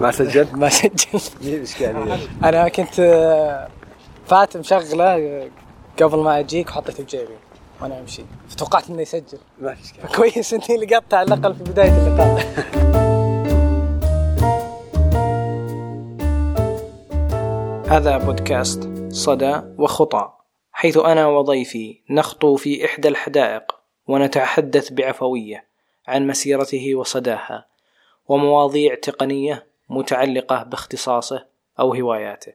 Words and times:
ما 0.00 0.10
سجلت؟ 0.10 0.54
ما 0.54 0.68
سجل. 0.68 1.20
مين 1.42 1.62
اشكاليه؟ 1.62 2.18
أنا 2.44 2.68
كنت 2.68 3.00
آه، 3.00 3.68
فات 4.26 4.56
مشغلة 4.56 5.04
آه، 5.04 5.48
قبل 6.02 6.18
ما 6.18 6.38
أجيك 6.38 6.68
وحطيته 6.68 7.04
بجيبي 7.04 7.36
وأنا 7.82 8.00
أمشي. 8.00 8.22
فتوقعت 8.48 8.90
إنه 8.90 9.02
يسجل. 9.02 9.38
ما 9.60 9.74
في 9.74 9.84
إشكال. 9.84 10.16
كويس 10.16 10.54
إني 10.54 10.84
لقطته 10.84 11.16
على 11.16 11.34
الأقل 11.34 11.54
في 11.54 11.64
بداية 11.64 11.90
اللقاء. 11.90 12.44
هذا 17.88 18.18
بودكاست 18.18 18.90
صدى 19.10 19.60
وخطى 19.78 20.32
حيث 20.72 20.96
أنا 20.96 21.26
وضيفي 21.26 22.00
نخطو 22.10 22.56
في 22.56 22.84
إحدى 22.84 23.08
الحدائق 23.08 23.62
ونتحدث 24.06 24.92
بعفوية 24.92 25.64
عن 26.06 26.26
مسيرته 26.26 26.94
وصداها 26.94 27.66
ومواضيع 28.28 28.94
تقنية 28.94 29.66
متعلقة 29.98 30.62
باختصاصه 30.62 31.46
أو 31.80 31.94
هواياته. 31.94 32.52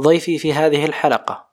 ضيفي 0.00 0.38
في 0.38 0.52
هذه 0.52 0.84
الحلقة 0.84 1.46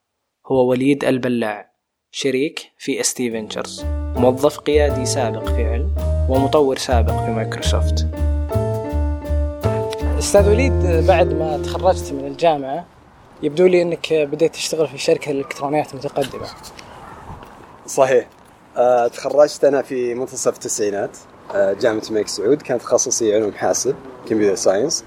هو 0.47 0.65
وليد 0.65 1.03
البلاع 1.03 1.71
شريك 2.11 2.71
في 2.77 2.99
STV 2.99 3.31
Ventures 3.31 3.83
موظف 4.15 4.57
قيادي 4.59 5.05
سابق 5.05 5.49
في 5.49 5.65
علم 5.65 5.95
ومطور 6.29 6.77
سابق 6.77 7.25
في 7.25 7.31
مايكروسوفت. 7.31 8.07
أستاذ 10.19 10.49
وليد 10.49 11.05
بعد 11.07 11.33
ما 11.33 11.57
تخرجت 11.57 12.13
من 12.13 12.27
الجامعة 12.27 12.85
يبدو 13.43 13.67
لي 13.67 13.81
إنك 13.81 14.13
بديت 14.13 14.53
تشتغل 14.53 14.87
في 14.87 14.97
شركة 14.97 15.31
الالكترونيات 15.31 15.95
متقدمة. 15.95 16.47
صحيح. 17.87 18.27
آه، 18.77 19.07
تخرجت 19.07 19.63
أنا 19.63 19.81
في 19.81 20.13
منتصف 20.13 20.53
التسعينات. 20.53 21.17
جامعة 21.55 22.03
الملك 22.09 22.27
سعود 22.27 22.61
كانت 22.61 22.81
تخصصي 22.81 23.35
علوم 23.35 23.51
حاسب 23.51 23.95
computer 24.29 24.55
science. 24.55 25.03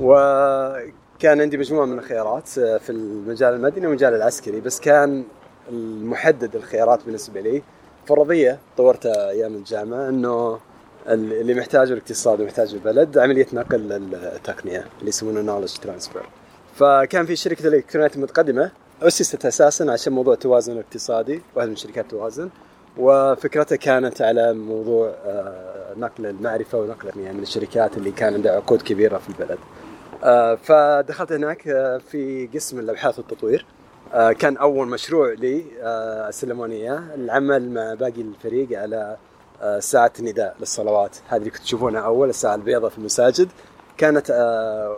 وكان 0.00 1.40
عندي 1.40 1.58
مجموعة 1.58 1.84
من 1.84 1.98
الخيارات 1.98 2.58
آه، 2.58 2.78
في 2.78 2.90
المجال 2.90 3.54
المدني 3.54 3.86
والمجال 3.86 4.14
العسكري. 4.14 4.60
بس 4.60 4.80
كان 4.80 5.24
المحدد 5.68 6.56
الخيارات 6.56 7.04
بالنسبة 7.04 7.40
لي 7.40 7.62
فرضية 8.06 8.58
طورتها 8.76 9.30
أيام 9.30 9.54
الجامعة 9.54 10.08
إنه 10.08 10.58
اللي 11.08 11.54
محتاجه 11.54 11.92
الاقتصاد 11.92 12.40
ومحتاجه 12.40 12.72
البلد 12.72 13.18
عملية 13.18 13.46
نقل 13.52 13.92
التقنيه 14.14 14.86
اللي 14.98 15.08
يسمونه 15.08 15.40
knowledge 15.40 15.74
transfer 15.76 16.22
فكان 16.74 17.26
في 17.26 17.36
شركة 17.36 17.68
الالكترونيات 17.68 18.16
المتقدمه 18.16 18.70
أسست 19.02 19.46
أساسا 19.46 19.84
عشان 19.90 20.12
موضوع 20.12 20.34
التوازن 20.34 20.72
الاقتصادي 20.72 21.42
واحدة 21.54 21.70
من 21.70 21.76
شركات 21.76 22.04
التوازن. 22.04 22.48
وفكرتها 22.98 23.76
كانت 23.76 24.22
على 24.22 24.54
موضوع 24.54 25.14
آه، 25.24 25.94
نقل 25.96 26.26
المعرفة 26.26 26.78
ونقل 26.78 27.20
يعني 27.20 27.36
من 27.36 27.42
الشركات 27.42 27.96
اللي 27.96 28.10
كان 28.10 28.34
عندها 28.34 28.52
عقود 28.52 28.82
كبيرة 28.82 29.18
في 29.18 29.28
البلد. 29.28 29.58
آه، 30.24 30.54
فدخلت 30.54 31.32
هناك 31.32 31.68
آه، 31.68 31.98
في 31.98 32.48
قسم 32.54 32.78
الابحاث 32.78 33.18
والتطوير 33.18 33.66
كان 34.38 34.56
أول 34.56 34.88
مشروع 34.88 35.32
لي 35.32 35.64
سلموني 36.30 36.74
اياه 36.74 37.02
العمل 37.14 37.70
مع 37.70 37.94
باقي 37.94 38.20
الفريق 38.20 38.80
على 38.80 39.16
ساعة 39.78 40.12
النداء 40.18 40.56
للصلوات. 40.60 41.16
هذه 41.28 41.38
اللي 41.38 41.50
كنت 41.50 41.62
تشوفونها 41.62 42.00
أول 42.00 42.28
الساعة 42.28 42.54
البيضاء 42.54 42.90
في 42.90 42.98
المساجد. 42.98 43.48
كانت 43.96 44.30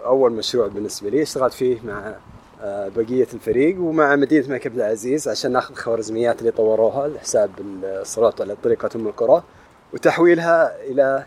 أول 0.07 0.33
مشروع 0.33 0.67
بالنسبة 0.67 1.11
لي. 1.11 1.23
اشتغلت 1.23 1.53
فيه 1.53 1.79
مع 1.85 2.15
بقية 2.64 3.27
الفريق 3.34 3.81
ومع 3.81 4.17
مدينة 4.17 4.47
الملك 4.47 4.67
عبد 4.67 4.77
العزيز 4.77 5.28
عشان 5.28 5.53
ناخذ 5.53 5.73
الخوارزميات 5.73 6.41
اللي 6.41 6.51
طوروها 6.51 7.09
لحساب 7.09 7.51
الصلاه 7.84 8.34
على 8.41 8.56
طريقة 8.64 8.91
أم 8.97 9.06
القرى 9.06 9.42
وتحويلها 9.92 10.77
إلى 10.86 11.25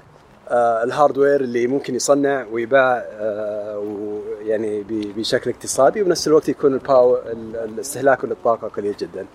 آه، 0.49 0.83
ال 0.83 0.90
hardware 0.90 1.41
اللي 1.41 1.67
ممكن 1.67 1.95
يصنع 1.95 2.45
ويباع 2.51 3.05
آه، 3.11 4.21
يعني 4.45 4.83
بشكل 4.89 5.49
اقتصادي 5.49 6.01
وبنفس 6.01 6.27
الوقت 6.27 6.49
يكون 6.49 6.73
ال 6.73 6.81
power 6.81 7.21
الاستهلاك 7.65 8.25
للطاقه 8.25 8.67
قليل 8.67 8.95
جدا. 8.97 9.25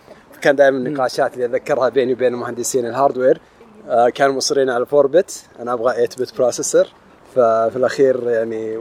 كان 0.42 0.56
دائما 0.56 0.76
النقاشات 0.78 1.34
اللي 1.34 1.44
اتذكرها 1.44 1.88
بيني 1.88 2.12
وبين 2.12 2.32
مهندسين 2.32 2.86
ال 2.86 2.92
hardware 2.92 3.40
آه، 3.88 4.08
كانوا 4.08 4.34
مصرين 4.34 4.70
على 4.70 4.86
4 4.92 5.08
bit 5.08 5.44
أنا 5.60 5.72
أبغى 5.72 5.92
8 5.94 6.08
bit 6.18 6.36
processor 6.36 6.86
ففي 7.34 7.76
الأخير 7.76 8.28
يعني 8.28 8.78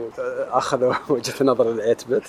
أخذوا 0.50 0.94
وجهة 1.08 1.44
نظر 1.44 1.70
ال 1.70 1.76
8 1.76 1.96
بت 2.08 2.22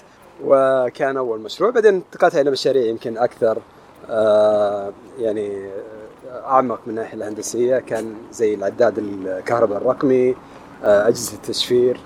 وكان 0.45 1.17
أول 1.17 1.39
مشروع. 1.39 1.69
بعدين 1.69 1.93
انتقلت 1.93 2.35
إلى 2.35 2.51
مشاريع 2.51 2.85
يمكن 2.85 3.17
أكثر 3.17 3.57
آه، 4.09 4.91
يعني 5.19 5.69
أعمق 6.45 6.79
من 6.85 6.89
الناحية 6.89 7.17
الهندسية. 7.17 7.79
كان 7.79 8.15
زي 8.31 8.53
العداد 8.53 8.97
الكهرباء 8.97 9.77
الرقمي 9.77 10.35
آه، 10.83 11.07
أجهزة 11.07 11.33
التشفير 11.33 11.99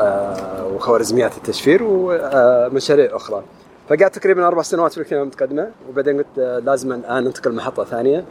آه، 0.00 0.66
وخوارزميات 0.66 1.36
التشفير 1.36 1.80
ومشاريع 1.82 3.16
أخرى. 3.16 3.42
فقعدت 3.88 4.18
تقريبا 4.18 4.46
أربع 4.46 4.62
سنوات 4.62 4.92
في 4.92 5.00
الكليه 5.00 5.22
المتقدمه 5.22 5.70
وبعدين 5.88 6.18
قلت 6.18 6.62
لازم 6.64 6.92
الآن 6.92 7.26
انتقل 7.26 7.54
محطه 7.54 7.84
ثانية 7.84 8.24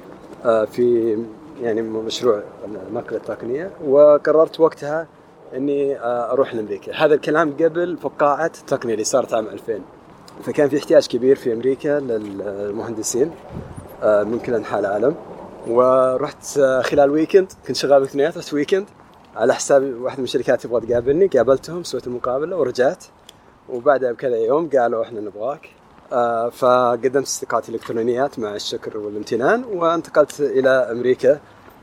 في 0.44 1.18
يعني 1.62 1.82
مشروع 1.82 2.42
نقل 2.94 3.16
التقنيه 3.16 3.72
وقررت 3.88 4.60
وقتها 4.60 5.08
إني 5.56 6.00
آه، 6.00 6.32
أروح 6.32 6.54
لامريكا 6.54 6.94
هذا 6.94 7.14
الكلام 7.16 7.54
قبل 7.54 7.98
فقاعة 7.98 8.52
التقنيه 8.62 8.94
اللي 8.94 9.04
صارت 9.04 9.34
عام 9.34 9.48
2000 9.48 9.82
فكان 10.44 10.70
في 10.70 10.78
احتياج 10.78 11.08
كبير 11.08 11.36
في 11.36 11.54
أمريكا 11.54 12.00
للمهندسين 12.00 13.32
آه، 14.04 14.24
من 14.24 14.40
كل 14.40 14.54
أنحاء 14.54 14.80
العالم. 14.80 15.16
ورحت 15.68 16.58
آه، 16.58 16.82
خلال 16.82 17.10
weekend 17.10 17.52
كنت 17.68 17.76
شغال 17.76 18.00
بالاثنينات 18.00 18.38
رحت 18.38 18.54
weekend 18.54 18.86
على 19.36 19.54
حساب 19.54 20.02
واحد 20.02 20.18
من 20.18 20.24
الشركات 20.24 20.62
تبغى 20.62 20.88
تقابلني 20.88 21.28
قابلتهم 21.28 21.84
سويت 21.84 22.08
المقابلة 22.08 22.58
ورجعت. 22.58 23.04
وبعدها 23.70 24.12
بكذا 24.12 24.38
يوم 24.38 24.70
قالوا 24.70 25.04
إحنا 25.04 25.22
نبغاك. 25.22 25.70
فقدمت 26.52 27.26
استقالتي 27.26 27.70
الالكترونيات 27.70 28.40
مع 28.40 28.56
الشكر 28.56 28.98
والامتنان 28.98 29.64
وانتقلت 29.64 30.40
إلى 30.40 30.70
أمريكا 30.70 31.40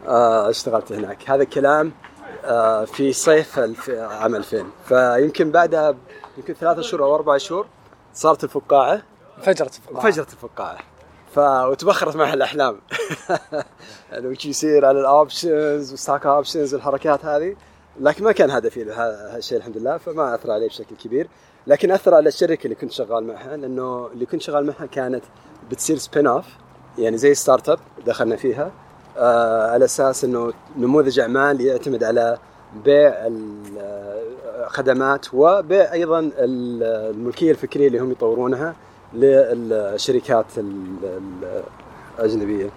اشتغلت 0.07 0.93
هناك. 0.93 1.31
هذا 1.31 1.43
الكلام 1.43 1.93
في 2.84 3.12
صيف 3.12 3.59
عام 3.88 4.34
2000 4.34 4.65
فيمكن 4.88 5.50
بعدها 5.50 5.94
يمكن 6.38 6.55
ثلاثة 6.55 6.82
شهور 6.82 7.03
أو 7.05 7.15
أربع 7.15 7.37
شهور 7.37 7.66
صارت 8.15 8.44
الفقاعة. 8.44 9.03
فجرت 9.43 9.77
الفقاعة. 9.77 10.10
فجرت 10.10 10.32
الفقاعة. 10.32 10.78
ف 11.34 11.38
وتبخرت 11.38 12.16
معها 12.16 12.34
الأحلام. 12.34 12.81
يعني 14.12 14.27
وش 14.27 14.47
يصير 14.47 14.87
على 14.87 15.00
ال 15.01 15.12
options 15.12 15.91
وال 15.91 16.01
stock 16.01 16.27
options 16.27 16.75
والحركات 16.75 17.25
هذه. 17.25 17.56
لكن 18.00 18.25
ما 18.25 18.32
كان 18.32 18.50
هدفي 18.50 18.82
هذا 18.82 19.37
الشيء 19.37 19.59
الحمد 19.59 19.76
لله. 19.76 19.99
فما 19.99 20.34
أثر 20.34 20.50
علي 20.50 20.69
بشكل 20.69 20.97
كبير. 20.97 21.28
لكن 21.66 21.91
أثر 21.91 22.15
على 22.15 22.28
الشركة 22.28 22.65
اللي 22.65 22.75
كنت 22.75 22.93
شغال 22.93 23.26
معها. 23.26 23.56
لأنه 23.56 24.06
اللي 24.12 24.26
كنت 24.26 24.43
شغال 24.43 24.66
معها 24.66 24.87
كانت 24.87 25.25
بتصير 25.71 25.97
spin-off 25.97 26.45
يعني 26.99 27.19
زي 27.19 27.34
startup 27.35 27.79
دخلنا 28.06 28.37
فيها. 28.37 28.65
آه، 28.65 28.84
على 29.17 29.85
أساس 29.85 30.25
إنه 30.25 30.53
نموذج 30.79 31.21
أعمال 31.21 31.61
يعتمد 31.61 32.05
على 32.05 32.39
بيع 32.85 33.15
الخدمات 34.65 35.27
وبيع 35.35 35.93
أيضا 35.93 36.31
الملكية 36.39 37.51
الفكرية 37.51 37.87
اللي 37.87 37.99
هم 37.99 38.11
يطورونها 38.11 38.75
للشركات 39.15 40.47
الأجنبية. 42.19 42.71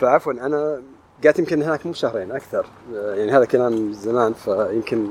فعفوا 0.00 0.32
أنا 0.32 0.82
قعدت 1.24 1.38
يمكن 1.38 1.62
هناك 1.62 1.86
مو 1.86 1.92
شهرين 1.92 2.32
أكثر. 2.32 2.66
يعني 2.92 3.32
هذا 3.32 3.44
كلام 3.44 3.92
زمان 3.92 4.32
فيمكن 4.32 5.08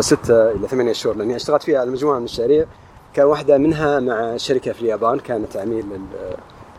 ستة 0.00 0.50
إلى 0.50 0.68
ثمانية 0.68 0.92
شهور 0.92 1.16
لأني 1.16 1.36
اشتغلت 1.36 1.62
فيها 1.62 1.80
على 1.80 1.90
مجموعة 1.90 2.14
من 2.14 2.18
المشاريع. 2.18 2.66
كان 3.14 3.26
واحدة 3.26 3.58
منها 3.58 4.00
مع 4.00 4.36
شركة 4.36 4.72
في 4.72 4.82
اليابان 4.82 5.18
كانت 5.18 5.56
عميل 5.56 5.84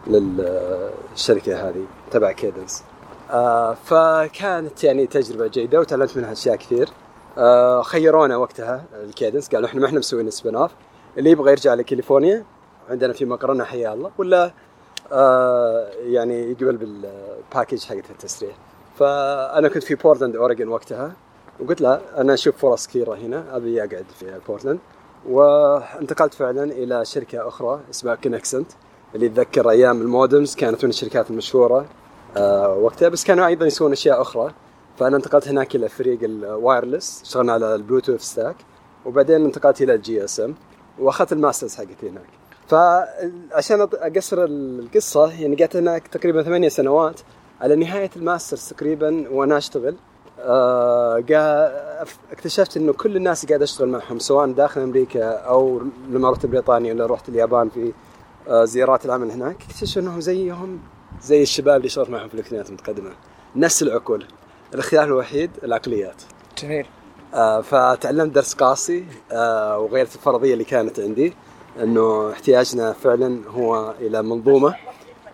للشركة 0.07 1.69
هذه 1.69 1.85
تبع 2.11 2.31
Cadence 2.31 2.83
آه 3.31 3.73
فكانت 3.73 4.83
يعني 4.83 5.07
تجربة 5.07 5.47
جيدة 5.47 5.79
وتعلمت 5.79 6.17
منها 6.17 6.31
أشياء 6.31 6.55
كثير. 6.55 6.89
آه 7.37 7.81
خيرونا 7.81 8.37
وقتها 8.37 8.83
ال 9.03 9.09
Cadence 9.09 9.49
قالوا 9.49 9.67
إحنا 9.69 9.81
ما 9.81 9.87
إحنا 9.87 9.99
مسويين 9.99 10.29
spin-off 10.29 10.71
اللي 11.17 11.29
يبغى 11.29 11.51
يرجع 11.51 11.73
لكاليفورنيا 11.73 12.45
عندنا 12.89 13.13
في 13.13 13.25
مقرنا 13.25 13.63
حيا 13.63 13.93
الله 13.93 14.11
ولا 14.17 14.51
آه 15.11 15.89
يعني 16.05 16.51
يقبل 16.51 16.77
بال 16.77 17.01
package 17.01 17.83
حقت 17.83 18.09
التسريح 18.09 18.55
فأنا 18.99 19.67
كنت 19.69 19.83
في 19.83 19.95
بورتلاند 19.95 20.35
أوريجون 20.35 20.67
وقتها 20.67 21.13
وقلت 21.59 21.81
له 21.81 22.01
أنا 22.17 22.33
أشوف 22.33 22.57
فرص 22.57 22.87
كثيرة 22.87 23.15
هنا 23.15 23.55
أبي 23.55 23.79
أقعد 23.83 24.05
في 24.19 24.39
بورتلاند 24.47 24.79
وانتقلت 25.29 26.33
فعلا 26.33 26.63
إلى 26.63 27.05
شركة 27.05 27.47
أخرى 27.47 27.79
اسمها 27.89 28.15
Conexant 28.15 28.67
اللي 29.15 29.25
اتذكر 29.25 29.69
أيام 29.69 30.01
ال 30.01 30.09
modems 30.09 30.55
كانت 30.55 30.83
من 30.83 30.89
الشركات 30.89 31.29
المشهورة 31.29 31.85
وقتها 32.77 33.09
بس 33.09 33.23
كانوا 33.23 33.47
أيضا 33.47 33.65
يسوون 33.65 33.91
أشياء 33.91 34.21
أخرى. 34.21 34.53
فأنا 34.99 35.17
انتقلت 35.17 35.47
هناك 35.47 35.75
إلى 35.75 35.89
فريق 35.89 36.19
ال 36.23 36.34
wireless 36.34 37.21
اشتغلنا 37.21 37.53
على 37.53 37.75
ال 37.75 37.80
Bluetooth 37.80 38.21
stack 38.21 38.55
وبعدين 39.05 39.45
انتقلت 39.45 39.81
إلى 39.81 39.93
ال 39.93 40.23
GSM 40.23 40.55
وأخذت 40.99 41.31
ال 41.33 41.38
masters 41.38 41.75
حقتي 41.75 42.09
هناك. 42.09 42.29
فعشان 42.67 43.81
أقصر 43.93 44.43
القصة 44.43 45.31
يعني 45.41 45.55
قعدت 45.55 45.75
هناك 45.75 46.07
تقريبا 46.07 46.43
ثمانية 46.43 46.69
سنوات. 46.69 47.19
على 47.61 47.75
نهاية 47.75 48.09
الماسترز 48.15 48.67
تقريبا 48.67 49.29
وأنا 49.31 49.57
أشتغل 49.57 49.95
آه، 50.39 51.23
اكتشفت 52.31 52.77
إنه 52.77 52.93
كل 52.93 53.15
الناس 53.15 53.45
قاعد 53.45 53.61
اشتغل 53.61 53.89
معهم 53.89 54.19
سواء 54.19 54.51
داخل 54.51 54.81
أمريكا 54.81 55.29
أو 55.29 55.81
لما 56.09 56.31
رحت 56.31 56.45
بريطانيا 56.45 56.93
ولا 56.93 57.05
رحت 57.05 57.29
اليابان 57.29 57.69
في 57.69 57.93
آه، 58.47 58.65
زيارات 58.65 59.05
العمل 59.05 59.31
هناك. 59.31 59.57
اكتشفت 59.69 59.97
إنهم 59.97 60.21
زيهم 60.21 60.79
زي 61.23 61.41
الشباب 61.41 61.75
اللي 61.75 61.87
اشتغلت 61.87 62.09
معهم 62.09 62.27
في 62.27 62.33
الالكترونيات 62.33 62.69
المتقدمة. 62.69 63.11
نفس 63.55 63.83
العقول. 63.83 64.25
الاختلاف 64.73 65.07
الوحيد 65.07 65.51
العقليات. 65.63 66.21
جميل. 66.63 66.85
آه، 67.33 67.61
فتعلمت 67.61 68.31
درس 68.31 68.53
قاسي 68.53 69.05
آه، 69.31 69.79
وغيرت 69.79 70.15
الفرضية 70.15 70.53
اللي 70.53 70.63
كانت 70.63 70.99
عندي 70.99 71.33
إنه 71.79 72.31
احتياجنا 72.31 72.93
فعلا 72.93 73.41
هو 73.49 73.93
إلى 73.99 74.21
منظومة 74.21 74.75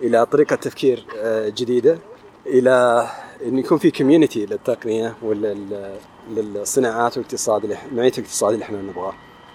إلى 0.01 0.25
طريقة 0.25 0.56
تفكير 0.56 1.06
آه، 1.18 1.50
جديدة 1.50 1.97
إلى 2.45 3.07
انه 3.45 3.59
يكون 3.59 3.77
في 3.77 3.91
community 3.92 4.46
للتقنية 4.45 5.15
وللصناعات 5.21 7.18
والاقتصاد 7.18 7.63
اللي 7.63 7.77
نوعية 7.94 8.12
الاقتصاد 8.18 8.53
اللي 8.53 8.65
إحنا 8.65 8.81
نبغاه. 8.81 9.13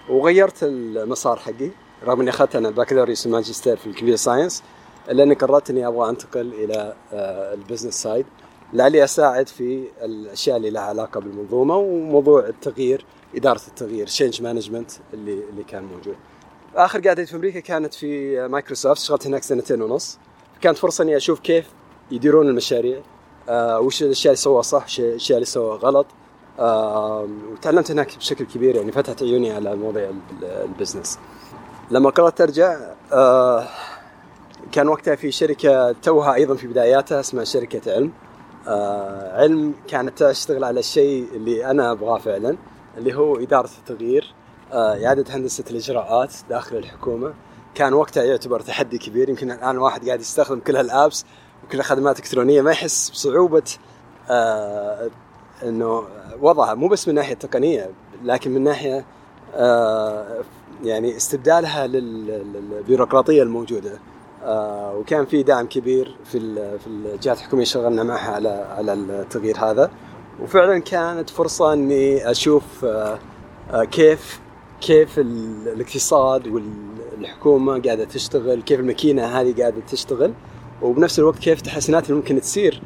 وغيرت 0.09 0.63
المسار 0.63 1.39
حقي. 1.39 1.69
رغم 2.05 2.21
إني 2.21 2.29
أخذت 2.29 2.55
أنا 2.55 2.69
بكالوريوس 2.69 3.27
وماجستير 3.27 3.77
في 3.77 3.87
ال 3.87 3.91
computer 3.91 4.21
science 4.21 4.63
الا 5.09 5.23
اني 5.23 5.33
قررت 5.35 5.69
اني 5.69 5.87
أبغى 5.87 6.09
أنتقل 6.09 6.53
إلى 6.53 6.93
آه، 7.13 7.53
ال 7.53 7.57
business 7.57 7.93
side 8.03 8.25
لعلي 8.73 9.03
أساعد 9.03 9.47
في 9.47 9.83
الأشياء 10.01 10.57
اللي 10.57 10.69
لها 10.69 10.81
علاقة 10.81 11.19
بالمنظومة 11.19 11.75
وموضوع 11.75 12.45
التغيير 12.47 13.05
إدارة 13.35 13.61
التغيير 13.67 14.07
change 14.07 14.41
management 14.41 14.91
اللي 15.13 15.33
اللي 15.49 15.63
كان 15.63 15.83
موجود. 15.83 16.15
آخر 16.75 16.99
قعدتي 17.07 17.25
في 17.25 17.35
أمريكا 17.35 17.59
كانت 17.59 17.93
في 17.93 18.39
مايكروسوفت 18.47 19.01
اشتغلت 19.01 19.27
هناك 19.27 19.43
سنتين 19.43 19.81
ونص. 19.81 20.17
كانت 20.61 20.77
فرصة 20.77 21.03
إني 21.03 21.17
أشوف 21.17 21.39
كيف 21.39 21.65
يديرون 22.11 22.47
المشاريع 22.49 22.99
آه 23.49 23.79
وش 23.79 24.03
الأشياء 24.03 24.31
اللي 24.31 24.41
سووها 24.41 24.61
صح 24.61 24.83
وش 24.85 24.99
الاشياء 24.99 25.37
اللي 25.37 25.45
سووها 25.45 25.77
غلط. 25.77 26.05
آه 26.59 27.27
وتعلمت 27.51 27.91
هناك 27.91 28.17
بشكل 28.17 28.45
كبير 28.45 28.75
يعني 28.75 28.91
فتحت 28.91 29.23
عيوني 29.23 29.51
على 29.51 29.75
مواضيع 29.75 30.09
ال- 30.09 30.45
ال 30.45 30.53
business 30.53 31.19
لما 31.91 32.09
قررت 32.09 32.41
أرجع 32.41 32.93
آه 33.13 33.67
كان 34.75 34.87
وقتها 34.87 35.15
في 35.15 35.31
شركة 35.31 35.91
توها 35.91 36.33
أيضا 36.33 36.55
في 36.55 36.67
بداياتها 36.67 37.19
اسمها 37.19 37.43
شركة 37.43 37.93
علم. 37.93 38.11
آه 38.67 39.41
علم 39.41 39.73
كانت 39.87 40.23
تشتغل 40.23 40.63
على 40.63 40.79
الشيء 40.79 41.27
اللي 41.33 41.65
أنا 41.71 41.91
أبغاه 41.91 42.17
فعلا 42.17 42.57
اللي 42.97 43.13
هو 43.13 43.35
إدارة 43.39 43.69
التغيير 43.79 44.33
آه 44.73 45.05
إعادة 45.05 45.35
هندسة 45.35 45.63
الإجراءات 45.71 46.33
داخل 46.49 46.77
الحكومة. 46.77 47.33
كان 47.75 47.93
وقتها 47.93 48.23
يعتبر 48.23 48.59
تحدي 48.59 48.97
كبير 48.97 49.29
يمكن 49.29 49.51
الآن 49.51 49.77
واحد 49.77 50.05
قاعد 50.07 50.19
يستخدم 50.21 50.59
كل 50.59 50.75
هالآبس 50.75 51.25
وكل 51.67 51.79
الخدمات 51.79 52.19
الإلكترونية 52.19 52.61
ما 52.61 52.71
يحس 52.71 53.09
بصعوبة 53.09 53.63
آه 54.29 55.09
إنه 55.63 56.03
وضعها 56.41 56.73
مو 56.73 56.87
بس 56.87 57.07
من 57.07 57.15
ناحية 57.15 57.33
تقنية 57.35 57.89
لكن 58.23 58.51
من 58.51 58.63
ناحية 58.63 59.05
آه 59.55 60.41
يعني 60.83 61.17
استبدالها 61.17 61.87
لل- 61.87 62.53
للبيروقراطية 62.53 63.43
الموجودة. 63.43 63.91
آه 63.91 64.14
وكان 64.99 65.25
في 65.25 65.43
دعم 65.43 65.65
كبير 65.67 66.15
في 66.25 66.39
في 66.79 66.87
الجهات 66.87 67.37
الحكومية 67.37 67.63
اشتغلنا 67.63 68.03
معها 68.03 68.31
على 68.31 68.49
على 68.49 68.93
التغيير 68.93 69.57
هذا. 69.57 69.91
وفعلا 70.41 70.79
كانت 70.79 71.29
فرصة 71.29 71.73
إني 71.73 72.31
أشوف 72.31 72.85
آه 72.85 73.19
آه 73.71 73.83
كيف 73.83 74.39
كيف 74.81 75.19
ال- 75.19 75.67
الاقتصاد 75.67 76.47
والحكومة 77.17 77.81
قاعدة 77.81 78.05
تشتغل 78.05 78.61
كيف 78.61 78.79
الماكينة 78.79 79.25
هذه 79.25 79.61
قاعدة 79.61 79.81
تشتغل 79.91 80.33
وبنفس 80.81 81.19
الوقت 81.19 81.39
كيف 81.39 81.57
التحسنات 81.59 82.03
اللي 82.09 82.15
ممكن 82.17 82.41
تصير 82.41 82.81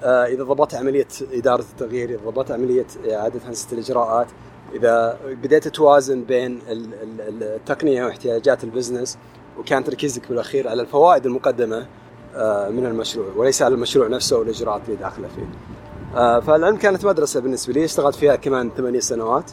آه، 0.00 0.24
إذا 0.26 0.44
ضبطت 0.44 0.74
عملية 0.74 1.06
إدارة 1.32 1.64
التغيير 1.72 2.10
إذا 2.10 2.18
ضبطت 2.30 2.50
عملية 2.50 2.86
إعادة 3.12 3.40
هندسة 3.46 3.68
الإجراءات 3.72 4.26
إذا 4.74 5.18
بديت 5.24 5.68
توازن 5.68 6.24
بين 6.24 6.58
ال- 6.68 6.94
ال- 7.02 7.42
التقنية 7.42 8.04
واحتياجات 8.04 8.64
البزنس 8.64 9.18
وكان 9.58 9.84
تركيزك 9.84 10.28
بالأخير 10.28 10.68
على 10.68 10.82
الفوائد 10.82 11.26
المقدمة 11.26 11.86
آه، 12.36 12.68
من 12.68 12.86
المشروع 12.86 13.26
وليس 13.36 13.62
على 13.62 13.74
المشروع 13.74 14.08
نفسه 14.08 14.38
والاجراءات 14.38 14.80
اللي 14.84 14.96
داخلة 14.96 15.28
فيه. 15.28 15.46
آه، 16.18 16.40
فالعلم 16.40 16.76
كانت 16.76 17.06
مدرسة 17.06 17.40
بالنسبة 17.40 17.72
لي 17.72 17.84
اشتغلت 17.84 18.14
فيها 18.16 18.36
كمان 18.36 18.70
ثمانية 18.76 19.00
سنوات. 19.00 19.50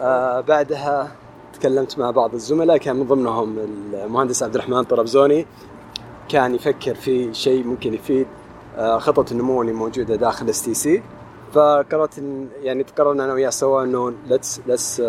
آه، 0.00 0.40
بعدها 0.40 1.12
تكلمت 1.52 1.98
مع 1.98 2.10
بعض 2.10 2.34
الزملاء 2.34 2.76
كان 2.76 2.96
من 2.96 3.06
ضمنهم 3.06 3.58
المهندس 3.92 4.42
عبد 4.42 4.54
الرحمن 4.54 4.82
طرابزوني 4.82 5.46
كان 6.28 6.54
يفكر 6.54 6.94
في 6.94 7.34
شيء 7.34 7.64
ممكن 7.64 7.94
يفيد 7.94 8.26
خطط 8.98 9.32
النمو 9.32 9.62
اللي 9.62 9.72
موجودة 9.72 10.16
داخل 10.16 10.50
STC 10.50 11.02
فقررت 11.52 12.22
يعني 12.62 12.82
قررنا 12.98 13.24
أنا 13.24 13.32
وياه 13.32 13.50
سوا 13.50 13.82
إنه 13.82 14.12
let's 14.28 14.60
let's 14.66 15.02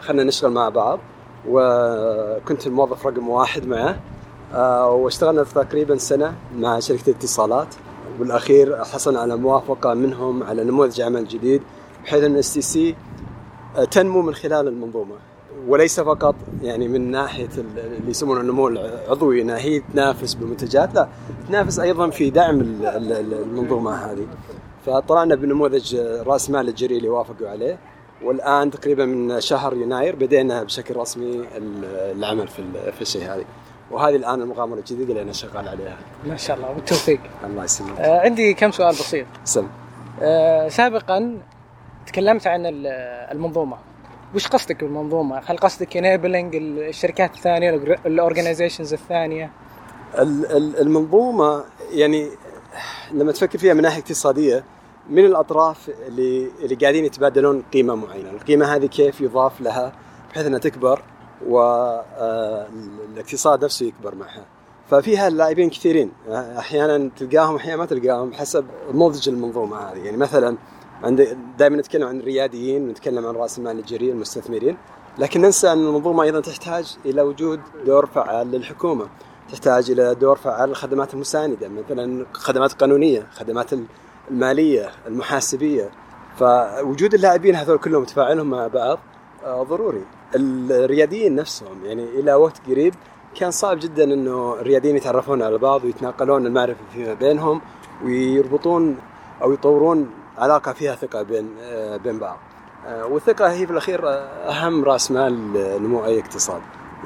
خلينا 0.00 0.24
نشتغل 0.24 0.50
مع 0.50 0.68
بعض 0.68 1.00
وكنت 1.48 2.66
الموظف 2.66 3.06
رقم 3.06 3.28
واحد 3.28 3.66
معه. 3.66 4.00
آه، 4.54 4.90
واشتغلنا 4.90 5.42
تقريبا 5.44 5.96
سنة 5.96 6.34
مع 6.56 6.78
شركة 6.80 7.02
الاتصالات 7.10 7.66
بالاخير 8.18 8.84
حصلنا 8.84 9.20
على 9.20 9.36
موافقة 9.36 9.94
منهم 9.94 10.42
على 10.42 10.64
نموذج 10.64 11.00
عمل 11.00 11.28
جديد 11.28 11.62
بحيث 12.04 12.24
إن 12.24 12.36
STC 12.36 12.94
تنمو 13.90 14.22
من 14.22 14.34
خلال 14.34 14.68
المنظومة. 14.68 15.14
وليس 15.68 16.00
فقط 16.00 16.34
يعني 16.62 16.88
من 16.88 17.10
ناحية 17.10 17.48
ال- 17.58 17.78
اللي 17.78 18.10
يسمونه 18.10 18.40
النمو 18.40 18.68
العضوي 18.68 19.42
إنها 19.42 19.58
هي 19.58 19.80
تنافس 19.92 20.34
بمنتجات 20.34 20.94
لا 20.94 21.08
تنافس 21.48 21.78
أيضا 21.78 22.10
في 22.10 22.30
دعم 22.30 22.60
ال- 22.60 22.86
ال- 22.86 23.34
المنظومة 23.42 23.94
هذه. 23.94 24.26
فطلعنا 24.86 25.34
بنموذج 25.34 25.96
رأس 26.26 26.50
المال 26.50 26.68
الجريء 26.68 26.96
اللي 26.96 27.08
وافقوا 27.08 27.48
عليه. 27.48 27.78
والآن 28.24 28.70
تقريبا 28.70 29.04
من 29.04 29.40
شهر 29.40 29.74
يناير 29.74 30.16
بدينا 30.16 30.62
بشكل 30.62 30.96
رسمي 30.96 31.34
ال- 31.56 31.84
العمل 32.18 32.48
في 32.48 32.62
في 32.92 33.02
الشيء 33.02 33.22
هذه. 33.22 33.44
وهذه 33.90 34.16
الآن 34.16 34.42
المغامرة 34.42 34.78
الجديدة 34.78 35.10
اللي 35.10 35.22
أنا 35.22 35.32
شغال 35.32 35.68
عليها. 35.68 35.96
ما 36.26 36.36
شاء 36.36 36.56
الله 36.56 36.72
بالتوفيق. 36.72 37.20
الله 37.44 37.64
يسلمك. 37.64 37.98
آه 38.00 38.20
عندي 38.20 38.54
كم 38.54 38.70
سؤال 38.70 38.90
بسيط. 38.90 39.26
سم 39.44 39.66
آه 40.22 40.68
سابقا 40.68 41.38
تكلمت 42.06 42.46
عن 42.46 42.66
ال- 42.66 42.86
المنظومة. 43.32 43.76
وش 44.34 44.48
قصدك 44.48 44.84
بالمنظومة؟ 44.84 45.42
هل 45.46 45.56
قصدك 45.58 45.96
enabling 45.96 46.56
الشركات 46.56 47.34
الثانية 47.34 47.70
ال 48.06 48.12
organizations 48.12 48.92
الثانية؟ 48.92 49.50
ال- 50.18 50.46
ال- 50.56 50.80
المنظومة 50.80 51.64
يعني 51.92 52.28
لما 53.12 53.32
تفكر 53.32 53.58
فيها 53.58 53.74
من 53.74 53.82
ناحية 53.82 54.00
اقتصادية 54.02 54.64
من 55.10 55.24
الأطراف 55.24 55.90
اللي 56.08 56.50
اللي 56.62 56.74
قاعدين 56.74 57.04
يتبادلون 57.04 57.62
قيمة 57.72 57.94
معينة، 57.94 58.30
القيمة 58.30 58.66
هذه 58.66 58.86
كيف 58.86 59.20
يضاف 59.20 59.60
لها 59.60 59.92
بحيث 60.30 60.46
إنها 60.46 60.58
تكبر 60.58 61.02
والاقتصاد 61.48 62.84
نفسه 63.64 63.86
يكبر 63.86 64.14
معها. 64.14 64.44
ففيها 64.90 65.30
لاعبين 65.30 65.70
كثيرين. 65.70 66.12
أحيانا 66.30 67.10
تلقاهم 67.16 67.56
أحيانا 67.56 67.76
ما 67.76 67.86
تلقاهم 67.86 68.32
حسب 68.32 68.66
نضج 68.92 69.28
المنظومة 69.28 69.76
هذه، 69.76 69.98
يعني 69.98 70.16
مثلا 70.16 70.56
عند 71.02 71.38
دائما 71.58 71.76
نتكلم 71.76 72.08
عن 72.08 72.20
الرياديين 72.20 72.88
ونتكلم 72.88 73.26
عن 73.26 73.34
رأس 73.34 73.58
المال 73.58 73.78
الجريء 73.78 74.12
المستثمرين. 74.12 74.76
لكن 75.18 75.40
ننسى 75.40 75.72
أن 75.72 75.86
المنظومة 75.86 76.22
أيضا 76.22 76.40
تحتاج 76.40 76.96
إلى 77.06 77.22
وجود 77.22 77.60
دور 77.86 78.06
فعال 78.06 78.50
للحكومة. 78.50 79.08
تحتاج 79.52 79.90
إلى 79.90 80.14
دور 80.14 80.36
فعال 80.36 80.68
للخدمات 80.68 81.14
المساندة. 81.14 81.68
مثلا 81.68 82.26
خدمات 82.32 82.72
قانونية 82.72 83.26
خدمات 83.32 83.70
المالية 84.30 84.90
المحاسبية. 85.06 85.90
فوجود 86.38 87.14
اللاعبين 87.14 87.54
هذول 87.54 87.78
كلهم 87.78 88.04
تفاعلهم 88.04 88.50
مع 88.50 88.66
بعض 88.66 88.98
آه، 89.44 89.62
ضروري. 89.62 90.04
الرياديين 90.34 91.34
نفسهم 91.34 91.84
يعني 91.84 92.04
إلى 92.04 92.34
وقت 92.34 92.60
قريب 92.70 92.94
كان 93.34 93.50
صعب 93.50 93.78
جدا 93.80 94.04
إنه 94.04 94.54
الرياديين 94.60 94.96
يتعرفون 94.96 95.42
على 95.42 95.58
بعض 95.58 95.84
ويتناقلون 95.84 96.46
المعرفة 96.46 96.80
فيما 96.92 97.14
بينهم 97.14 97.60
ويربطون 98.04 98.96
أو 99.42 99.52
يطورون 99.52 100.10
علاقة 100.38 100.72
فيها 100.72 100.94
ثقة 100.94 101.22
بين 101.22 101.48
آه، 101.62 101.96
بين 101.96 102.18
بعض. 102.18 102.38
آه، 102.86 103.06
والثقة 103.06 103.52
هي 103.52 103.66
في 103.66 103.72
الأخير 103.72 104.00
أهم 104.48 104.84
رأس 104.84 105.10
مال 105.10 105.52
نمو 105.82 106.04
أي 106.04 106.20
اقتصاد. 106.20 106.60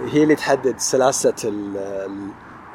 هي 0.06 0.22
اللي 0.22 0.34
تحدد 0.34 0.78
سلاسة 0.78 1.34
ال- 1.44 1.76
ال- 1.76 2.30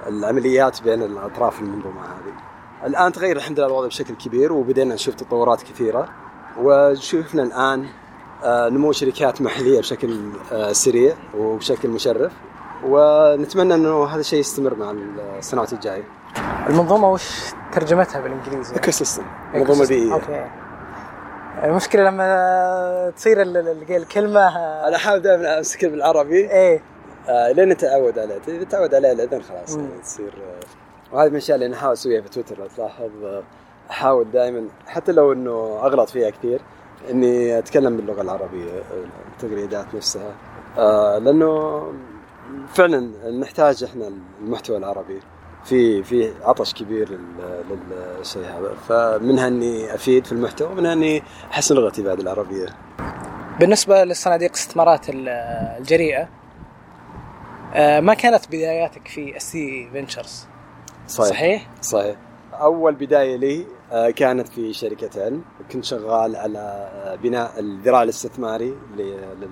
العمليات 0.08 0.82
بين 0.84 1.02
الأطراف 1.02 1.60
المنظومة 1.62 2.02
هذه. 2.02 2.53
الآن 2.86 3.12
تغير 3.12 3.36
الحمد 3.38 3.60
لله 3.60 3.68
الوضع 3.68 3.88
بشكل 3.88 4.16
كبير 4.16 4.54
وبدينا 4.54 4.94
نشوف 4.94 5.16
تطورات 5.16 5.62
كثيرة 5.62 6.10
وشفنا 6.62 7.44
الآن 7.44 7.86
آه، 8.44 8.70
نمو 8.70 8.92
شركات 8.92 9.42
محلية 9.42 9.80
بشكل 9.80 10.20
آه، 10.52 10.72
سريع 10.72 11.14
وبشكل 11.38 11.90
مشرف 11.90 12.32
ونتمنى 12.86 13.74
إنه 13.76 14.06
هذا 14.06 14.20
الشيء 14.20 14.40
يستمر 14.40 14.76
مع 14.76 14.94
السنوات 15.38 15.74
الجاية. 15.74 16.04
المنظومة 16.70 17.12
وش 17.12 17.30
ترجمتها 17.74 18.22
بالإنجليزي؟ 18.22 18.76
ecosystem 18.76 19.24
منظومة 19.54 19.88
بيئية. 19.88 20.14
okay 20.14 20.46
المشكلة 21.64 22.04
لما 22.04 23.14
تصير 23.16 23.42
ال- 23.42 23.58
ال- 23.58 23.96
الكلمة 23.96 24.48
أنا 24.88 24.96
احاول 24.96 25.20
دائما 25.22 25.58
أمسك 25.58 25.86
بالعربي 25.86 26.52
إيه 26.52 26.82
آه 27.30 27.52
لين 27.52 27.70
نتعود 27.70 28.20
عليه 28.20 28.38
تتعود 28.38 28.96
عليه 28.96 29.14
بعدين 29.14 29.42
خلاص 29.42 29.76
مم. 29.78 29.84
يعني 29.90 30.02
تصير 30.02 30.34
وهذه 31.14 31.30
من 31.30 31.36
الأشياء 31.36 31.56
اللي 31.56 31.66
أنا 31.66 31.76
أحاول 31.76 31.94
أسويها 31.94 32.22
في 32.22 32.30
تويتر 32.30 32.60
لو 32.60 32.68
تلاحظ 32.68 33.12
أحاول 33.90 34.32
دائما 34.32 34.68
حتى 34.88 35.12
لو 35.12 35.34
إنه 35.34 35.80
أغلط 35.84 36.10
فيها 36.10 36.30
كثير 36.30 36.62
إني 37.10 37.58
أتكلم 37.58 37.98
باللغة 37.98 38.22
العربية 38.22 38.84
التغريدات 39.34 39.96
نفسها. 39.96 40.32
آه 40.78 41.18
لأنه 41.18 41.84
فعلا 42.74 43.30
نحتاج 43.40 43.84
إحنا 43.84 44.12
المحتوى 44.42 44.78
العربي. 44.78 45.20
في 45.64 46.04
في 46.04 46.32
عطش 46.42 46.74
كبير 46.74 47.20
للشيء 48.20 48.44
هذا. 48.44 48.74
فمنها 48.90 49.48
اني 49.48 49.96
أفيد 49.96 50.26
في 50.26 50.32
المحتوى 50.32 50.68
ومنها 50.68 50.94
اني 50.94 51.24
أحسن 51.52 51.76
لغتي 51.76 52.04
بعد 52.04 52.20
العربية. 52.20 52.66
بالنسبة 53.60 54.04
للصناديق 54.04 54.50
الاستثمارات 54.50 55.06
الجريئة 55.10 56.30
آه، 57.74 58.00
ما 58.00 58.14
كانت 58.14 58.48
بداياتك 58.48 59.08
في 59.08 59.40
STC 59.40 59.90
Ventures 59.92 60.48
صحيح. 61.08 61.30
صحيح؟ 61.30 61.70
صحيح. 61.82 62.16
أول 62.54 62.96
بداية 62.96 63.36
لي 63.36 63.66
آه، 63.92 64.10
كانت 64.10 64.48
في 64.48 64.74
شركة 64.74 65.24
علم. 65.24 65.42
كنت 65.72 65.84
شغال 65.86 66.36
على 66.36 66.60
آه، 66.60 67.16
بناء 67.16 67.60
الذراع 67.60 68.04
الاستثماري 68.04 68.74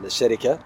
للشركة. 0.04 0.60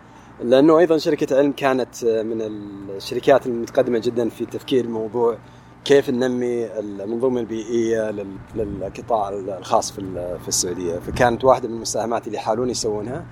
لأنه 0.43 0.79
أيضا 0.79 0.97
شركة 0.97 1.37
علم 1.37 1.51
كانت 1.51 2.05
من 2.05 2.41
الشركات 2.41 3.47
المتقدمة 3.47 3.99
جدا 3.99 4.29
في 4.29 4.45
تفكير 4.45 4.87
موضوع 4.87 5.37
كيف 5.85 6.09
ننمي 6.09 6.65
المنظومة 6.79 7.39
البيئية 7.39 8.11
للقطاع 8.55 9.29
الخاص 9.29 9.91
في 9.91 10.47
السعودية. 10.47 10.99
فكانت 10.99 11.43
واحدة 11.43 11.67
من 11.67 11.75
المساهمات 11.75 12.27
اللي 12.27 12.37
يحاولون 12.37 12.69
يسوونها 12.69 13.25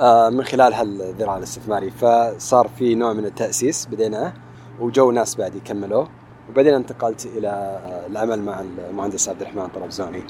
آه، 0.00 0.30
من 0.30 0.44
خلال 0.44 0.74
هالذراع 0.74 1.36
الاستثماري. 1.36 1.90
فصار 1.90 2.68
في 2.78 2.94
نوع 2.94 3.12
من 3.12 3.24
التأسيس 3.24 3.86
بديناه 3.86 4.32
وجو 4.80 5.10
ناس 5.10 5.36
بعد 5.36 5.54
يكملوه. 5.54 6.08
وبعدين 6.50 6.74
انتقلت 6.74 7.26
إلى 7.26 7.80
العمل 8.10 8.42
مع 8.42 8.60
المهندس 8.90 9.28
عبد 9.28 9.40
الرحمن 9.40 9.66
طرابزوني 9.66 10.22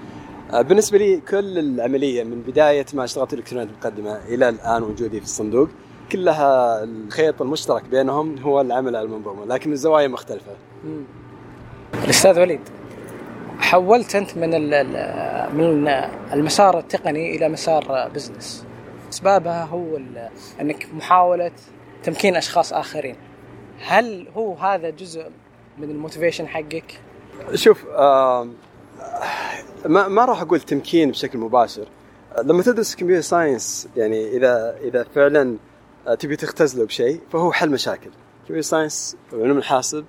آه، 0.52 0.62
بالنسبة 0.62 0.98
لي 0.98 1.20
كل 1.20 1.58
العملية 1.58 2.24
من 2.24 2.42
بداية 2.42 2.86
ما 2.94 3.04
اشتغلت 3.04 3.32
الإلكترونيات 3.32 3.68
المقدمة 3.68 4.16
إلى 4.28 4.48
الآن 4.48 4.82
وجودي 4.82 5.20
في 5.20 5.26
الصندوق 5.26 5.68
كلها 6.12 6.84
الخيط 6.84 7.42
المشترك 7.42 7.84
بينهم 7.84 8.38
هو 8.38 8.60
العمل 8.60 8.96
على 8.96 9.06
المنظومة 9.06 9.44
لكن 9.44 9.72
الزوايا 9.72 10.08
مختلفة. 10.08 10.52
الأستاذ 12.04 12.40
وليد 12.40 12.60
حولت 13.58 14.16
أنت 14.16 14.36
من 14.36 14.50
من 15.56 15.88
المسار 16.32 16.78
التقني 16.78 17.36
إلى 17.36 17.48
مسار 17.48 18.10
business. 18.14 18.64
أسبابها 19.12 19.64
هو 19.64 19.96
أنك 20.60 20.86
محاولة 20.94 21.50
تمكين 22.02 22.36
أشخاص 22.36 22.72
آخرين. 22.72 23.16
هل 23.80 24.28
هو 24.36 24.54
هذا 24.54 24.90
جزء 24.90 25.26
من 25.78 25.90
ال 25.90 25.96
motivation 25.96 26.48
حقك؟ 26.48 27.00
شوف 27.54 27.84
ما 29.86 30.08
ما 30.08 30.24
راح 30.24 30.42
أقول 30.42 30.60
تمكين 30.60 31.10
بشكل 31.10 31.38
مباشر. 31.38 31.88
لما 32.42 32.62
تدرس 32.62 32.94
computer 32.94 33.22
science 33.22 33.88
يعني 33.96 34.36
إذا 34.36 34.78
إذا 34.82 35.06
فعلا 35.14 35.56
آه، 36.06 36.14
تبي 36.14 36.36
تختزله 36.36 36.86
بشيء 36.86 37.20
فهو 37.32 37.52
حل 37.52 37.70
مشاكل 37.70 38.10
computer 38.48 38.68
science 38.68 39.16
وعلوم 39.32 39.58
الحاسب 39.58 40.04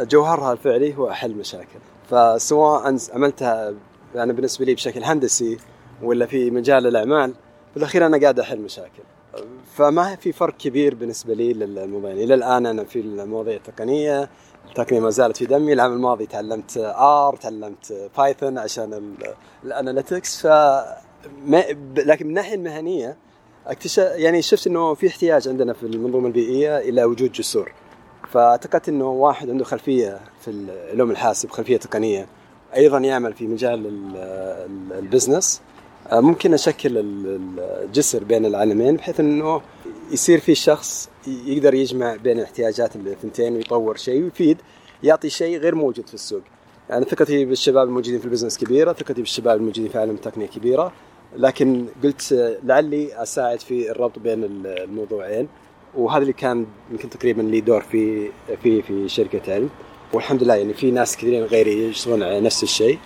جوهرها 0.00 0.52
الفعلي 0.52 0.96
هو 0.96 1.12
حل 1.12 1.34
مشاكل 1.34 1.78
فسواء 2.10 2.96
عملتها 3.12 3.74
يعني 4.14 4.32
بالنسبة 4.32 4.64
لي 4.64 4.74
بشكل 4.74 5.04
هندسي 5.04 5.58
ولا 6.02 6.26
في 6.26 6.50
مجال 6.50 6.86
الأعمال 6.86 7.34
بالأخير 7.74 8.06
أنا 8.06 8.20
قاعد 8.20 8.40
أحل 8.40 8.60
مشاكل 8.60 9.02
فما 9.74 10.16
في 10.16 10.32
فرق 10.32 10.56
كبير 10.56 10.94
بالنسبة 10.94 11.34
لي 11.34 11.52
للموبايل 11.52 12.18
إلى 12.18 12.34
الآن 12.34 12.66
أنا 12.66 12.84
في 12.84 13.00
المواضيع 13.00 13.56
التقنية 13.56 14.30
التقنيه 14.70 15.00
ما 15.00 15.10
زالت 15.10 15.36
في 15.36 15.46
دمي. 15.46 15.72
العام 15.72 15.92
الماضي 15.92 16.26
تعلمت 16.26 16.76
R 16.96 17.36
تعلمت 17.36 18.10
Python 18.18 18.58
عشان 18.58 19.14
الاناليتكس 19.64 20.46
ف 20.46 20.46
لكن 21.96 22.24
من 22.24 22.30
الناحيه 22.30 22.54
المهنيه 22.54 23.16
اكتشف 23.66 24.02
يعني 24.02 24.42
شفت 24.42 24.66
إنه 24.66 24.94
في 24.94 25.06
احتياج 25.06 25.48
عندنا 25.48 25.72
في 25.72 25.82
المنظومة 25.82 26.26
البيئية 26.26 26.78
إلى 26.78 27.04
وجود 27.04 27.32
جسور. 27.32 27.72
فاعتقدت 28.32 28.88
إنه 28.88 29.08
واحد 29.10 29.50
عنده 29.50 29.64
خلفية 29.64 30.20
في 30.40 30.50
العلوم 30.50 31.10
الحاسب 31.10 31.50
خلفية 31.50 31.76
تقنية 31.76 32.26
أيضا 32.76 32.98
يعمل 32.98 33.32
في 33.32 33.46
مجال 33.46 33.86
ال 34.98 35.04
business. 35.04 35.60
ممكن 36.12 36.54
أشكل 36.54 36.90
الجسر 36.98 38.24
بين 38.24 38.46
العالمين 38.46 38.96
بحيث 38.96 39.20
إنه 39.20 39.62
يصير 40.10 40.40
في 40.40 40.54
شخص 40.54 41.08
يقدر 41.26 41.74
يجمع 41.74 42.16
بين 42.16 42.38
الاحتياجات 42.38 42.96
الثنتين 42.96 43.56
ويطور 43.56 43.96
شيء 43.96 44.22
ويفيد 44.22 44.58
يعطي 45.02 45.30
شيء 45.30 45.58
غير 45.58 45.74
موجود 45.74 46.06
في 46.06 46.14
السوق. 46.14 46.42
يعني 46.90 47.04
ثقتي 47.04 47.44
بالشباب 47.44 47.88
الموجودين 47.88 48.18
في 48.18 48.24
ال 48.24 48.28
business 48.28 48.58
كبيرة 48.58 48.92
ثقتي 48.92 49.20
بالشباب 49.20 49.56
الموجودين 49.56 49.88
في 49.88 49.98
عالم 49.98 50.14
التقنيه 50.14 50.46
كبيرة 50.46 50.92
لكن 51.36 51.86
قلت 52.04 52.58
لعلي 52.64 53.22
أساعد 53.22 53.60
في 53.60 53.90
الربط 53.90 54.18
بين 54.18 54.44
الموضوعين. 54.66 55.48
وهذا 55.96 56.22
اللي 56.22 56.32
كان 56.32 56.66
يمكن 56.90 57.10
تقريبا 57.10 57.42
لي 57.42 57.60
دور 57.60 57.80
في 57.80 58.30
في 58.62 58.82
في 58.82 59.08
شركة 59.08 59.54
علم. 59.54 59.70
والحمد 60.12 60.42
لله 60.42 60.54
يعني 60.54 60.74
في 60.74 60.90
ناس 60.90 61.16
كثيرين 61.16 61.44
غيري 61.44 61.88
يشتغلون 61.88 62.22
على 62.22 62.40
نفس 62.40 62.62
الشيء. 62.62 62.98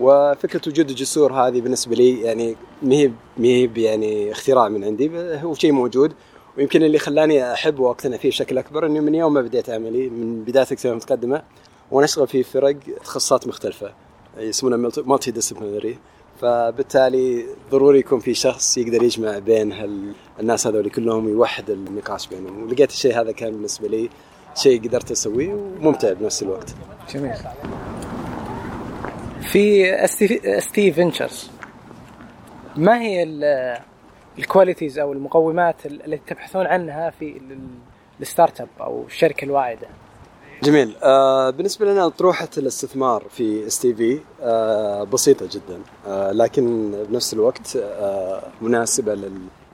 وفكرة 0.00 0.60
وجود 0.66 0.88
الجسور 0.90 1.32
هذه 1.32 1.60
بالنسبة 1.60 1.96
لي 1.96 2.20
يعني 2.20 2.56
ما 2.82 2.94
هي 2.94 3.08
ما 3.36 3.46
هي 3.46 3.70
يعني 3.76 4.32
اختراع 4.32 4.68
من 4.68 4.84
عندي 4.84 5.10
هو 5.42 5.54
شيء 5.54 5.72
موجود. 5.72 6.12
ويمكن 6.58 6.82
اللي 6.82 6.98
خلاني 6.98 7.52
أحب 7.52 7.78
وأقتنع 7.78 8.16
فيه 8.16 8.28
بشكل 8.28 8.58
أكبر 8.58 8.86
اني 8.86 9.00
من 9.00 9.14
يوم 9.14 9.34
ما 9.34 9.40
بديت 9.42 9.70
عملي 9.70 10.08
من 10.08 10.44
بداية 10.44 10.66
السنة 10.72 10.92
المتقدمة 10.92 11.42
وأنا 11.90 12.04
أشتغل 12.04 12.28
في 12.28 12.42
فرق 12.42 12.76
تخصصات 13.04 13.46
مختلفة 13.48 13.92
يسمونها 14.38 14.90
multidisciplinary 15.06 15.98
فبالتالي 16.40 17.46
ضروري 17.70 17.98
يكون 17.98 18.20
في 18.20 18.34
شخص 18.34 18.78
يقدر 18.78 19.02
يجمع 19.02 19.38
بين 19.38 19.74
الناس 20.40 20.66
هذول 20.66 20.90
كلهم 20.90 21.26
ويوحد 21.26 21.70
النقاش 21.70 22.26
بينهم 22.26 22.62
ولقيت 22.62 22.90
الشيء 22.90 23.20
هذا 23.20 23.32
كان 23.32 23.50
بالنسبة 23.52 23.88
لي 23.88 24.10
شيء 24.54 24.82
قدرت 24.88 25.10
أسويه 25.10 25.54
وممتع 25.54 26.12
بنفس 26.12 26.42
الوقت. 26.42 26.74
جميل. 27.14 27.32
في 29.42 29.94
STC 30.04 30.92
Ventures 30.92 31.50
ما 32.76 33.02
هي 33.02 33.22
ال 34.38 34.44
qualities 34.44 34.98
أو 34.98 35.12
المقومات 35.12 35.86
التي 35.86 36.22
تبحثون 36.26 36.66
عنها 36.66 37.10
في 37.10 37.40
ال 38.20 38.60
startup 38.60 38.68
أو 38.80 39.04
الشركة 39.06 39.44
الواعدة؟ 39.44 39.88
جميل. 40.62 40.96
آه 41.02 41.50
بالنسبة 41.50 41.86
لنا 41.86 42.08
أطروحة 42.08 42.48
الاستثمار 42.58 43.24
في 43.30 43.66
STV 43.66 44.20
بسيطة 45.12 45.48
جدا 45.50 45.80
آه 46.06 46.32
لكن 46.32 46.90
بنفس 47.08 47.34
الوقت 47.34 47.76
آه 47.76 48.42
مناسبة 48.60 49.14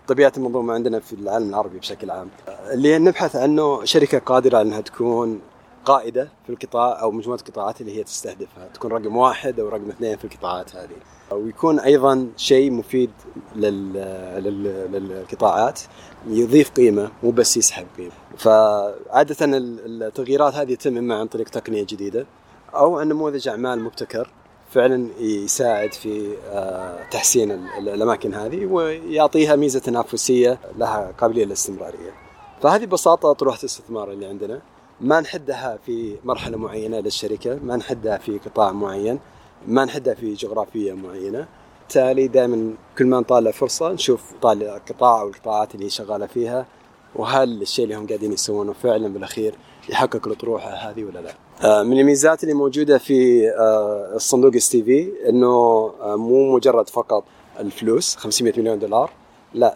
لطبيعه 0.07 0.33
المنظومة 0.37 0.75
عندنا 0.75 1.01
في 1.01 1.13
العالم 1.13 1.49
العربي 1.49 1.79
بشكل 1.79 2.11
عام. 2.11 2.29
آه 2.49 2.73
اللي 2.75 2.99
نبحث 2.99 3.37
عنه 3.37 3.85
شركة 3.85 4.19
قادرة 4.19 4.61
إنها 4.61 4.81
تكون 4.81 5.41
قائدة 5.85 6.29
في 6.47 6.53
القطاع 6.53 7.03
أو 7.03 7.11
مجموعة 7.11 7.39
القطاعات 7.39 7.81
اللي 7.81 7.99
هي 7.99 8.05
تستهدفها 8.05 8.69
تكون 8.75 8.93
رقم 8.93 9.17
واحد 9.17 9.61
أو 9.61 9.69
رقم 9.69 9.89
اثنين 9.89 10.17
في 10.17 10.25
القطاعات 10.25 10.77
هذه. 10.77 10.97
ويكون 11.33 11.81
أيضا 11.81 12.29
شيء 12.37 12.71
مفيد 12.71 13.11
للقطاعات 14.87 15.81
يضيف 16.27 16.71
قيمة 16.71 17.11
مو 17.23 17.31
بس 17.31 17.57
يسحب 17.57 17.87
قيمة 17.99 18.13
فعادة 18.37 19.37
التغييرات 19.41 20.55
هذه 20.55 20.75
تتم 20.75 20.97
إما 20.97 21.15
عن 21.15 21.27
طريق 21.27 21.49
تقنية 21.49 21.87
جديدة 21.89 22.27
أو 22.75 22.99
عن 22.99 23.09
نموذج 23.09 23.49
أعمال 23.49 23.81
مبتكر 23.81 24.31
فعلا 24.71 25.09
يساعد 25.21 25.93
في 25.93 26.37
آه، 26.51 27.09
تحسين 27.11 27.51
الأماكن 27.79 28.35
هذه 28.35 28.67
ويعطيها 28.67 29.57
ميزة 29.57 29.81
تنافسية 29.81 30.59
لها 30.79 31.13
قابلية 31.19 31.45
للاستمرارية. 31.45 32.13
فهذه 32.63 32.85
ببساطة 32.85 33.33
طروحة 33.33 33.59
الاستثمار 33.59 34.13
اللي 34.13 34.27
عندنا. 34.27 34.61
ما 35.01 35.21
نحدها 35.21 35.79
في 35.87 36.17
مرحلة 36.25 36.57
معينة 36.57 37.01
للشركة، 37.01 37.59
ما 37.65 37.77
نحدها 37.77 38.19
في 38.19 38.39
قطاع 38.39 38.73
معين، 38.73 39.19
ما 39.67 39.85
نحدها 39.85 40.15
في 40.15 40.35
جغرافية 40.35 40.93
معينة. 40.93 41.47
بالتالي 41.91 42.29
دائما 42.29 42.75
كل 42.99 43.07
ما 43.07 43.21
نطالع 43.21 43.51
فرصة 43.51 43.93
نشوف 43.93 44.33
طالع 44.43 44.77
القطاع 44.77 45.21
أو 45.21 45.29
القطاعات 45.29 45.75
اللي 45.75 45.91
شغالة 45.91 46.27
فيها 46.27 46.67
وهل 47.17 47.63
الشيء 47.63 47.85
اللي 47.85 47.97
هم 47.97 48.07
قاعدين 48.07 48.33
يسوونه 48.33 48.73
فعلا 48.73 49.09
بالأخير 49.09 49.55
يحقق 49.89 50.27
الاطروحه 50.27 50.71
هذه 50.71 51.05
ولا 51.05 51.19
لا؟ 51.19 51.35
آه، 51.65 51.83
من 51.83 52.01
الميزات 52.01 52.43
اللي 52.43 52.55
موجودة 52.55 52.99
في 52.99 53.49
آه، 53.51 54.13
الصندوق 54.15 54.55
إس 54.55 54.69
تي 54.69 54.83
في 54.83 55.13
إنه 55.29 55.47
آه، 55.47 56.17
مو 56.17 56.57
مجرد 56.57 56.89
فقط 56.89 57.25
الفلوس 57.61 58.17
500 58.17 58.53
مليون 58.57 58.79
دولار 58.79 59.11
لا 59.55 59.75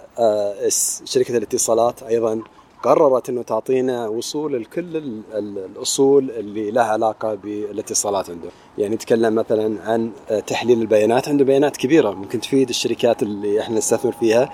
شركة 1.05 1.37
الاتصالات 1.37 2.03
أيضا 2.03 2.43
قررت 2.85 3.29
إنه 3.29 3.43
تعطينا 3.43 4.09
وصول 4.09 4.63
لكل 4.63 4.97
الأصول 5.35 6.31
اللي 6.31 6.71
لها 6.71 6.85
علاقة 6.85 7.35
بالاتصالات 7.35 8.31
عنده، 8.31 8.49
يعني 8.79 8.95
نتكلم 8.95 9.35
مثلا 9.35 9.77
عن 9.87 10.11
تحليل 10.47 10.81
البيانات، 10.81 11.29
عنده 11.29 11.45
بيانات 11.45 11.77
كبيرة 11.77 12.11
ممكن 12.11 12.41
تفيد 12.41 12.69
الشركات 12.69 13.23
اللي 13.23 13.61
إحنا 13.61 13.79
نستثمر 13.79 14.13
فيها 14.13 14.51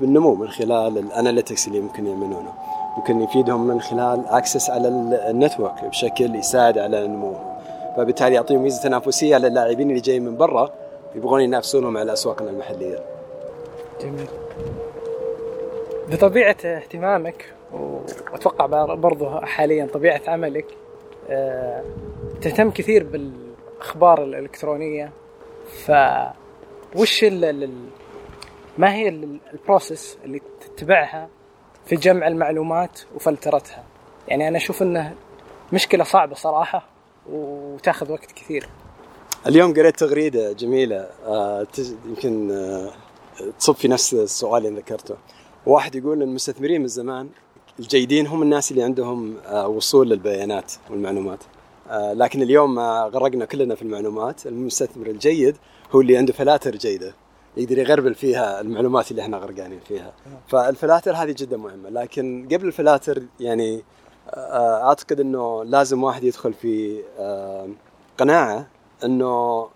بالنمو 0.00 0.34
من 0.34 0.48
خلال 0.48 0.98
الأناليتكس 0.98 1.68
اللي 1.68 1.80
ممكن 1.80 2.06
يعملونه. 2.06 2.52
ممكن 2.96 3.20
يفيدهم 3.20 3.66
من 3.66 3.80
خلال 3.80 4.26
أكسس 4.26 4.70
على 4.70 4.88
النتورك 5.30 5.84
بشكل 5.84 6.34
يساعد 6.34 6.78
على 6.78 7.04
النمو 7.04 7.34
فبالتالي 7.96 8.34
يعطيهم 8.34 8.62
ميزة 8.62 8.82
تنافسية 8.82 9.34
على 9.34 9.46
اللاعبين 9.46 9.90
اللي 9.90 10.00
جايين 10.00 10.24
من 10.24 10.36
برا 10.36 10.70
يبغون 11.14 11.40
ينافسونهم 11.40 11.96
على 11.96 12.12
أسواقنا 12.12 12.50
المحلية. 12.50 12.98
جميل. 14.02 14.28
بطبيعة 16.10 16.56
اهتمامك 16.64 17.54
وأتوقع 17.72 18.66
برضه 18.94 19.40
حاليا 19.40 19.86
طبيعة 19.86 20.22
عملك 20.28 20.66
آه، 21.28 21.84
تهتم 22.42 22.70
كثير 22.70 23.04
بالأخبار 23.04 24.24
الإلكترونية 24.24 25.12
ف 25.86 25.92
وش 26.96 27.24
ما 28.78 28.94
هي 28.94 29.08
البروسيس 29.52 30.18
اللي 30.24 30.40
تتبعها 30.60 31.28
في 31.86 31.96
جمع 31.96 32.28
المعلومات 32.28 33.00
وفلترتها؟ 33.14 33.84
يعني 34.28 34.48
أنا 34.48 34.56
أشوف 34.56 34.82
إنه 34.82 35.14
مشكلة 35.72 36.04
صعبة 36.04 36.34
صراحة 36.34 36.88
وتاخذ 37.30 38.12
وقت 38.12 38.32
كثير. 38.32 38.68
اليوم 39.46 39.74
قريت 39.74 39.98
تغريدة 39.98 40.52
جميلة 40.52 41.08
آه، 41.26 41.66
يمكن 42.06 42.50
آه، 42.50 42.90
تصب 43.58 43.74
في 43.74 43.88
نفس 43.88 44.14
السؤال 44.14 44.66
اللي 44.66 44.80
ذكرته. 44.80 45.16
واحد 45.66 45.94
يقول 45.94 46.22
المستثمرين 46.22 46.80
من 46.80 46.86
زمان 46.86 47.28
الجيدين 47.78 48.26
هم 48.26 48.42
الناس 48.42 48.70
اللي 48.70 48.82
عندهم 48.82 49.36
آه، 49.46 49.68
وصول 49.68 50.10
للبيانات 50.10 50.72
والمعلومات. 50.90 51.38
لكن 52.12 52.42
اليوم 52.42 52.74
ما 52.74 53.10
غرقنا 53.14 53.44
كلنا 53.44 53.74
في 53.74 53.82
المعلومات. 53.82 54.46
المستثمر 54.46 55.06
الجيد 55.06 55.56
هو 55.92 56.00
اللي 56.00 56.16
عنده 56.16 56.32
filters 56.32 56.76
جيدة 56.76 57.14
يقدر 57.56 57.78
يغربل 57.78 58.14
فيها 58.14 58.60
المعلومات 58.60 59.10
اللي 59.10 59.22
إحنا 59.22 59.36
غرقانين 59.36 59.80
فيها. 59.88 60.12
فال 60.48 60.63
filters 60.63 61.14
هذه 61.14 61.34
جدا 61.38 61.56
مهمة. 61.56 61.88
لكن 61.88 62.48
قبل 62.52 62.66
ال 62.66 62.73
filters 62.73 63.22
يعني 63.40 63.82
آه، 64.30 64.88
أعتقد 64.88 65.20
إنه 65.20 65.64
لازم 65.64 66.04
واحد 66.04 66.24
يدخل 66.24 66.52
في 66.52 67.02
آه، 67.18 67.68
قناعة 68.18 68.66
إنه 69.04 69.68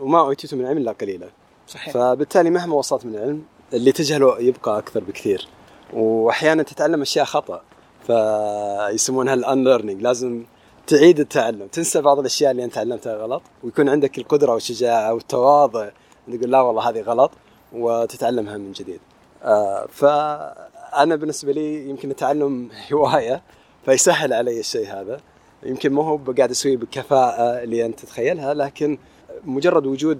وما 0.00 0.20
اوتيتم 0.20 0.58
من 0.58 0.64
العلم 0.64 0.78
إلا 0.78 0.92
قليلا. 0.92 1.28
صحيح. 1.68 1.94
فبالتالي 1.94 2.50
مهما 2.50 2.74
وصلت 2.74 3.06
من 3.06 3.14
العلم 3.14 3.42
اللي 3.72 3.92
تجهله 3.92 4.38
يبقى 4.40 4.78
أكثر 4.78 5.00
بكثير. 5.00 5.48
وأحيانا 5.92 6.62
تتعلم 6.62 7.02
أشياء 7.02 7.24
خطأ 7.24 7.62
فيسمونها 8.06 9.34
الان 9.34 9.64
ليرنينج 9.64 10.02
لازم 10.02 10.44
تعيد 10.86 11.20
التعلم 11.20 11.66
تنسى 11.66 12.00
بعض 12.00 12.18
الأشياء 12.18 12.50
اللي 12.50 12.64
أنت 12.64 12.74
تعلمتها 12.74 13.16
غلط 13.16 13.42
ويكون 13.64 13.88
عندك 13.88 14.18
القدرة 14.18 14.52
والشجاعة 14.52 15.14
والتواضع 15.14 15.88
تقول 16.26 16.50
لا 16.50 16.60
والله 16.60 16.88
هذه 16.88 17.00
غلط 17.00 17.30
وتتعلمها 17.72 18.58
من 18.58 18.72
جديد. 18.72 19.00
آه 19.42 19.86
فأنا 19.86 21.16
بالنسبة 21.16 21.52
لي 21.52 21.88
يمكن 21.88 22.10
التعلم 22.10 22.68
هواية 22.92 23.42
فيسهل 23.84 24.32
علي 24.32 24.60
الشيء 24.60 24.86
هذا. 24.86 25.20
يمكن 25.62 25.92
ما 25.92 26.04
هو 26.04 26.16
قاعد 26.16 26.50
أسويه 26.50 26.76
بكفاءة 26.76 27.62
اللي 27.62 27.86
أنت 27.86 28.00
تتخيلها 28.00 28.54
لكن 28.54 28.98
مجرد 29.44 29.86
وجود 29.86 30.18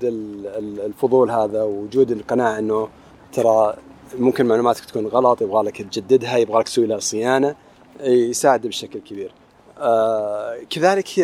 الفضول 0.85 1.31
هذا 1.31 1.63
ووجود 1.63 2.11
القناعة 2.11 2.59
إنه 2.59 2.89
ترى 3.33 3.77
ممكن 4.19 4.47
معلوماتك 4.47 4.85
تكون 4.85 5.07
غلط 5.07 5.43
يبغى 5.43 5.63
لك 5.63 5.83
تجددها 5.83 6.37
يبغى 6.37 6.59
لك 6.59 6.65
تسوي 6.65 6.87
لها 6.87 6.99
صيانة 6.99 7.55
يساعد 8.01 8.67
بشكل 8.67 8.99
كبير. 8.99 9.33
آه 9.79 10.57
كذلك 10.71 11.19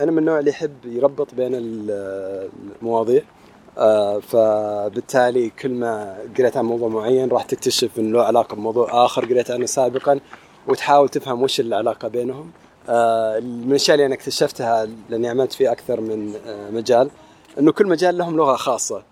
أنا 0.00 0.10
من 0.10 0.18
النوع 0.18 0.38
اللي 0.38 0.50
يحب 0.50 0.84
يربط 0.84 1.34
بين 1.34 1.52
المواضيع. 1.54 3.22
آه 3.78 4.18
فبالتالي 4.18 5.50
كل 5.50 5.70
ما 5.70 6.18
قريت 6.38 6.56
عن 6.56 6.64
موضوع 6.64 6.88
معين 6.88 7.28
راح 7.28 7.42
تكتشف 7.42 7.98
إنه 7.98 8.18
له 8.18 8.22
علاقة 8.24 8.54
بموضوع 8.54 9.04
آخر 9.04 9.24
قريت 9.24 9.50
عنه 9.50 9.66
سابقا 9.66 10.20
وتحاول 10.68 11.08
تفهم 11.08 11.42
وش 11.42 11.60
العلاقة 11.60 12.08
بينهم. 12.08 12.50
آه 12.88 13.40
من 13.40 13.70
الأشياء 13.70 13.94
اللي 13.94 14.06
أنا 14.06 14.14
اكتشفتها 14.14 14.88
لأني 15.10 15.28
عملت 15.28 15.52
في 15.52 15.72
أكثر 15.72 16.00
من 16.00 16.34
مجال 16.72 17.10
إنه 17.58 17.72
كل 17.72 17.86
مجال 17.86 18.18
لهم 18.18 18.36
لغة 18.36 18.56
خاصة. 18.56 19.11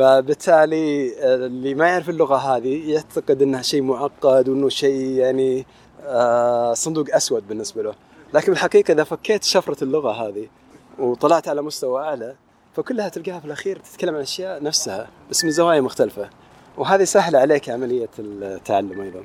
فبالتالي 0.00 1.14
آه، 1.20 1.34
اللي 1.34 1.74
ما 1.74 1.88
يعرف 1.88 2.08
اللغة 2.08 2.36
هذه 2.36 2.92
يعتقد 2.92 3.42
إنها 3.42 3.62
شيء 3.62 3.82
معقد 3.82 4.48
وإنه 4.48 4.68
شيء 4.68 5.10
يعني 5.10 5.66
آه، 6.06 6.74
صندوق 6.74 7.14
أسود 7.14 7.48
بالنسبة 7.48 7.82
له. 7.82 7.94
لكن 8.34 8.52
بالحقيقة 8.52 8.92
إذا 8.92 9.04
فكيت 9.04 9.44
شفرة 9.44 9.84
اللغة 9.84 10.12
هذه 10.12 10.48
وطلعت 10.98 11.48
على 11.48 11.62
مستوى 11.62 12.02
أعلى 12.02 12.34
فكلها 12.76 13.08
تلقاها 13.08 13.40
في 13.40 13.44
الأخير 13.44 13.78
تتكلم 13.78 14.14
عن 14.14 14.20
أشياء 14.20 14.62
نفسها 14.62 15.08
بس 15.30 15.44
من 15.44 15.50
زوايا 15.50 15.80
مختلفة. 15.80 16.30
وهذه 16.76 17.04
سهلة 17.04 17.38
عليك 17.38 17.70
عملية 17.70 18.08
التعلم 18.18 19.00
أيضا. 19.00 19.24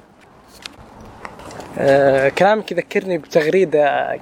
آه 1.77 2.29
كلامك 2.29 2.71
يذكرني 2.71 3.17
بتغريدة 3.17 4.15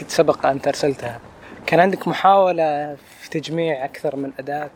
كنت 0.00 0.10
سبق 0.10 0.46
أن 0.46 0.60
أرسلتها. 0.66 1.20
كان 1.66 1.80
عندك 1.80 2.08
محاولة 2.08 2.96
في 3.20 3.30
تجميع 3.30 3.84
أكثر 3.84 4.16
من 4.16 4.32
أداة؟ 4.38 4.70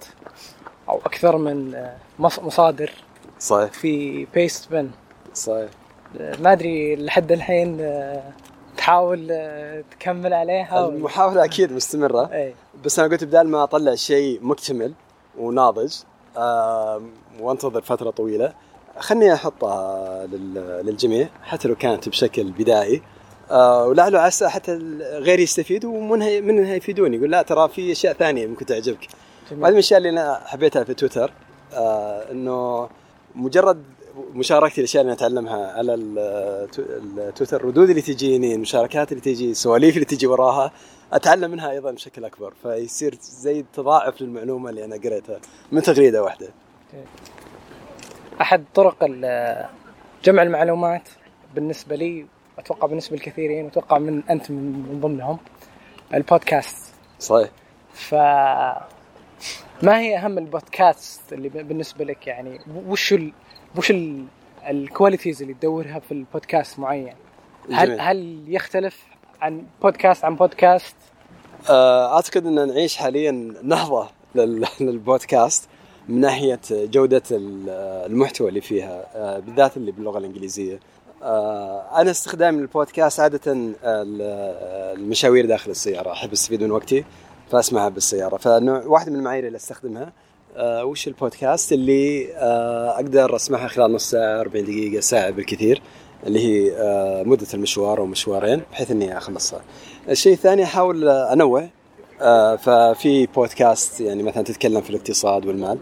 أو 0.88 0.98
أكثر 1.06 1.36
من 1.36 1.74
آه، 1.74 1.96
مصادر 2.18 2.90
صحيح. 3.40 3.72
في 3.72 4.26
بيست 4.34 4.70
بن 4.70 4.90
صحيح. 5.34 5.70
آه، 6.20 6.36
ما 6.40 6.52
أدري 6.52 6.96
لحد 6.96 7.32
الحين 7.32 7.80
آه، 7.80 8.22
تحاول 8.76 9.32
تكمل 9.90 10.34
عليها 10.34 10.88
المحاولة 10.88 11.44
أكيد 11.44 11.72
مستمرة. 11.72 12.32
أي. 12.32 12.54
بس 12.84 12.98
أنا 12.98 13.08
قلت 13.08 13.24
بدال 13.24 13.48
ما 13.48 13.62
أطلع 13.62 13.94
شيء 13.94 14.38
مكتمل 14.42 14.92
وناضج 15.38 15.94
وأنتظر 17.40 17.82
فترة 17.82 18.10
طويلة 18.10 18.52
خلني 18.98 19.34
أحطها 19.34 20.26
للجميع 20.82 21.28
حتى 21.42 21.68
لو 21.68 21.74
كانت 21.74 22.08
بشكل 22.08 22.50
بدائي. 22.50 23.02
ولعله 23.86 24.18
عسى 24.18 24.48
حتى 24.48 24.72
غيري 25.12 25.42
يستفيد 25.42 25.84
ومنها 25.84 26.40
منها 26.40 26.74
يفيدوني. 26.74 27.16
يقول 27.16 27.30
لا 27.30 27.42
ترى 27.42 27.68
في 27.68 27.92
أشياء 27.92 28.12
ثانية 28.12 28.46
ممكن 28.46 28.66
تعجبك. 28.66 29.08
هذه 29.52 29.58
من 29.58 29.66
الأشياء 29.66 29.98
اللي 29.98 30.10
أنا 30.10 30.40
حبيتها 30.44 30.84
في 30.84 30.94
تويتر 30.94 31.32
آه 31.74 32.32
إنه 32.32 32.88
مجرد 33.34 33.84
مشاركتي 34.34 34.80
الأشياء 34.80 35.02
اللي 35.02 35.12
أتعلمها 35.12 35.72
على 35.72 35.94
التويتر 35.94 37.56
الردود 37.56 37.90
اللي 37.90 38.02
تجيني 38.02 38.54
المشاركات 38.54 39.12
اللي 39.12 39.22
تجي 39.22 39.50
السواليف 39.50 39.94
اللي 39.94 40.04
تجي 40.04 40.26
وراها 40.26 40.72
أتعلم 41.12 41.50
منها 41.50 41.70
أيضا 41.70 41.90
بشكل 41.90 42.24
أكبر. 42.24 42.54
فيصير 42.62 43.14
زي 43.20 43.64
تضاعف 43.74 44.22
للمعلومة 44.22 44.70
اللي 44.70 44.84
أنا 44.84 44.96
قريتها 44.96 45.40
من 45.72 45.82
تغريدة 45.82 46.22
واحدة. 46.22 46.48
أحد 48.40 48.64
طرق 48.74 49.04
جمع 50.24 50.42
المعلومات 50.42 51.08
بالنسبة 51.54 51.96
لي 51.96 52.26
أتوقع 52.58 52.86
بالنسبة 52.86 53.16
للكثيرين 53.16 53.64
واتوقع 53.64 53.98
من 53.98 54.22
أنت 54.30 54.50
من 54.50 55.00
ضمنهم 55.00 55.38
البودكاست. 56.14 56.76
صحيح. 57.18 57.50
ف 57.94 58.14
ما 59.82 60.00
هي 60.00 60.16
أهم 60.16 60.38
البودكاست 60.38 61.32
اللي 61.32 61.48
بالنسبة 61.48 62.04
لك 62.04 62.26
يعني؟ 62.26 62.60
وش 62.86 63.12
ال... 63.12 63.32
وش 63.76 63.90
ال... 63.90 64.24
ال 64.68 64.76
qualities 64.76 65.42
اللي 65.42 65.54
تدورها 65.54 65.98
في 65.98 66.12
البودكاست 66.12 66.78
معين؟ 66.78 67.14
هل 67.72 68.00
هل 68.00 68.44
يختلف 68.48 69.04
عن 69.40 69.62
بودكاست 69.82 70.24
عن 70.24 70.36
بودكاست 70.36 70.96
آه، 71.68 72.14
أعتقد 72.14 72.46
أن 72.46 72.68
نعيش 72.68 72.96
حاليا 72.96 73.54
نهضة 73.62 74.08
للبودكاست 74.80 75.68
من 76.08 76.20
ناحية 76.20 76.60
جودة 76.70 77.22
المحتوى 77.30 78.48
اللي 78.48 78.60
فيها 78.60 79.06
آه، 79.14 79.38
بالذات 79.38 79.76
اللي 79.76 79.92
باللغة 79.92 80.18
الإنجليزية. 80.18 80.80
آه، 81.22 82.00
أنا 82.00 82.10
استخدام 82.10 82.58
البودكاست 82.58 83.20
عادة 83.20 83.40
المشاوير 83.84 85.46
داخل 85.46 85.70
السيارة 85.70 86.12
أحب 86.12 86.32
أستفيد 86.32 86.62
من 86.62 86.70
وقتي. 86.70 87.04
فاسمعها 87.50 87.88
بالسيارة 87.88 88.36
فنوع 88.36 88.82
واحد 88.86 89.10
من 89.10 89.16
المعايير 89.16 89.46
اللي 89.46 89.56
أستخدمها 89.56 90.12
آه 90.56 90.84
وش 90.84 91.08
البودكاست 91.08 91.72
اللي 91.72 92.34
آه 92.34 92.90
أقدر 92.90 93.36
أسمعها 93.36 93.68
خلال 93.68 93.92
نص 93.92 94.10
ساعة 94.10 94.40
40 94.40 94.64
دقيقة 94.64 95.00
ساعة 95.00 95.30
بالكثير 95.30 95.82
اللي 96.26 96.40
هي 96.40 96.72
آه 96.76 97.22
مدة 97.22 97.46
المشوار 97.54 97.98
أو 97.98 98.06
مشوارين 98.06 98.62
بحيث 98.72 98.90
إني 98.90 99.18
أخلصها. 99.18 99.60
الشيء 100.08 100.32
الثاني 100.32 100.64
أحاول 100.64 101.08
انوع 101.08 101.68
آه 102.20 102.56
ففي 102.56 103.26
بودكاست 103.26 104.00
يعني 104.00 104.22
مثلا 104.22 104.42
تتكلم 104.44 104.80
في 104.80 104.90
الاقتصاد 104.90 105.46
والمال 105.46 105.78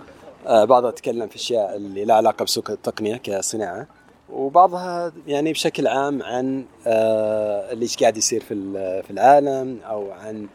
آه 0.46 0.64
بعضها 0.64 0.90
تتكلم 0.90 1.28
في 1.28 1.36
أشياء 1.36 1.76
اللي 1.76 2.04
لها 2.04 2.16
علاقة 2.16 2.44
بسوق 2.44 2.70
التقنية 2.70 3.16
كصناعة 3.16 3.86
وبعضها 4.32 5.12
يعني 5.26 5.52
بشكل 5.52 5.86
عام 5.86 6.22
عن 6.22 6.64
آه 6.86 7.72
اللي 7.72 7.86
قاعد 8.00 8.16
يصير 8.16 8.40
في 8.40 8.54
في 9.02 9.10
العالم 9.10 9.78
أو 9.88 10.10
عن 10.12 10.46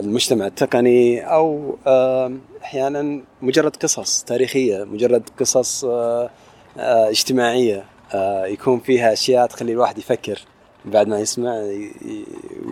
المجتمع 0.00 0.46
التقني 0.46 1.20
أو 1.20 1.76
آه 1.86 2.32
أحيانا 2.62 3.20
مجرد 3.42 3.76
قصص 3.76 4.22
تاريخية 4.24 4.84
مجرد 4.84 5.28
قصص 5.40 5.84
آه 5.84 6.30
آه 6.78 7.08
اجتماعية 7.08 7.84
آه 8.14 8.46
يكون 8.46 8.80
فيها 8.80 9.12
أشياء 9.12 9.46
تخلي 9.46 9.72
الواحد 9.72 9.98
يفكر 9.98 10.40
بعد 10.84 11.08
ما 11.08 11.18
يسمع 11.20 11.62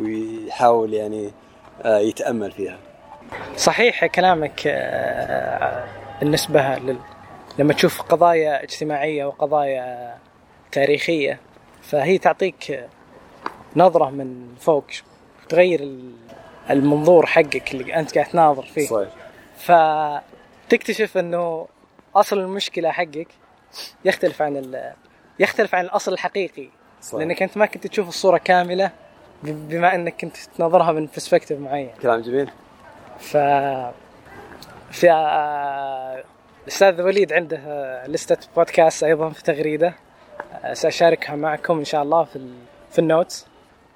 ويحاول 0.00 0.94
يعني 0.94 1.30
آه 1.82 1.98
يتأمل 1.98 2.52
فيها. 2.52 2.78
صحيح 3.56 4.06
كلامك 4.06 4.62
آه 4.66 5.84
بالنسبة 6.20 6.60
لل 6.78 6.96
لما 7.58 7.72
تشوف 7.72 8.02
قضايا 8.02 8.62
اجتماعية 8.62 9.24
وقضايا 9.24 10.14
تاريخية 10.72 11.40
فهي 11.82 12.18
تعطيك 12.18 12.88
نظرة 13.76 14.10
من 14.10 14.54
فوق 14.60 14.84
تغير 15.48 16.00
المنظور 16.70 17.26
حقك 17.26 17.74
اللي 17.74 17.94
أنت 17.94 18.14
قاعد 18.14 18.30
تناظر 18.30 18.62
فيه. 18.62 18.86
صحيح. 18.86 19.08
فتكتشف 19.58 21.18
إنه 21.18 21.66
أصل 22.16 22.38
المشكلة 22.38 22.90
حقك 22.90 23.28
يختلف 24.04 24.42
عن 24.42 24.56
ال... 24.56 24.92
يختلف 25.38 25.74
عن 25.74 25.84
الأصل 25.84 26.12
الحقيقي. 26.12 26.68
صحيح. 27.02 27.18
لأنك 27.18 27.42
أنت 27.42 27.56
ما 27.56 27.66
كنت 27.66 27.86
تشوف 27.86 28.08
الصورة 28.08 28.38
كاملة 28.38 28.90
بما 29.42 29.94
إنك 29.94 30.20
كنت 30.20 30.36
تنظرها 30.36 30.92
من 30.92 31.06
perspective 31.06 31.58
معين. 31.58 31.90
كلام 32.02 32.20
جميل. 32.20 32.50
ف 33.18 33.36
في 34.90 35.10
آه، 35.10 36.24
الاستاذ 36.62 37.02
وليد 37.02 37.32
عنده 37.32 37.60
آه، 37.66 38.06
لستة 38.06 38.48
بودكاست 38.56 39.04
أيضا 39.04 39.30
في 39.30 39.42
تغريدة. 39.42 39.94
آه، 40.64 40.74
سأشاركها 40.74 41.36
معكم 41.36 41.78
إن 41.78 41.84
شاء 41.84 42.02
الله 42.02 42.24
في. 42.24 42.48
في 42.90 42.98
ال 42.98 43.06
notes 43.06 43.46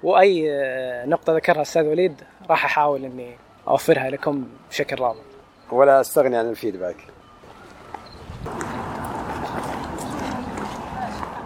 وأي 0.03 0.51
آه، 0.51 1.05
نقطة 1.05 1.33
ذكرها 1.35 1.55
الاستاذ 1.55 1.87
وليد 1.87 2.15
راح 2.49 2.65
أحاول 2.65 3.05
إني 3.05 3.37
أوفرها 3.67 4.09
لكم 4.09 4.47
بشكل 4.69 4.99
رابط. 4.99 5.21
ولا 5.71 6.01
أستغني 6.01 6.37
عن 6.37 6.49
ال 6.49 6.54
feedback. 6.54 6.95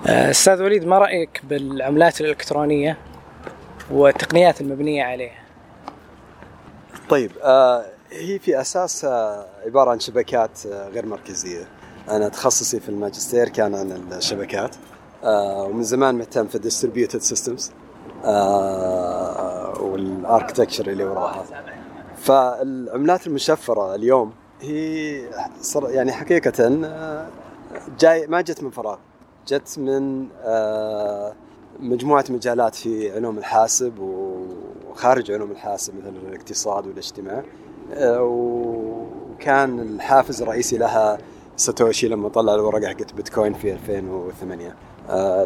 آه، 0.07 0.29
أستاذ 0.29 0.61
وليد 0.63 0.85
ما 0.85 0.97
رأيك 0.99 1.41
بالعملات 1.43 2.21
الإلكترونية 2.21 2.97
والتقنيات 3.91 4.61
المبنية 4.61 5.03
عليها؟ 5.03 5.43
طيب 7.09 7.31
آه 7.43 7.85
هي 8.11 8.39
في 8.39 8.61
اساسها 8.61 9.47
عبارة 9.65 9.91
عن 9.91 9.99
شبكات 9.99 10.65
آه 10.65 10.89
غير 10.89 11.05
مركزية. 11.05 11.67
أنا 12.09 12.29
تخصصي 12.29 12.79
في 12.79 12.89
الماجستير 12.89 13.49
كان 13.49 13.75
عن 13.75 13.91
الشبكات 14.13 14.75
آه 15.23 15.63
ومن 15.63 15.83
زمان 15.83 16.15
مهتم 16.15 16.47
في 16.47 16.55
ال 16.55 16.61
distributed 16.61 17.21
systems 17.21 17.71
آه 17.71 17.82
والاركتكشر 19.79 20.88
اللي 20.88 21.03
وراها. 21.03 21.43
فالعملات 22.15 23.27
المشفرة 23.27 23.95
اليوم 23.95 24.33
هي 24.62 25.21
يعني 25.73 26.12
حقيقة 26.12 26.83
آه، 26.86 27.27
جاي 27.99 28.27
ما 28.27 28.41
جت 28.41 28.63
من 28.63 28.69
فراغ. 28.69 28.97
جت 29.47 29.79
من 29.79 30.27
آه، 30.43 31.33
مجموعة 31.79 32.25
مجالات 32.29 32.75
في 32.75 33.12
علوم 33.15 33.38
الحاسب 33.38 33.99
وخارج 33.99 35.31
علوم 35.31 35.51
الحاسب 35.51 35.95
مثل 35.95 36.27
الاقتصاد 36.27 36.88
والاجتماع. 36.88 37.43
آه، 37.93 38.21
وكان 38.21 39.79
الحافز 39.79 40.41
الرئيسي 40.41 40.77
لها 40.77 41.17
ساتوشي 41.55 42.07
لما 42.07 42.29
طلع 42.29 42.55
الورقة 42.55 42.88
حقت 42.88 43.13
بيتكوين 43.13 43.53
في 43.53 43.73
2008 43.73 44.67
آه، 44.67 44.73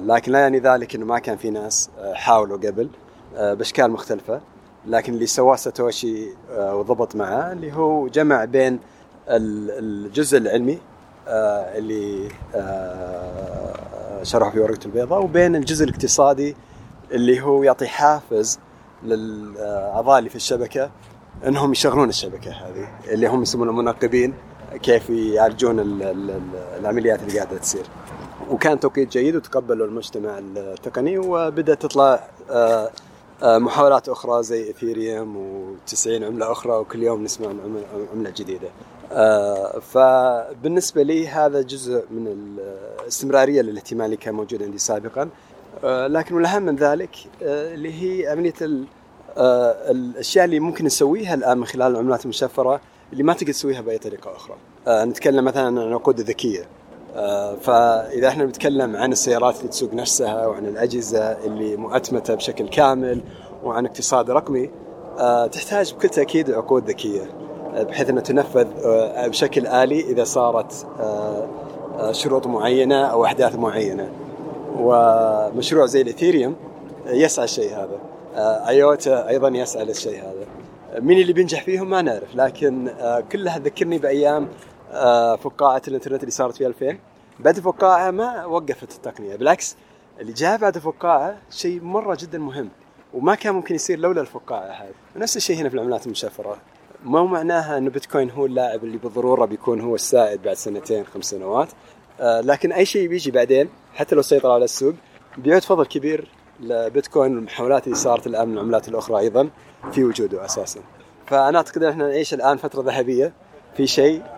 لكن 0.01 0.31
لا 0.31 0.39
يعني 0.39 0.59
ذلك 0.59 0.95
إنه 0.95 1.05
ما 1.05 1.19
كان 1.19 1.37
في 1.37 1.49
ناس 1.49 1.89
آه، 1.99 2.13
حاولوا 2.13 2.57
قبل 2.57 2.89
آه، 3.35 3.53
بأشكال 3.53 3.91
مختلفة 3.91 4.41
لكن 4.85 5.13
اللي 5.13 5.25
سواه 5.25 5.55
ساتوشي 5.55 6.27
آه، 6.51 6.75
وضبط 6.75 7.15
معاه 7.15 7.51
اللي 7.51 7.73
هو 7.73 8.07
جمع 8.07 8.45
بين 8.45 8.73
ال- 9.29 9.71
الجزء 10.05 10.37
العلمي 10.37 10.79
آه، 11.27 11.77
اللي 11.77 12.29
آه، 12.55 14.23
شرحه 14.23 14.51
في 14.51 14.59
ورقته 14.59 14.85
البيضاء 14.87 15.23
وبين 15.23 15.55
الجزء 15.55 15.85
الاقتصادي 15.85 16.55
اللي 17.11 17.41
هو 17.41 17.63
يعطي 17.63 17.87
حافز 17.87 18.59
للأعضاء 19.03 20.19
اللي 20.19 20.29
في 20.29 20.35
الشبكة 20.35 20.89
إنهم 21.47 21.71
يشغلون 21.71 22.09
الشبكة 22.09 22.51
هذه 22.51 22.87
اللي 23.13 23.27
هم 23.27 23.41
يسمونهم 23.41 23.75
منقبين 23.77 24.33
كيف 24.81 25.09
يعالجون 25.09 25.79
ال- 25.79 26.03
ال- 26.03 26.29
ال- 26.31 26.79
العمليات 26.79 27.19
اللي 27.23 27.39
قاعدة 27.39 27.57
تصير. 27.57 27.83
وكان 28.49 28.79
توقيت 28.79 29.09
جيد 29.11 29.35
وتقبله 29.35 29.85
المجتمع 29.85 30.37
التقني 30.39 31.17
وبدأت 31.17 31.81
تطلع 31.81 32.29
آه، 32.51 32.89
آه، 33.43 33.57
محاولات 33.57 34.09
أخرى 34.09 34.43
زي 34.43 34.69
اثيريوم 34.69 35.35
و90 35.87 36.07
عملة 36.07 36.51
أخرى 36.51 36.73
وكل 36.73 37.03
يوم 37.03 37.23
نسمع 37.23 37.47
عن 37.47 37.83
عملة 38.13 38.29
جديدة. 38.37 38.69
آه، 39.11 39.79
فبالنسبة 39.79 41.03
لي 41.03 41.27
هذا 41.27 41.61
جزء 41.61 42.03
من 42.11 42.27
الاستمرارية 43.01 43.61
للاهتمام 43.61 44.05
اللي 44.05 44.17
كان 44.17 44.33
موجود 44.33 44.63
عندي 44.63 44.77
سابقا 44.77 45.29
لكن 46.07 46.35
والاهم 46.35 46.63
من 46.63 46.75
ذلك 46.75 47.15
اللي 47.41 47.93
هي 48.21 48.27
عملية 48.27 48.53
ال- 48.61 48.85
الأشياء 49.91 50.45
اللي 50.45 50.59
ممكن 50.59 50.85
نسويها 50.85 51.33
الآن 51.33 51.57
من 51.57 51.65
خلال 51.65 51.91
العملات 51.91 52.23
المشفرة 52.25 52.81
اللي 53.13 53.23
ما 53.23 53.33
تقدر 53.33 53.51
تسويها 53.53 53.81
بأي 53.81 53.97
طريقة 53.97 54.35
أخرى. 54.35 54.55
نتكلم 54.87 55.45
مثلا 55.45 55.63
عن 55.65 55.77
العقود 55.77 56.19
الذكية. 56.19 56.65
فإذا 57.61 58.27
إحنا 58.27 58.45
بنتكلم 58.45 58.95
عن 58.95 59.11
السيارات 59.11 59.57
اللي 59.57 59.67
تسوق 59.67 59.93
نفسها 59.93 60.47
وعن 60.47 60.65
الأجهزة 60.65 61.19
اللي 61.19 61.75
مؤتمتة 61.75 62.35
بشكل 62.35 62.67
كامل 62.67 63.21
وعن 63.63 63.85
اقتصاد 63.85 64.31
رقمي 64.31 64.69
آه، 65.19 65.47
تحتاج 65.47 65.93
بكل 65.93 66.09
تأكيد 66.09 66.51
عقود 66.51 66.89
ذكية 66.89 67.21
آه، 67.75 67.83
بحيث 67.83 68.09
إنها 68.09 68.21
تنفذ 68.21 68.67
آه، 68.85 69.27
بشكل 69.27 69.67
آلي 69.67 69.99
إذا 69.99 70.23
صارت 70.23 70.87
شروط 72.11 72.47
معينة 72.47 73.05
أو 73.05 73.25
أحداث 73.25 73.55
معينة. 73.55 74.09
ومشروع 74.79 75.85
زي 75.85 76.01
الاثيريوم 76.01 76.55
يسعى 77.07 77.45
الشيء 77.45 77.73
هذا. 77.73 77.99
آيوتا 78.67 79.27
أيضا 79.27 79.47
يسعى 79.47 79.85
للشيء 79.85 80.19
هذا. 80.19 80.45
مين 80.99 81.21
اللي 81.21 81.33
بينجح 81.33 81.63
فيهم 81.63 81.89
ما 81.89 82.01
نعرف 82.01 82.35
لكن 82.35 82.91
كلها 83.31 83.57
تذكرني 83.57 83.97
بأيام 83.97 84.47
فقاعة 85.35 85.81
الانترنت 85.87 86.21
اللي 86.21 86.31
صارت 86.31 86.55
في 86.55 86.67
2000 86.67 86.97
بعد 87.39 87.57
الفقاعه 87.57 88.11
ما 88.11 88.45
وقفت 88.45 88.95
التقنية. 88.95 89.35
بالعكس 89.35 89.75
اللي 90.19 90.33
جاء 90.33 90.57
بعد 90.57 90.75
الفقاعه 90.75 91.37
شيء 91.49 91.81
مرة 91.81 92.17
جدا 92.19 92.37
مهم 92.37 92.69
وما 93.13 93.35
كان 93.35 93.55
ممكن 93.55 93.75
يصير 93.75 93.99
لولا 93.99 94.21
الفقاعة 94.21 94.65
هذه. 94.65 94.93
ونفس 95.15 95.37
الشيء 95.37 95.55
هنا 95.57 95.69
في 95.69 95.75
العملات 95.75 96.05
المشفرة. 96.05 96.57
ما 97.05 97.19
هو 97.19 97.27
معناها 97.27 97.77
إنه 97.77 97.89
بيتكوين 97.89 98.31
هو 98.31 98.45
اللاعب 98.45 98.83
اللي 98.83 98.97
بالضرورة 98.97 99.45
بيكون 99.45 99.81
هو 99.81 99.95
السائد 99.95 100.41
بعد 100.41 100.55
سنتين 100.55 101.05
خمس 101.05 101.25
سنوات. 101.25 101.67
آه، 102.19 102.41
لكن 102.41 102.71
أي 102.71 102.85
شيء 102.85 103.07
بيجي 103.07 103.31
بعدين 103.31 103.69
حتى 103.95 104.15
لو 104.15 104.21
سيطر 104.21 104.51
على 104.51 104.65
السوق 104.65 104.93
بيعود 105.37 105.61
فضل 105.61 105.85
كبير 105.85 106.31
لبيتكوين 106.59 107.35
والمحاولات 107.35 107.83
اللي 107.83 107.95
صارت 107.95 108.27
الآن 108.27 108.47
من 108.47 108.53
العملات 108.53 108.87
الأخرى 108.87 109.19
أيضا 109.19 109.49
في 109.91 110.03
وجوده 110.03 110.45
أساسا. 110.45 110.79
فأنا 111.25 111.57
أعتقد 111.57 111.83
إن 111.83 111.89
إحنا 111.89 112.07
نعيش 112.07 112.33
الآن 112.33 112.57
فترة 112.57 112.81
ذهبية. 112.81 113.33
في 113.77 113.87
شيء 113.87 114.21
آه 114.21 114.36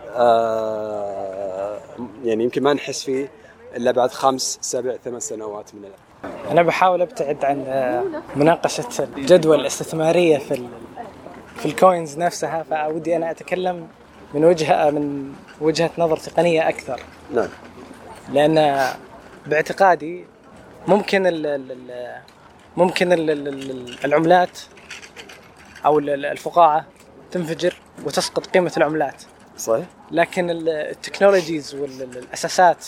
يعني 2.24 2.44
يمكن 2.44 2.62
ما 2.62 2.72
نحس 2.72 3.02
فيه 3.04 3.30
إلا 3.76 3.90
بعد 3.90 4.10
خمس 4.10 4.58
سبع 4.62 4.96
ثمان 5.04 5.20
سنوات 5.20 5.74
من 5.74 5.80
الآن. 5.84 6.32
أنا 6.50 6.62
بحاول 6.62 7.02
أبتعد 7.02 7.44
عن 7.44 7.64
آه، 7.68 8.04
مناقشة 8.36 9.04
الجدوى 9.16 9.56
الاستثمارية 9.56 10.38
في. 10.38 10.68
في 11.56 11.66
الكوينز 11.66 12.18
نفسها 12.18 12.62
فودي 12.62 13.16
أنا 13.16 13.30
أتكلم 13.30 13.88
من 14.34 14.44
وجهه 14.44 14.90
من 14.90 15.32
وجهة 15.60 15.90
نظر 15.98 16.16
تقنية 16.16 16.68
أكثر 16.68 17.00
نعم 17.34 17.48
لأن 18.32 18.86
باعتقادي 19.46 20.24
ممكن 20.88 21.26
ال 21.26 21.46
ال 21.46 21.72
ال- 21.72 22.20
ممكن 22.76 23.12
ال 23.12 23.30
ال 23.30 23.48
ال- 23.48 24.04
العملات 24.04 24.58
أو 25.86 25.98
ال- 25.98 26.10
ال- 26.10 26.26
الفقاعة 26.26 26.84
تنفجر 27.30 27.74
وتسقط 28.04 28.46
قيمة 28.46 28.72
العملات 28.76 29.22
صحيح؟ 29.60 29.84
لكن 30.10 30.50
ال- 30.50 30.68
التكنولوجيز 30.68 31.74
والاساسات 31.74 32.86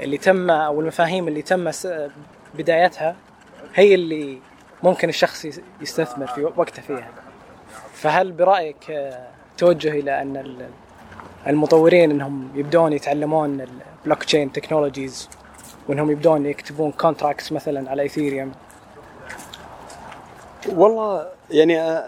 اللي 0.00 0.18
تم 0.18 0.50
أو 0.50 0.80
المفاهيم 0.80 1.28
اللي 1.28 1.42
تم 1.42 1.70
بدايتها 2.54 3.16
هي 3.74 3.94
اللي 3.94 4.38
ممكن 4.82 5.08
الشخص 5.08 5.44
يس- 5.44 5.60
يستثمر 5.80 6.26
في 6.26 6.44
وقته 6.44 6.82
فيها 6.82 7.08
فهل 7.94 8.32
برأيك 8.32 9.10
توجه 9.58 9.88
إلى 9.90 10.22
أن 10.22 10.36
ال- 10.36 10.68
المطورين 11.46 12.10
إنهم 12.10 12.48
يبدون 12.54 12.92
يتعلمون 12.92 13.66
ال 14.04 14.24
blockchain 14.24 14.52
technologies 14.52 15.28
وإنهم 15.88 16.10
يبدون 16.10 16.46
يكتبون 16.46 16.92
contracts 16.92 17.52
مثلا 17.52 17.90
على 17.90 18.02
Ethereum 18.02 18.52
والله 20.68 21.26
يعني 21.50 22.02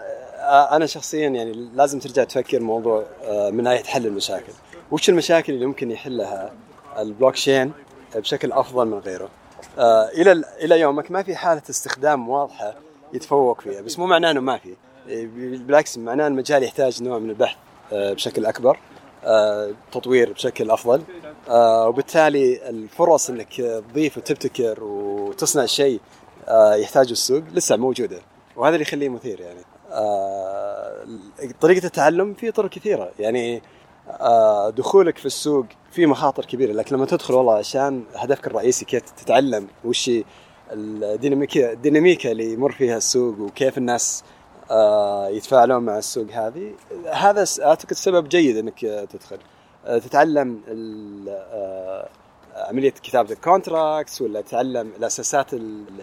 أنا 0.45 0.85
شخصيا 0.85 1.29
يعني 1.29 1.69
لازم 1.75 1.99
ترجع 1.99 2.23
تفكر 2.23 2.59
موضوع 2.59 3.05
آه، 3.23 3.49
من 3.49 3.63
ناحية 3.63 3.83
حل 3.83 4.05
المشاكل. 4.05 4.53
وش 4.91 5.09
المشاكل 5.09 5.53
اللي 5.53 5.65
ممكن 5.65 5.91
يحلها 5.91 6.51
البلوك 6.97 7.33
تشين 7.33 7.71
بشكل 8.15 8.51
أفضل 8.51 8.87
من 8.87 8.99
غيره؟ 8.99 9.29
آه، 9.77 10.09
إلى 10.09 10.43
إلى 10.61 10.79
يومك 10.79 11.11
ما 11.11 11.23
في 11.23 11.35
حالة 11.35 11.61
استخدام 11.69 12.29
واضحة 12.29 12.75
يتفوق 13.13 13.61
فيها 13.61 13.81
بس 13.81 13.99
مو 13.99 14.05
معناه 14.05 14.31
إنه 14.31 14.39
ما 14.39 14.57
في. 14.57 14.73
إيه، 15.07 15.27
بالعكس 15.57 15.97
معناه 15.97 16.27
المجال 16.27 16.63
يحتاج 16.63 17.03
نوع 17.03 17.19
من 17.19 17.29
البحث 17.29 17.57
آه، 17.93 18.13
بشكل 18.13 18.45
أكبر 18.45 18.79
آه، 19.23 19.71
تطوير 19.91 20.33
بشكل 20.33 20.71
أفضل. 20.71 21.01
آه، 21.49 21.87
وبالتالي 21.87 22.69
الفرص 22.69 23.29
إنك 23.29 23.61
تضيف 23.61 24.17
وتبتكر 24.17 24.83
وتصنع 24.83 25.65
شيء 25.65 25.99
آه، 26.47 26.75
يحتاجه 26.75 27.11
السوق 27.11 27.43
لسه 27.53 27.75
موجودة 27.77 28.19
وهذا 28.55 28.75
اللي 28.75 28.81
يخليه 28.87 29.09
مثير 29.09 29.39
يعني. 29.41 29.59
آه، 29.59 29.74
طريقة 31.61 31.85
التعلم 31.85 32.33
في 32.33 32.51
طرق 32.51 32.69
كثيرة. 32.69 33.11
يعني 33.19 33.61
آه، 34.09 34.69
دخولك 34.69 35.17
في 35.17 35.25
السوق 35.25 35.65
في 35.91 36.05
مخاطر 36.05 36.45
كبيرة 36.45 36.73
لكن 36.73 36.95
لما 36.95 37.05
تدخل 37.05 37.33
والله 37.33 37.53
عشان 37.53 38.03
هدفك 38.15 38.47
الرئيسي 38.47 38.85
كيف 38.85 39.01
تتعلم 39.01 39.67
وش 39.85 40.11
الديناميكيه 40.71 41.71
الديناميكا 41.71 42.31
اللي 42.31 42.53
يمر 42.53 42.71
فيها 42.71 42.97
السوق 42.97 43.39
وكيف 43.39 43.77
الناس 43.77 44.23
آه، 44.71 45.27
يتفاعلون 45.27 45.83
مع 45.83 45.97
السوق 45.97 46.31
هذه 46.31 46.71
هذا 47.13 47.45
أعتقد 47.61 47.93
سبب 47.93 48.29
جيد 48.29 48.57
إنك 48.57 48.79
تدخل. 49.09 49.37
تتعلم 49.85 50.61
عملية 52.55 52.89
كتابة 52.89 53.31
ال 53.31 53.40
contracts 53.40 54.21
ولا 54.21 54.41
تتعلم 54.41 54.91
الأساسات 54.97 55.53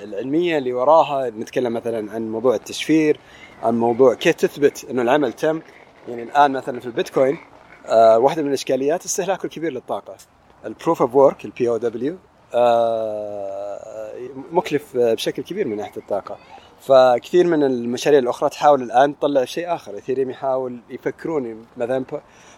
العلمية 0.03 0.59
اللي 0.59 0.73
وراها. 0.73 1.31
نتكلم 1.31 1.73
مثلا 1.73 2.13
عن 2.13 2.33
موضوع 2.33 2.55
التشفير. 2.55 3.21
عن 3.63 3.79
موضوع 3.79 4.15
كيف 4.15 4.35
تثبت 4.35 4.87
إنه 4.91 5.03
العمل 5.03 5.33
تم. 5.33 5.61
يعني 6.09 6.23
الآن 6.23 6.53
مثلا 6.53 6.81
في 6.81 6.87
البيتكوين 6.87 7.39
آه 7.87 8.19
واحدة 8.19 8.43
من 8.43 8.49
الإشكاليات 8.49 9.05
استهلاكه 9.05 9.47
الكبير 9.47 9.73
للطاقة. 9.73 10.15
ال 10.65 11.03
proof 11.03 11.15
of 11.15 11.45
work 11.45 11.69
ال 11.69 11.77
PoW 11.77 12.17
مكلف 14.53 14.97
بشكل 14.97 15.43
كبير 15.43 15.69
من 15.69 15.77
ناحية 15.77 15.97
الطاقة. 15.97 16.37
فكثير 16.81 17.47
من 17.47 17.63
المشاريع 17.63 18.19
الأخرى 18.19 18.51
تحاول 18.51 18.83
الآن 18.83 19.19
تطلع 19.19 19.45
شيء 19.45 19.75
آخر. 19.75 19.99
Ethereum 19.99 20.31
يحاول 20.31 20.81
يفكرون 20.91 21.67
مثلا 21.77 22.05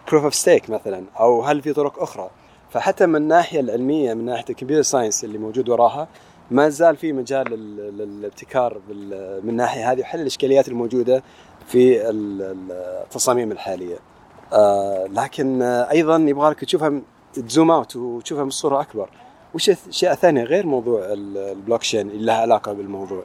proof 0.08 0.24
of 0.24 0.34
stake 0.34 0.70
مثلا 0.70 1.04
أو 1.20 1.42
هل 1.42 1.62
في 1.62 1.72
طرق 1.72 2.02
أخرى. 2.02 2.30
فحتى 2.70 3.06
من 3.06 3.16
الناحية 3.16 3.60
العلمية 3.60 4.14
من 4.14 4.24
ناحية 4.24 4.44
ال 4.50 4.54
computer 4.54 4.82
science 4.82 5.24
اللي 5.24 5.38
موجود 5.38 5.68
وراها 5.68 6.08
ما 6.50 6.68
زال 6.68 6.96
في 6.96 7.12
مجال 7.12 7.50
للابتكار 7.96 8.80
من 9.42 9.50
الناحيه 9.50 9.92
هذه 9.92 10.00
وحل 10.00 10.20
الإشكاليات 10.20 10.68
الموجودة 10.68 11.22
في 11.66 12.10
التصاميم 12.10 13.52
الحالية. 13.52 13.96
آه 14.52 15.06
لكن 15.06 15.62
أيضا 15.62 16.16
يبغى 16.16 16.50
لك 16.50 16.64
تشوفها 16.64 17.00
ت 17.34 17.41
zoom 17.41 17.70
out 17.70 17.96
وتشوفها 17.96 18.44
من 18.44 18.50
صوره 18.50 18.80
أكبر. 18.80 19.10
وش 19.54 19.70
اشياء 19.70 20.14
ثانية 20.14 20.44
غير 20.44 20.66
موضوع 20.66 21.00
البلوك 21.12 21.80
تشين 21.80 22.10
اللي 22.10 22.26
لها 22.26 22.34
علاقة 22.34 22.72
بالموضوع. 22.72 23.24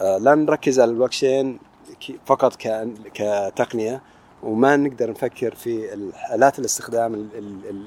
آه 0.00 0.18
لا 0.18 0.34
نركز 0.34 0.80
على 0.80 0.90
البلوك 0.90 1.10
تشين 1.10 1.58
فقط 2.26 2.56
كتقنية 3.14 4.02
وما 4.42 4.76
نقدر 4.76 5.10
نفكر 5.10 5.54
في 5.54 5.94
حالات 6.34 6.58
الاستخدام 6.58 7.28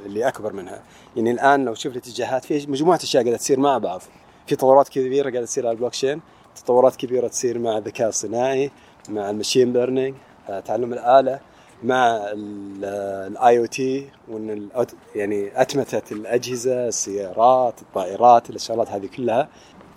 اللي 0.06 0.28
أكبر 0.28 0.54
منها 0.54 0.82
يعني 1.16 1.32
الآن 1.32 1.66
لو 1.66 1.74
شوف 1.74 1.92
الاتجاهات 1.92 2.46
في 2.46 2.68
مجموعة 2.68 2.98
أشياء 2.98 3.24
قاعدة 3.24 3.38
تصير 3.38 3.60
مع 3.60 3.78
بعض 3.78 4.02
في 4.48 4.56
تطورات 4.56 4.90
كبيرة 4.90 5.30
قاعدة 5.30 5.46
تصير 5.46 5.68
على 5.68 5.74
البلوك 5.74 5.92
تشين 5.92 6.22
تطورات 6.56 6.96
كبيرة 6.96 7.28
تصير 7.28 7.60
مع 7.60 7.78
الذكاء 7.78 8.10
الصناعي 8.10 8.72
مع 9.10 9.30
ال 9.30 9.35
machine 9.35 9.74
learning 9.74 10.16
آه، 10.50 10.60
تعلم 10.60 10.94
الآلة 10.94 11.40
مع 11.84 12.20
ال 12.34 13.60
IoT 13.60 14.10
وإن 14.28 14.70
يعني 15.16 15.62
أتمتة 15.62 16.14
الأجهزة 16.14 16.88
السيارات 16.88 17.82
الطائرات 17.82 18.50
الشغلات 18.50 18.90
هذه 18.90 19.10
كلها. 19.18 19.50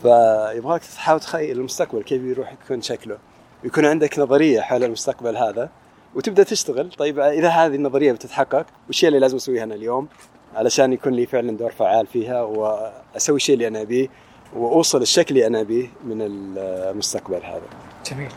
فيبغاك 0.03 0.81
تحاول 0.81 1.21
تخيل 1.21 1.59
المستقبل 1.59 2.03
كيف 2.03 2.23
يروح 2.23 2.53
يكون 2.53 2.83
شكله. 2.83 3.19
يكون 3.65 3.87
عندك 3.87 4.19
نظرية 4.19 4.61
حول 4.61 4.85
المستقبل 4.85 5.37
هذا 5.37 5.71
وتبدأ 6.15 6.43
تشتغل. 6.43 6.91
طيب 6.91 7.19
إذا 7.21 7.49
هذه 7.49 7.75
النظرية 7.75 8.13
بتتحقق 8.13 8.67
وش 8.89 9.05
اللي 9.05 9.19
لازم 9.19 9.37
اسويها 9.37 9.65
أنا 9.65 9.75
اليوم 9.75 10.09
علشان 10.55 10.93
يكون 10.93 11.13
لي 11.13 11.27
فعلا 11.27 11.57
دور 11.57 11.71
فعال 11.71 12.07
فيها 12.07 12.43
وأسوي 12.43 13.37
الشيء 13.37 13.55
اللي 13.55 13.69
أنا 13.69 13.81
أبيه. 13.81 14.09
وأوصل 14.55 15.03
الشكل 15.03 15.35
اللي 15.35 15.47
أنا 15.47 15.61
أبيه 15.61 15.89
من 16.05 16.19
المستقبل 16.21 17.41
هذا. 17.45 17.63
جميل. 18.11 18.33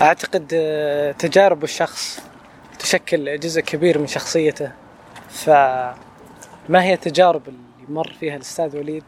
أعتقد 0.00 0.50
آه، 0.54 1.12
تجارب 1.12 1.64
الشخص 1.64 2.20
تشكل 2.78 3.40
جزء 3.40 3.60
كبير 3.60 3.98
من 3.98 4.06
شخصيته 4.06 4.72
فما 5.28 5.94
هي 6.82 6.94
التجارب 6.94 7.48
اللي 7.48 7.58
مر 7.88 8.12
فيها 8.20 8.36
الأستاذ 8.36 8.76
وليد 8.76 9.04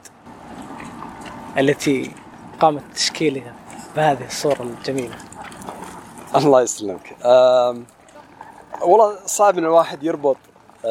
التي 1.59 2.11
قامت 2.61 2.83
تشكيلها 2.95 3.55
بهذه 3.97 4.27
الصورة 4.27 4.63
الجميلة 4.63 5.17
الله 6.37 6.63
يسلمك 6.63 7.17
والله 8.83 9.17
صعب 9.27 9.59
إن 9.59 9.65
الواحد 9.65 10.03
يربط 10.03 10.37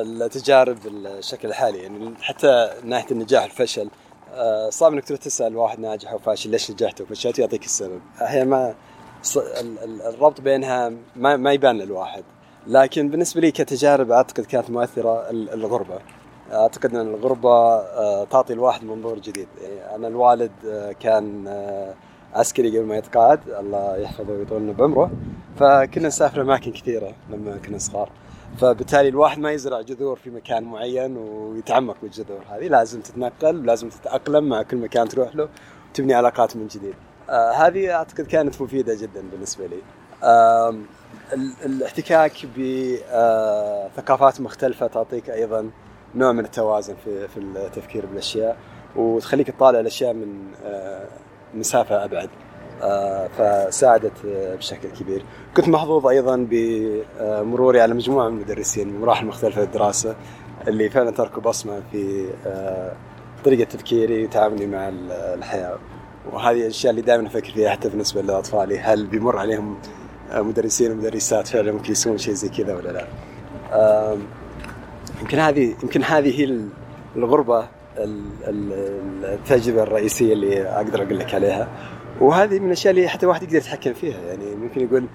التجارب 0.01 0.77
بالشكل 0.83 1.47
الحالي 1.47 1.77
يعني 1.77 2.13
حتى 2.21 2.69
ناحية 2.83 3.11
النجاح 3.11 3.43
والفشل 3.43 3.89
أه، 4.33 4.69
صعب 4.69 4.93
إنك 4.93 5.03
تروح 5.03 5.19
تسأل 5.19 5.57
واحد 5.57 5.79
ناجح 5.79 6.11
أو 6.11 6.17
فاشل 6.17 6.49
ليش 6.49 6.71
نجحت 6.71 7.01
وفشلت 7.01 7.39
يعطيك 7.39 7.65
السبب. 7.65 8.01
هي 8.17 8.45
ما 8.45 8.75
الربط 10.05 10.41
بينها 10.41 10.91
ما, 11.15 11.37
ما 11.37 11.53
يبان 11.53 11.77
للواحد. 11.77 12.23
لكن 12.67 13.09
بالنسبة 13.09 13.41
لي 13.41 13.51
كتجارب 13.51 14.11
أعتقد 14.11 14.45
كانت 14.45 14.69
مؤثرة 14.69 15.29
الغربة. 15.29 15.99
أعتقد 16.51 16.95
إن 16.95 17.01
الغربة 17.01 17.75
أه، 17.75 18.23
تعطي 18.23 18.53
الواحد 18.53 18.83
منظور 18.83 19.19
جديد. 19.19 19.47
يعني 19.61 19.95
أنا 19.95 20.07
الوالد 20.07 20.51
أه، 20.65 20.91
كان 20.91 21.47
عسكري 22.33 22.77
قبل 22.77 22.87
ما 22.87 22.97
يتقاعد 22.97 23.49
الله 23.49 23.97
يحفظه 23.97 24.33
ويطول 24.33 24.73
بعمره 24.73 25.11
فكنا 25.59 26.07
نسافر 26.07 26.41
أماكن 26.41 26.71
كثيرة 26.71 27.15
لما 27.29 27.57
كنا 27.57 27.77
صغار. 27.77 28.09
فبالتالي 28.57 29.09
الواحد 29.09 29.39
ما 29.39 29.51
يزرع 29.51 29.81
جذور 29.81 30.15
في 30.15 30.29
مكان 30.29 30.63
معين 30.63 31.17
ويتعمق 31.17 31.95
بالجذور 32.01 32.41
هذه. 32.49 32.67
لازم 32.67 33.01
تتنقل 33.01 33.59
ولازم 33.59 33.89
تتأقلم 33.89 34.49
مع 34.49 34.61
كل 34.61 34.77
مكان 34.77 35.07
تروح 35.07 35.35
له 35.35 35.49
وتبني 35.89 36.13
علاقات 36.13 36.55
من 36.57 36.67
جديد. 36.67 36.93
آه 37.29 37.51
هذه 37.51 37.91
أعتقد 37.91 38.27
كانت 38.27 38.61
مفيدة 38.61 38.95
جدا 38.95 39.23
بالنسبة 39.31 39.67
لي. 39.67 39.81
آه 40.23 40.75
الاحتكاك 41.65 42.31
بثقافات 42.57 44.41
مختلفة 44.41 44.87
تعطيك 44.87 45.29
أيضا 45.29 45.69
نوع 46.15 46.31
من 46.31 46.45
التوازن 46.45 46.95
في 47.05 47.27
في 47.27 47.37
التفكير 47.39 48.05
بالأشياء 48.05 48.57
وتخليك 48.95 49.51
تطالع 49.51 49.79
الأشياء 49.79 50.13
من 50.13 50.51
آه 50.65 51.07
مسافة 51.53 52.03
أبعد. 52.03 52.29
فساعدت 53.37 54.11
آه، 54.27 54.55
بشكل 54.55 54.89
كبير. 54.89 55.25
كنت 55.57 55.69
محظوظ 55.69 56.07
أيضا 56.07 56.47
بمروري 56.49 57.81
على 57.81 57.93
مجموعة 57.93 58.29
من 58.29 58.37
المدرسين 58.37 58.87
من 58.87 59.01
مراحل 59.01 59.25
مختلفة 59.25 59.61
في 59.61 59.67
الدراسة 59.67 60.15
اللي 60.67 60.89
فعلا 60.89 61.11
تركوا 61.11 61.41
بصمة 61.41 61.81
في 61.91 62.29
آه، 62.45 62.91
طريقة 63.45 63.69
تفكيري 63.69 64.23
وتعاملي 64.23 64.67
مع 64.67 64.89
الحياة. 65.09 65.77
وهذه 66.31 66.61
الأشياء 66.61 66.91
اللي 66.91 67.01
دائما 67.01 67.27
أفكر 67.27 67.51
فيها 67.51 67.69
حتى 67.69 67.89
بالنسبة 67.89 68.21
لأطفالي 68.21 68.79
هل 68.79 69.05
بيمر 69.07 69.37
عليهم 69.37 69.77
مدرسين 70.35 70.91
ومدرسات 70.91 71.47
فعلا 71.47 71.71
ممكن 71.71 71.91
يسوون 71.91 72.17
شيء 72.17 72.33
زي 72.33 72.49
كذا 72.49 72.75
ولا 72.75 72.89
لا؟ 72.89 73.07
يمكن 75.21 75.39
هذه 75.39 75.75
يمكن 75.83 76.03
هذه 76.03 76.41
هي 76.41 76.59
الغربة 77.15 77.67
التجربة 79.23 79.83
الرئيسية 79.83 80.33
اللي 80.33 80.67
أقدر 80.67 81.03
أقول 81.03 81.19
لك 81.19 81.33
عليها. 81.33 81.67
وهذه 82.21 82.59
من 82.59 82.65
الأشياء 82.67 82.93
اللي 82.93 83.07
حتى 83.07 83.25
واحد 83.25 83.43
يقدر 83.43 83.55
يتحكم 83.57 83.93
فيها 83.93 84.19
يعني 84.21 84.55
ممكن 84.55 84.81
يقول 84.81 85.05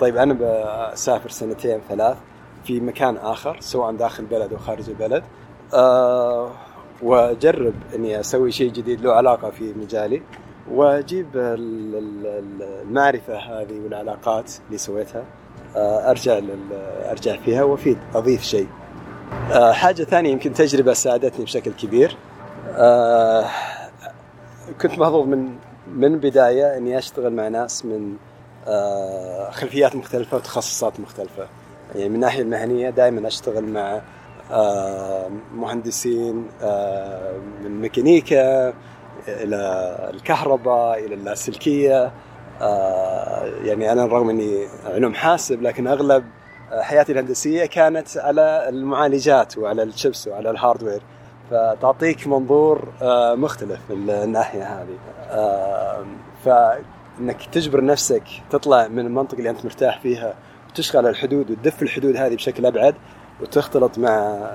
طيب 0.00 0.16
أنا 0.16 0.34
بسافر 0.34 1.30
سنتين 1.30 1.80
ثلاث 1.88 2.16
في 2.64 2.80
مكان 2.80 3.16
آخر 3.16 3.56
سواء 3.60 3.92
داخل 3.92 4.22
البلد 4.22 4.52
أو 4.52 4.58
خارج 4.58 4.88
البلد 4.88 5.22
أه 5.74 6.50
وأجرب 7.02 7.74
إني 7.94 8.20
أسوي 8.20 8.52
شيء 8.52 8.72
جديد 8.72 9.00
له 9.00 9.12
علاقة 9.12 9.50
في 9.50 9.72
مجالي 9.72 10.22
وأجيب 10.70 11.26
المعرفة 12.82 13.36
هذه 13.36 13.80
والعلاقات 13.84 14.52
اللي 14.66 14.78
سويتها 14.78 15.24
أه 15.76 16.10
أرجع 16.10 16.40
أرجع 17.10 17.36
فيها 17.36 17.62
وأفيد 17.62 17.98
أضيف 18.14 18.42
شيء. 18.42 18.68
أه 19.52 19.72
حاجة 19.72 20.04
ثانية 20.04 20.30
يمكن 20.30 20.52
تجربة 20.52 20.92
ساعدتني 20.92 21.44
بشكل 21.44 21.72
كبير 21.72 22.16
أه 22.68 23.44
كنت 24.80 24.98
محظوظ 24.98 25.26
من 25.26 25.48
من 25.94 26.18
بداية 26.18 26.76
إني 26.76 26.98
أشتغل 26.98 27.32
مع 27.32 27.48
ناس 27.48 27.84
من 27.84 28.16
آه، 28.66 29.50
خلفيات 29.50 29.96
مختلفة 29.96 30.36
وتخصصات 30.36 31.00
مختلفة. 31.00 31.46
يعني 31.94 32.08
من 32.08 32.14
الناحيه 32.14 32.42
المهنيه 32.42 32.90
دائما 32.90 33.28
أشتغل 33.28 33.64
مع 33.64 34.00
آه، 34.50 35.28
مهندسين 35.54 36.46
آه، 36.62 37.32
من 37.64 37.80
ميكانيكا 37.80 38.74
إلى 39.28 40.10
الكهرباء 40.14 41.04
إلى 41.04 41.14
اللاسلكية. 41.14 42.12
يعني 43.64 43.92
أنا 43.92 44.06
رغم 44.06 44.30
إني 44.30 44.66
علوم 44.86 45.14
حاسب 45.14 45.62
لكن 45.62 45.86
أغلب 45.86 46.24
حياتي 46.70 47.12
الهندسية 47.12 47.66
كانت 47.66 48.16
على 48.16 48.68
المعالجات 48.68 49.58
وعلى 49.58 49.82
الشيبس 49.82 50.28
وعلى 50.28 50.50
ال 50.50 50.55
hardware. 50.55 51.02
فتعطيك 51.50 52.26
منظور 52.26 52.88
مختلف 53.36 53.80
من 53.90 54.10
الناحية 54.10 54.62
هذه. 54.62 54.98
فإنك 56.44 57.42
تجبر 57.52 57.84
نفسك 57.84 58.22
تطلع 58.50 58.88
من 58.88 59.06
المنطقة 59.06 59.38
اللي 59.38 59.50
أنت 59.50 59.64
مرتاح 59.64 60.00
فيها 60.00 60.34
وتبوش 60.70 61.06
الحدود 61.06 61.50
وتدف 61.50 61.82
الحدود 61.82 62.16
هذه 62.16 62.34
بشكل 62.34 62.66
أبعد 62.66 62.94
وتختلط 63.40 63.98
مع 63.98 64.50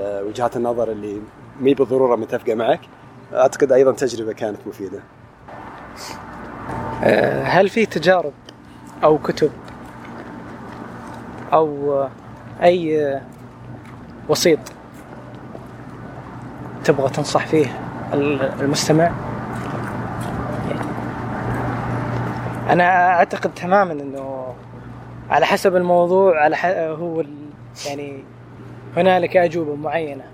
وجهات 0.00 0.56
النظر 0.56 0.90
اللي 0.90 1.20
مي 1.60 1.74
بالضرورة 1.74 2.16
متفقة 2.16 2.54
معك. 2.54 2.80
أعتقد 3.34 3.72
أيضا 3.72 3.92
تجربة 3.92 4.32
كانت 4.32 4.58
مفيدة. 4.66 5.00
أه، 7.02 7.42
هل 7.42 7.68
في 7.68 7.86
تجارب 7.86 8.32
أو 9.04 9.18
كتب 9.18 9.50
أو 11.52 12.06
أي 12.62 13.20
وسيط؟ 14.28 14.58
تبغى 16.88 17.10
تنصح 17.10 17.46
فيه 17.46 17.66
المستمع؟ 18.60 19.12
أنا 22.70 23.08
أعتقد 23.08 23.54
تماما 23.54 23.92
إنه 23.92 24.54
على 25.30 25.46
حسب 25.46 25.76
الموضوع 25.76 26.44
على. 26.44 26.56
هو. 27.00 27.24
يعني 27.86 28.24
هنالك 28.96 29.36
أجوبة 29.36 29.74
معينة 29.74 30.24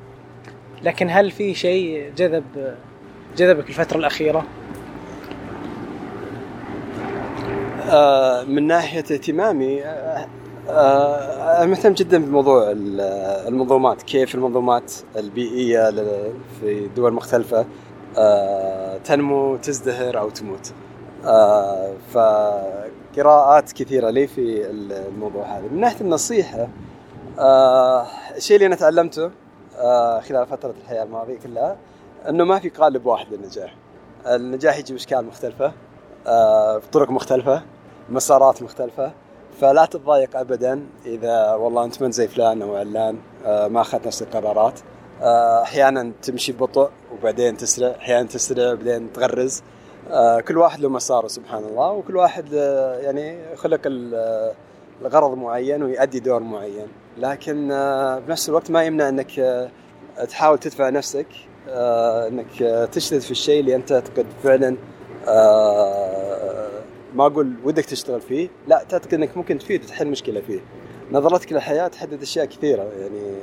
لكن 0.82 1.10
هل 1.10 1.30
في 1.30 1.54
شيء 1.54 2.12
جذب 2.16 2.44
جذبك 3.36 3.68
الفترة 3.68 3.98
الأخيرة؟ 3.98 4.44
آه 7.90 8.42
من 8.42 8.66
ناحية 8.66 8.98
اهتمامي 8.98 9.82
آه 10.68 11.56
أنا 11.58 11.66
مهتم 11.66 11.92
جدا 11.92 12.18
بموضوع 12.24 12.70
المنظومات 13.48 14.02
كيف 14.02 14.34
المنظومات 14.34 14.92
البيئية 15.16 15.90
في 16.60 16.88
دول 16.96 17.12
مختلفة 17.12 17.66
آه 18.18 18.98
تنمو 18.98 19.56
تزدهر 19.56 20.18
أو 20.18 20.30
تموت. 20.30 20.72
آه 21.24 21.92
فقراءات 22.12 23.72
كثيرة 23.72 24.10
لي 24.10 24.26
في 24.26 24.70
الموضوع 25.08 25.44
هذا. 25.44 25.68
من 25.72 25.80
ناحية 25.80 26.00
النصيحة 26.00 26.68
آه 27.38 28.06
الشيء 28.36 28.56
اللي 28.56 28.66
أنا 28.66 28.76
تعلمته 28.76 29.30
خلال 30.20 30.46
فترة 30.50 30.74
الحياة 30.82 31.02
الماضية 31.02 31.38
كلها 31.38 31.76
إنه 32.28 32.44
ما 32.44 32.58
في 32.58 32.68
قالب 32.68 33.06
واحد 33.06 33.26
للنجاح. 33.32 33.74
النجاح 34.26 34.78
يجي 34.78 34.92
بأشكال 34.92 35.24
مختلفة 35.26 35.72
آه 36.26 36.78
بطرق 36.78 37.10
مختلفة 37.10 37.62
مسارات 38.10 38.62
مختلفة 38.62 39.12
فلا 39.60 39.84
تتضايق 39.84 40.36
ابدا 40.36 40.86
إذا 41.06 41.54
والله 41.54 41.84
أنت 41.84 42.02
من 42.02 42.12
زي 42.12 42.28
فلان 42.28 42.62
أو 42.62 42.76
علان 42.76 43.18
آه 43.46 43.68
ما 43.68 43.80
أخذت 43.80 44.06
نفس 44.06 44.22
القرارات. 44.22 44.80
آه 45.22 45.62
أحيانا 45.62 46.12
تمشي 46.22 46.52
ببطء 46.52 46.90
وبعدين 47.12 47.56
تسرع 47.56 47.90
أحيانا 47.90 48.28
تسرع 48.28 48.72
وبعدين 48.72 49.12
تغرز. 49.12 49.62
آه 50.10 50.40
كل 50.40 50.58
واحد 50.58 50.80
له 50.80 50.88
مساره 50.88 51.28
سبحان 51.28 51.64
الله 51.64 51.90
وكل 51.90 52.16
واحد 52.16 52.52
يعني 53.02 53.56
خلق 53.56 53.80
الغرض 55.02 55.36
معين 55.36 55.82
ويؤدي 55.82 56.20
دور 56.20 56.42
معين. 56.42 56.86
لكن 57.18 57.68
بنفس 58.26 58.48
الوقت 58.48 58.70
ما 58.70 58.84
يمنع 58.84 59.08
إنك 59.08 59.70
تحاول 60.28 60.58
تدفع 60.58 60.88
نفسك 60.88 61.26
إنك 62.28 62.58
تجتهد 62.92 63.20
في 63.20 63.30
الشيء 63.30 63.60
اللي 63.60 63.74
أنت 63.74 63.88
تعتقد 63.88 64.26
فعلا 64.42 64.76
ما 67.14 67.26
أقول 67.26 67.54
ودك 67.64 67.84
تشتغل 67.84 68.20
فيه 68.20 68.48
لا 68.68 68.84
تعتقد 68.88 69.14
إنك 69.14 69.36
ممكن 69.36 69.58
تفيد 69.58 69.84
وتحل 69.84 70.08
مشكلة 70.08 70.40
فيه. 70.40 70.60
نظرتك 71.12 71.52
للحياة 71.52 71.88
تحدد 71.88 72.22
أشياء 72.22 72.44
كثيرة 72.46 72.82
يعني 72.82 73.36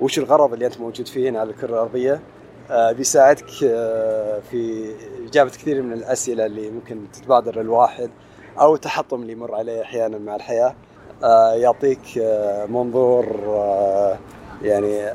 وش 0.00 0.18
الغرض 0.18 0.52
اللي 0.52 0.66
أنت 0.66 0.80
موجود 0.80 1.08
فيه 1.08 1.30
هنا 1.30 1.40
على 1.40 1.50
الكرة 1.50 1.68
الأرضية؟ 1.74 2.20
آه 2.70 2.92
بيساعدك 2.92 3.44
آه 3.64 4.40
في 4.50 4.90
إجابة 5.28 5.50
كثير 5.50 5.82
من 5.82 5.92
الأسئلة 5.92 6.46
اللي 6.46 6.70
ممكن 6.70 7.00
تتبادر 7.12 7.62
للواحد 7.62 8.10
أو 8.60 8.74
التحطم 8.74 9.22
اللي 9.22 9.32
يمر 9.32 9.54
عليه 9.54 9.82
أحيانا 9.82 10.18
مع 10.18 10.36
الحياة. 10.36 10.74
آه 11.24 11.52
يعطيك 11.54 12.18
منظور 12.68 13.26
يعني 14.62 15.12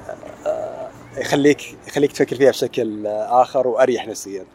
يخليك 1.17 1.77
يخليك 1.87 2.11
تفكر 2.11 2.35
فيها 2.35 2.49
بشكل 2.51 3.07
آخر 3.07 3.67
وأريح 3.67 4.07
نفسيا. 4.07 4.45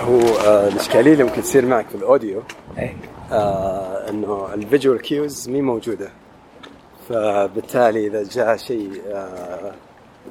هو 0.00 0.20
آه 0.20 0.68
الإشكالية 0.68 1.12
اللي 1.12 1.24
ممكن 1.24 1.42
تصير 1.42 1.66
معك 1.66 1.88
في 1.88 1.94
ال 1.94 2.02
audio 2.02 2.42
اي 2.78 2.96
آه 3.32 4.10
إنه 4.10 4.54
ال 4.54 4.61
visual 4.61 5.00
cues 5.00 5.48
مي 5.48 5.62
موجودة. 5.62 6.10
فبالتالي 7.08 8.06
إذا 8.06 8.22
جاء 8.22 8.56
شيء 8.56 9.02
آه 9.08 9.72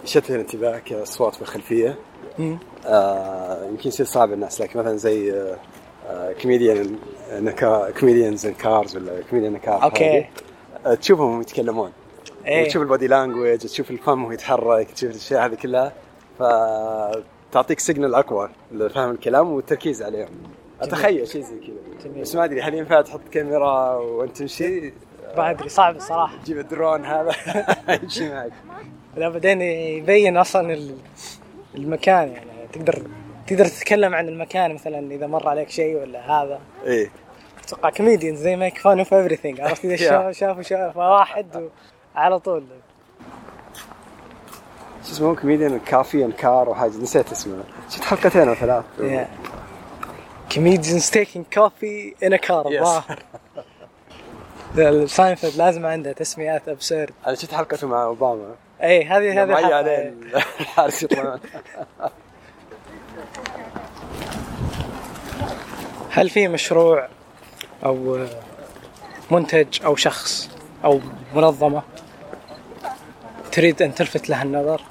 يشتت 0.04 0.32
الانتباه 0.32 0.80
كاصوات 0.80 1.36
في 1.36 1.42
الخلفية 1.42 1.96
آه 2.86 3.66
يمكن 3.66 3.90
يصير 3.90 4.06
صعب 4.06 4.34
الناس. 4.34 4.62
لكن 4.62 4.80
مثلا 4.80 4.98
زي 4.98 5.34
آه 5.34 5.58
آه 6.10 6.34
comedian 6.42 6.96
in 7.34 7.57
car 7.57 7.92
comedians 8.00 8.46
in 8.46 8.54
cars 8.54 8.96
ولا 8.96 9.22
comedian 9.30 9.58
car 9.58 9.84
okay. 9.84 10.26
آه 10.86 10.94
تشوفهم 10.94 11.42
يتكلمون. 11.42 11.92
إيه. 12.46 12.64
وتشوف 12.64 12.82
ال 12.82 12.87
body 12.87 13.08
language 13.08 13.58
تشوف 13.58 13.92
الفم 13.92 14.24
وهو 14.24 14.32
يتحرك 14.32 14.92
تشوف 14.92 15.12
الأشياء 15.12 15.46
هذه 15.46 15.56
كلها. 15.56 15.94
فتعطيك 17.50 17.80
signal 17.80 18.16
أقوى 18.16 18.50
لفهم 18.72 19.12
الكلام 19.12 19.50
والتركيز 19.50 20.04
عليهم 20.04 20.30
أتخيل 20.82 21.28
شيء 21.28 21.42
زي 21.42 21.60
كذا. 21.60 22.22
بس 22.22 22.36
ما 22.36 22.44
أدري 22.44 22.62
هل 22.62 22.74
ينفع 22.74 23.02
تحط 23.02 23.22
كاميرا 23.32 23.94
وأنت 23.96 24.38
تمشي؟ 24.38 24.94
ما 25.38 25.50
أدري 25.50 25.70
صعب 25.70 25.96
الصراحه 25.96 26.38
تجيب 26.44 26.58
الدرون 26.60 27.06
هذا. 27.06 27.32
يمشي 28.04 28.30
معك. 28.30 28.52
لا 29.18 29.30
بعدين 29.30 29.62
يبين 29.62 30.38
أصلا 30.38 30.74
ال- 30.74 30.98
المكان 31.76 32.28
يعني 32.28 32.50
تقدر 32.74 33.02
تقدر 33.48 33.66
تتكلم 33.66 34.16
عن 34.16 34.28
المكان 34.28 34.74
مثلا 34.74 35.12
إذا 35.12 35.28
مر 35.28 35.50
عليك 35.50 35.70
شيء 35.70 35.96
ولا 35.96 36.20
هذا. 36.44 36.60
إيه. 36.86 37.12
أتوقع 37.64 37.90
كوميديان 37.90 38.36
زي 38.36 38.56
make 38.56 38.78
fun 38.78 39.00
of 39.00 39.14
every 39.14 39.62
عرفت؟ 39.62 39.86
إذا 39.86 39.96
شاف 40.10 40.38
شافوا 40.38 40.62
شاف 40.62 40.98
واحد 40.98 41.70
على 42.16 42.40
طول. 42.40 42.64
شو 45.06 45.12
اسمه 45.12 45.36
comedian 45.36 45.80
coffee 45.80 46.26
in 46.26 46.32
car 46.32 46.70
وحاجه 46.70 46.98
نسيت 46.98 47.32
اسمه. 47.32 47.64
شفت 47.90 48.04
حلقتين 48.04 48.48
أو 48.48 48.56
ثلاث؟ 48.56 48.84
comedians 50.54 51.10
taking 51.10 51.46
coffee 51.54 52.16
in 52.24 52.36
car. 52.36 52.68
الظاهر 52.68 53.20
ساينفيلد 55.08 55.56
لازم 55.56 55.86
عنده 55.86 56.12
تسميات 56.12 56.70
absurd 56.70 57.10
أنا 57.28 57.36
شفت 57.36 57.54
حلقته 57.54 57.88
مع 57.88 58.04
أوباما. 58.04 58.56
اي 58.84 59.06
هذه 59.06 59.44
هذه 59.44 59.50
معي 59.50 59.60
الحلقة. 59.60 59.76
عليه 59.76 60.14
الحارس 60.60 61.04
يطلع 61.04 61.38
هل 66.12 66.30
في 66.30 66.48
مشروع 66.48 67.08
أو 67.86 68.26
منتج 69.32 69.86
أو 69.86 69.96
شخص 69.96 70.50
أو 70.86 71.00
منظمة؟ 71.36 71.82
تريد 73.60 73.82
أن 73.82 73.96
تلفت 73.96 74.30
لها 74.30 74.44
النظر؟ 74.44 74.82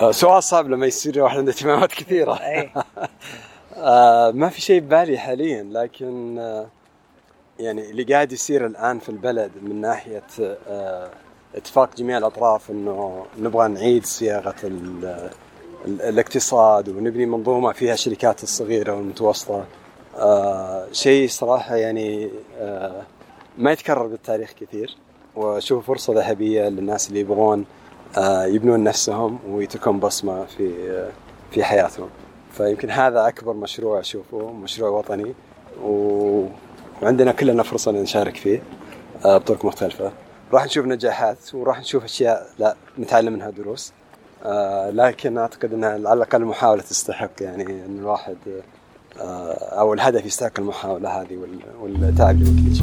آه، 0.00 0.10
سؤال 0.10 0.42
صعب 0.42 0.68
لما 0.68 0.86
يصير 0.86 1.22
واحد 1.22 1.38
عنده 1.38 1.52
اهتمامات 1.52 1.92
كثيرة. 1.92 2.34
اي 2.34 2.70
آه 3.76 4.30
ما 4.30 4.48
في 4.48 4.60
شيء 4.60 4.80
ببالي 4.80 5.18
حاليا 5.18 5.62
لكن 5.62 6.38
آه 6.38 6.66
يعني 7.58 7.90
اللي 7.90 8.02
قاعد 8.02 8.32
يصير 8.32 8.66
الآن 8.66 8.98
في 8.98 9.08
البلد 9.08 9.50
من 9.62 9.80
ناحية 9.80 10.22
آه 10.68 11.10
اتفاق 11.54 11.96
جميع 11.96 12.18
الأطراف 12.18 12.70
إنه 12.70 13.26
نبغى 13.38 13.68
نعيد 13.68 14.04
ال- 14.64 15.30
الاقتصاد 15.86 16.88
ونبني 16.88 17.26
منظومة 17.26 17.72
فيها 17.72 17.94
الشركات 17.94 18.42
الصغيرة 18.42 18.92
والمتوسطة. 18.92 19.64
آه 20.16 20.86
شيء 20.92 21.28
صراحة 21.28 21.76
يعني 21.76 22.30
ما 23.58 23.72
يتكرر 23.72 24.06
بالتاريخ 24.06 24.52
كثير. 24.60 24.96
وأشوف 25.36 25.86
فرصة 25.86 26.14
ذهبية 26.14 26.68
للناس 26.68 27.08
اللي 27.08 27.20
يبغون 27.20 27.64
آه 28.18 28.44
يبنون 28.44 28.84
نفسهم 28.84 29.38
ويتركون 29.48 30.00
بصمة 30.00 30.44
في 30.44 30.72
في 31.50 31.64
حياتهم. 31.64 32.08
فيمكن 32.52 32.90
هذا 32.90 33.28
أكبر 33.28 33.52
مشروع 33.52 34.00
أشوفه 34.00 34.52
مشروع 34.52 34.90
وطني. 34.90 35.34
و... 35.84 36.44
وعندنا 37.02 37.32
كلنا 37.32 37.62
فرصة 37.62 37.90
ان 37.90 37.96
نشارك 37.96 38.36
فيه 38.36 38.62
آه، 39.24 39.38
بطرق 39.38 39.64
مختلفة. 39.64 40.12
راح 40.52 40.64
نشوف 40.64 40.86
نجاحات 40.86 41.54
وراح 41.54 41.80
نشوف 41.80 42.04
أشياء 42.04 42.46
لا 42.58 42.74
نتعلم 42.98 43.32
منها 43.32 43.50
دروس. 43.50 43.92
آه، 44.44 44.90
لكن 44.90 45.38
أعتقد 45.38 45.72
إنها 45.72 45.90
على 45.90 46.12
الأقل 46.12 46.44
محاولة 46.44 46.82
تستحق 46.82 47.30
يعني 47.40 47.62
إن 47.62 47.98
الواحد 47.98 48.36
أو 49.78 49.94
الهدف 49.94 50.26
يستحق 50.26 50.52
المحاولة 50.58 51.08
هذه 51.20 51.36
وال- 51.36 51.60
والتعب 52.02 52.34
اللي 52.34 52.50
ممكن 52.50 52.74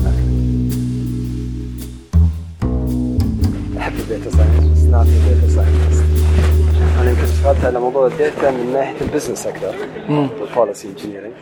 معها. 3.79 3.87
احب 3.89 3.99
ال 3.99 4.05
data 4.05 4.29
science 4.32 4.77
بس 4.77 4.83
نعطي 4.83 5.09
ال 5.10 5.17
data 5.17 5.47
science 5.55 6.03
أنا 7.01 7.09
يمكن 7.09 7.23
اشتغلت 7.23 7.65
على 7.65 7.79
موضوع 7.79 8.07
ال 8.08 8.16
data 8.16 8.51
من 8.51 8.73
ناحية 8.73 9.01
ال 9.01 9.07
business 9.07 9.47
أكثر. 9.47 9.75
وال 10.10 10.29
policy 10.29 10.88
engineering 10.88 11.34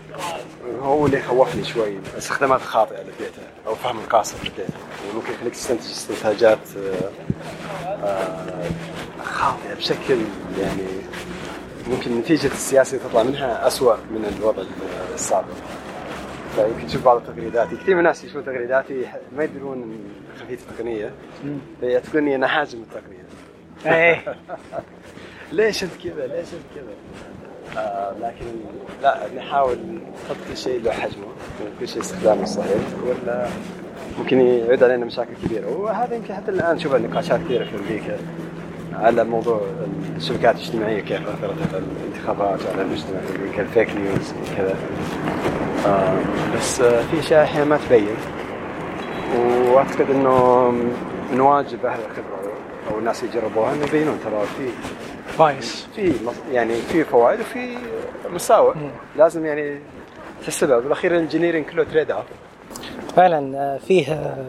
هو 0.81 1.05
اللي 1.05 1.21
خوفني 1.21 1.63
شوي. 1.63 1.97
الاستخدامات 2.13 2.61
الخاطئه 2.61 2.97
لل 2.97 3.12
data 3.12 3.41
أو 3.67 3.75
فهم 3.75 3.97
القاصر 3.99 4.35
لل 4.43 4.49
data 4.49 4.61
يعني 5.03 5.15
ممكن 5.15 5.33
يخليك 5.33 5.53
تستنتج 5.53 5.85
استنتاجات 5.85 6.59
آه، 6.77 7.09
آه، 8.05 8.69
خاطئة 9.23 9.73
بشكل 9.77 10.17
يعني 10.59 10.87
ممكن 11.87 12.19
نتيجة 12.19 12.47
السياسة 12.47 12.97
تطلع 12.97 13.23
منها 13.23 13.67
أسوأ 13.67 13.95
من 13.95 14.33
الوضع 14.37 14.63
السابق. 15.13 15.45
فيمكن 16.57 16.87
تشوف 16.87 17.05
بعض 17.05 17.17
التغريدات 17.17 17.67
كثير 17.67 17.93
من 17.95 17.99
الناس 17.99 18.23
يشوفون 18.23 18.45
تغريداتي 18.45 19.05
ما 19.37 19.43
يدرون 19.43 19.99
خلفيه 20.39 20.53
التقنية. 20.53 21.11
فيعتقدون 21.79 22.21
اني 22.21 22.35
أنا 22.35 22.47
أهاجم 22.47 22.79
التقنية. 22.81 23.27
اي 23.85 24.19
ليش 25.51 25.83
أنت 25.83 25.91
كذا؟ 26.03 26.27
ليش 26.27 26.47
أنت 26.53 26.75
كذا؟ 26.75 26.93
آه 27.81 28.13
لكن 28.21 28.45
لا 29.03 29.17
نحاول 29.37 29.77
نحط 30.25 30.35
كل 30.49 30.57
شيء 30.57 30.81
له 30.81 30.91
حجمه 30.91 31.27
وكل 31.77 31.87
شيء 31.87 32.01
استخدامه 32.01 32.45
صحيح 32.45 32.81
ولا 33.05 33.47
ممكن 34.19 34.39
يعود 34.39 34.83
علينا 34.83 35.05
مشاكل 35.05 35.33
كبيرة. 35.43 35.77
وهذا 35.77 36.15
يمكن 36.15 36.33
حتى 36.33 36.51
الآن 36.51 36.75
نشوف 36.75 36.95
نقاشات 36.95 37.39
كثيرة 37.39 37.65
في 37.65 37.75
أمريكا. 37.75 38.17
على 38.97 39.23
موضوع 39.23 39.61
الشبكات 40.15 40.55
الاجتماعية 40.55 41.01
كيف 41.01 41.27
أثرت 41.27 41.73
على 41.73 41.83
الانتخابات 42.01 42.59
وعلى 42.65 42.81
المجتمع 42.81 43.19
كالفيك 43.55 43.89
نيوز 43.95 44.33
وكذا. 44.53 44.75
آه 45.85 46.17
بس 46.55 46.81
آه 46.81 47.01
في 47.01 47.19
أشياء 47.19 47.43
أحيانا 47.43 47.65
ما 47.65 47.77
تبين. 47.77 48.07
وأعتقد 49.37 50.09
إنه 50.09 50.69
من 51.31 51.39
واجب 51.41 51.85
أهل 51.85 51.99
الخبرة 51.99 52.51
أو 52.91 52.99
الناس 52.99 53.23
اللي 53.23 53.37
يجربوها 53.37 53.73
إنه 53.73 53.85
يبينون 53.85 54.19
ترى 54.23 54.45
في 54.57 54.69
bias 55.39 55.87
في 55.95 56.13
يعني 56.51 56.75
في 56.75 57.03
فوائد 57.03 57.39
وفي 57.39 57.77
مساوئ. 58.33 58.73
لازم 59.17 59.45
يعني 59.45 59.79
تحسبها. 60.43 60.79
بالأخير 60.79 61.11
ال 61.11 61.16
engineering 61.16 61.65
كله 61.65 61.83
trade 61.83 62.11
off 62.11 62.25
فعلا 63.15 63.57
آه، 63.57 63.77
فيه 63.77 64.13
آه، 64.13 64.45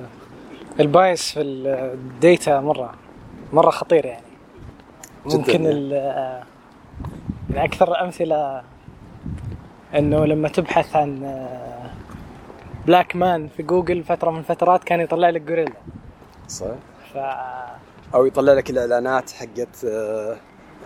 ال 0.81 0.91
bias 0.91 1.33
في 1.33 1.41
ال 1.41 1.65
data 1.65 2.61
مرة 2.61 2.95
مرة 3.53 3.71
خطير 3.71 4.05
يعني. 4.07 4.28
ممكن 5.37 5.53
يعني. 5.65 5.71
ال- 5.71 5.93
آه، 5.95 6.43
من 7.51 7.59
أكثر 7.59 7.89
الامثله 7.89 8.63
إنه 9.99 10.25
لما 10.27 10.49
تبحث 10.49 10.97
عن 10.97 11.39
black 12.87 13.17
man 13.17 13.49
في 13.49 13.63
جوجل 13.63 14.05
فترة 14.05 14.31
من 14.31 14.39
الفترات 14.39 14.85
كان 14.85 15.01
يطلع 15.01 15.31
لك 15.31 15.51
غوريلا 15.51 15.73
صح 16.49 16.67
ف 17.15 17.19
أو 18.15 18.27
يطلع 18.27 18.53
لك 18.53 18.71
الإعلانات 18.71 19.31
حقت 19.31 19.85
آه، 19.85 20.37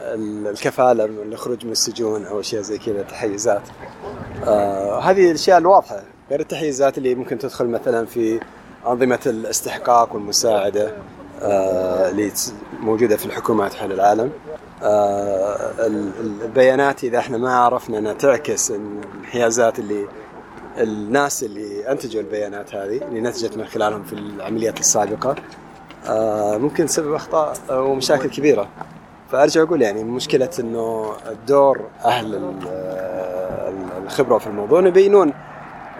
ال- 0.01 0.47
الكفالة 0.47 1.07
من 1.07 1.33
الخروج 1.33 1.67
من 1.67 1.73
السجون 1.73 2.25
أو 2.27 2.41
أشياء 2.41 2.63
زي 2.63 2.79
كذا 2.79 3.03
تحيزات. 3.03 3.63
آه، 4.47 5.01
هذه 5.01 5.27
الأشياء 5.31 5.59
الواضحة 5.59 6.03
غير 6.31 6.41
التحيزات 6.41 6.99
اللي 6.99 7.15
ممكن 7.15 7.39
تدخل 7.39 7.67
مثلا 7.67 8.07
في 8.07 8.41
أنظمة 8.87 9.21
الاستحقاق 9.27 10.15
والمساعدة. 10.15 10.87
آه، 10.89 10.93
اللي 12.11 12.31
تس- 12.31 12.55
موجودة 12.81 13.17
في 13.17 13.27
الحكومات 13.27 13.75
حول 13.75 13.93
العالم. 13.93 14.31
آه، 14.83 15.87
ال- 15.87 16.11
ال- 16.21 16.43
البيانات 16.43 17.05
إذا 17.05 17.19
إحنا 17.19 17.39
ما 17.39 17.55
عرفنا 17.55 17.99
انها 17.99 18.13
تعكس 18.13 18.71
الانحيازات 18.71 19.79
اللي 19.79 20.07
الناس 20.79 21.43
اللي 21.43 21.91
أنتجوا 21.93 22.21
البيانات 22.23 22.75
هذه 22.75 22.97
اللي 23.03 23.21
نتجت 23.21 23.57
من 23.57 23.65
خلالهم 23.67 24.03
في 24.03 24.13
العمليات 24.13 24.81
السابقة 24.81 25.35
آه، 26.09 26.57
ممكن 26.57 26.87
تسبب 26.87 27.15
أخطاء 27.15 27.55
ومشاكل 27.71 28.29
كبيرة. 28.31 28.69
فأرجع 29.33 29.63
أقول 29.63 29.83
يعني 29.83 30.05
مشكلة 30.05 30.51
إنه 30.59 31.13
الدور 31.31 31.81
أهل 32.05 32.35
ال- 32.35 32.69
ال- 33.69 34.05
الخبرة 34.05 34.39
في 34.39 34.47
الموضوع 34.47 34.87
يبينون 34.87 35.33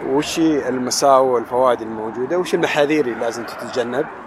وش 0.09 0.39
المساوئ 0.39 1.29
والفوائد 1.33 1.81
الموجودة 1.81 2.37
وش 2.39 2.53
المحاذير 2.53 3.05
اللي 3.05 3.19
لازم 3.19 3.43
تتجنب. 3.43 4.05
آه، 4.05 4.22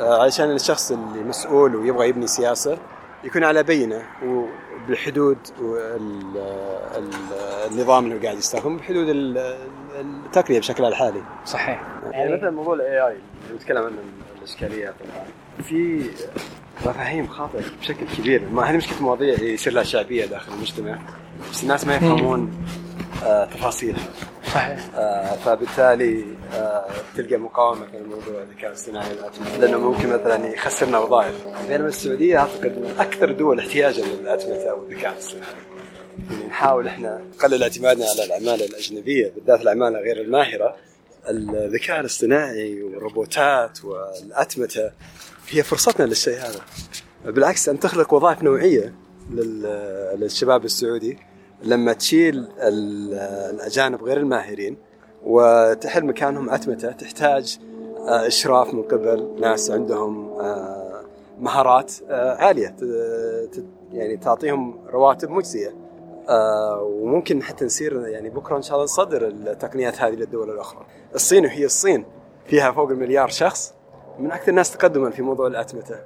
علشان 0.00 0.50
الشخص 0.50 0.90
اللي 0.92 1.22
مسؤول 1.24 1.76
ويبغى 1.76 2.08
يبني 2.08 2.26
سياسة 2.26 2.78
يكون 3.24 3.44
على 3.44 3.62
بينة 3.62 4.02
وبحدود 4.24 5.38
وال- 5.60 6.36
ال- 6.96 7.70
النظام 7.72 8.04
اللي 8.04 8.16
هو 8.16 8.22
قاعد 8.22 8.38
يستخدمه 8.38 8.78
بحدود 8.78 9.08
ال- 9.08 9.56
التقنيه 10.00 10.58
بشكلها 10.58 10.88
الحالي. 10.88 11.22
صحيح. 11.44 11.82
يعني 12.10 12.36
مثلا 12.36 12.50
موضوع 12.50 12.74
الاي 12.74 13.00
اي 13.00 13.12
اللي 13.46 13.56
نتكلم 13.56 13.82
عنه 13.84 13.96
الاشكاليات 14.38 14.94
الان 15.00 15.26
في 15.64 16.10
مفاهيم 16.86 17.26
خاطئة 17.26 17.62
بشكل 17.80 18.06
كبير. 18.18 18.42
ما 18.52 18.62
هذه 18.70 18.76
مشكلة 18.76 19.02
مواضيع 19.02 19.34
يصير 19.42 19.72
لها 19.72 19.82
شعبية 19.82 20.26
داخل 20.26 20.52
المجتمع 20.52 20.98
بس 21.52 21.62
الناس 21.62 21.86
ما 21.86 21.94
يفهمون 21.96 22.50
آه 22.52 22.85
تفاصيلها. 23.44 24.08
صحيح. 24.46 24.86
آه 24.94 25.36
فبالتالي 25.36 26.24
آه 26.54 26.86
تلقى 27.16 27.36
مقاومة 27.36 27.86
في 27.86 27.96
الموضوع 27.96 28.42
الذكاء 28.42 28.70
الاصطناعي. 28.70 29.08
لأنه 29.60 29.78
ممكن 29.78 30.08
مثلا 30.08 30.46
يخسرنا 30.46 30.98
وظائف. 30.98 31.34
بينما 31.68 31.88
السعودية 31.88 32.38
أعتقد 32.38 32.78
من 32.78 32.94
أكثر 32.98 33.30
الدول 33.30 33.58
احتياجا 33.58 34.04
للأتمتة 34.04 34.74
والذكاء 34.74 35.12
الاصطناعي. 35.12 35.54
يعني 36.30 36.46
نحاول 36.46 36.86
إحنا 36.86 37.20
نقلل 37.36 37.62
اعتمادنا 37.62 38.06
على 38.10 38.24
العماله 38.24 38.64
الأجنبية 38.66 39.32
بالذات 39.36 39.60
العماله 39.60 39.98
غير 39.98 40.20
الماهرة. 40.20 40.76
الذكاء 41.28 42.00
الاصطناعي 42.00 42.82
والروبوتات 42.82 43.84
والأتمتة 43.84 44.90
هي 45.48 45.62
فرصتنا 45.62 46.06
للشيء 46.06 46.38
هذا. 46.38 46.60
بالعكس 47.24 47.68
أن 47.68 47.80
تخلق 47.80 48.14
وظائف 48.14 48.42
نوعية 48.42 48.94
لل- 49.30 50.16
للشباب 50.20 50.64
السعودي. 50.64 51.18
لما 51.62 51.92
تشيل 51.92 52.38
ال- 52.58 53.14
الأجانب 53.54 54.02
غير 54.04 54.16
الماهرين 54.16 54.76
وتحل 55.26 56.04
مكانهم 56.06 56.50
أتمتة 56.50 56.92
تحتاج 56.92 57.58
آه، 58.08 58.26
إشراف 58.26 58.74
من 58.74 58.82
قبل 58.82 59.36
ناس 59.40 59.70
عندهم 59.70 60.28
آه، 60.40 61.02
مهارات 61.40 61.92
آه، 62.10 62.34
عالية 62.36 62.76
يعني 63.92 64.16
تعطيهم 64.16 64.78
رواتب 64.92 65.30
مجزية 65.30 65.74
وممكن 66.82 67.42
حتى 67.42 67.64
نصير 67.64 68.06
يعني 68.06 68.30
بكرة 68.30 68.56
إن 68.56 68.62
شاء 68.62 68.72
الله 68.74 68.84
نصدر 68.84 69.26
التقنيات 69.26 70.00
هذه 70.00 70.14
للدول 70.14 70.50
الأخرى. 70.50 70.86
الصين 71.14 71.44
وهي 71.44 71.64
الصين 71.64 72.04
فيها 72.46 72.72
فوق 72.72 72.90
المليار 72.90 73.28
شخص 73.28 73.74
من 74.18 74.30
أكثر 74.32 74.48
الناس 74.48 74.70
تقدما 74.70 75.10
في 75.10 75.22
موضوع 75.22 75.46
الأتمتة. 75.46 75.96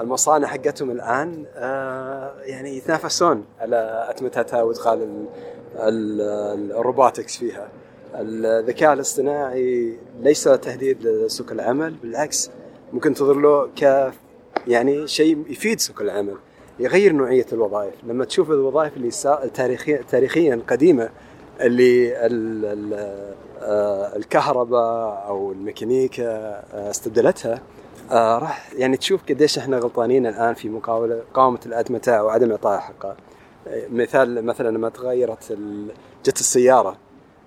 المصانع 0.00 0.46
حقتهم 0.46 0.90
الآن 0.90 1.44
آه، 1.56 2.34
يعني 2.40 2.76
يتنافسون 2.76 3.44
على 3.60 4.06
اتمتتها 4.10 4.62
وإدخال 4.62 5.02
ال- 5.02 5.26
ال- 5.78 6.72
الروبوتكس 6.72 7.36
فيها. 7.36 7.68
الذكاء 8.14 8.92
الاصطناعي 8.92 9.96
ليس 10.20 10.44
تهديد 10.44 11.02
لسوق 11.06 11.52
العمل 11.52 11.94
بالعكس 11.94 12.50
ممكن 12.92 13.14
تنظر 13.14 13.34
له 13.34 13.68
ك 13.80 14.12
يعني 14.66 15.06
شيء 15.06 15.44
يفيد 15.48 15.80
سوق 15.80 16.00
العمل 16.02 16.34
يغير 16.78 17.12
نوعية 17.12 17.46
الوظائف 17.52 17.94
لما 18.04 18.24
تشوف 18.24 18.50
الوظائف 18.50 18.96
اللي 18.96 19.10
تاريخيا 19.54 20.02
تاريخيا 20.10 20.60
قديمة 20.68 21.08
اللي 21.60 22.26
ال- 22.26 22.64
ال- 22.64 23.34
آه، 23.62 24.16
الكهرباء 24.16 25.24
أو 25.28 25.52
الميكانيكا 25.52 26.24
آه، 26.26 26.90
استبدلتها 26.90 27.62
آه، 28.10 28.38
راح 28.38 28.72
يعني 28.72 28.96
تشوف 28.96 29.22
قديش 29.28 29.58
إحنا 29.58 29.78
غلطانين 29.78 30.26
الآن 30.26 30.54
في 30.54 30.68
مقاولة 30.68 31.22
مقاومه 31.30 31.58
الاتمته 31.66 32.12
أو 32.12 32.28
عدم 32.28 32.50
اعطائها 32.50 32.80
حقها 32.80 33.16
آه، 33.68 33.88
مثال 33.88 34.44
مثلا 34.44 34.68
لما 34.68 34.88
تغيرت 34.88 35.58
جت 36.24 36.40
السيارة. 36.40 36.96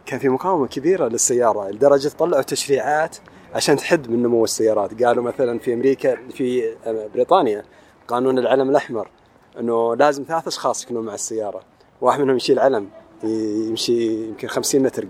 كان 0.06 0.20
في 0.20 0.30
مقاومة 0.30 0.68
كبيرة 0.68 1.08
للسيارة 1.08 1.70
لدرجة 1.70 2.12
طلعوا 2.20 2.42
تشريعات 2.42 3.18
عشان 3.54 3.78
تحد 3.78 4.10
من 4.10 4.24
نمو 4.24 4.44
السيارات. 4.44 5.04
قالوا 5.04 5.24
مثلا 5.24 5.60
في 5.60 5.74
أمريكا 5.74 6.18
في 6.30 6.76
بريطانيا 7.14 7.64
قانون 8.08 8.40
العلم 8.40 8.70
الأحمر 8.70 9.10
إنه 9.60 9.96
لازم 9.96 10.24
ثلاث 10.24 10.48
أشخاص 10.48 10.84
يكونوا 10.84 11.04
مع 11.04 11.14
السيارة. 11.14 11.62
واحد 12.02 12.22
منهم 12.22 12.36
يشيل 12.36 12.60
علم 12.60 12.90
يمشي 13.24 14.28
يمكن 14.28 14.48
50 14.48 14.82
متر 14.82 15.06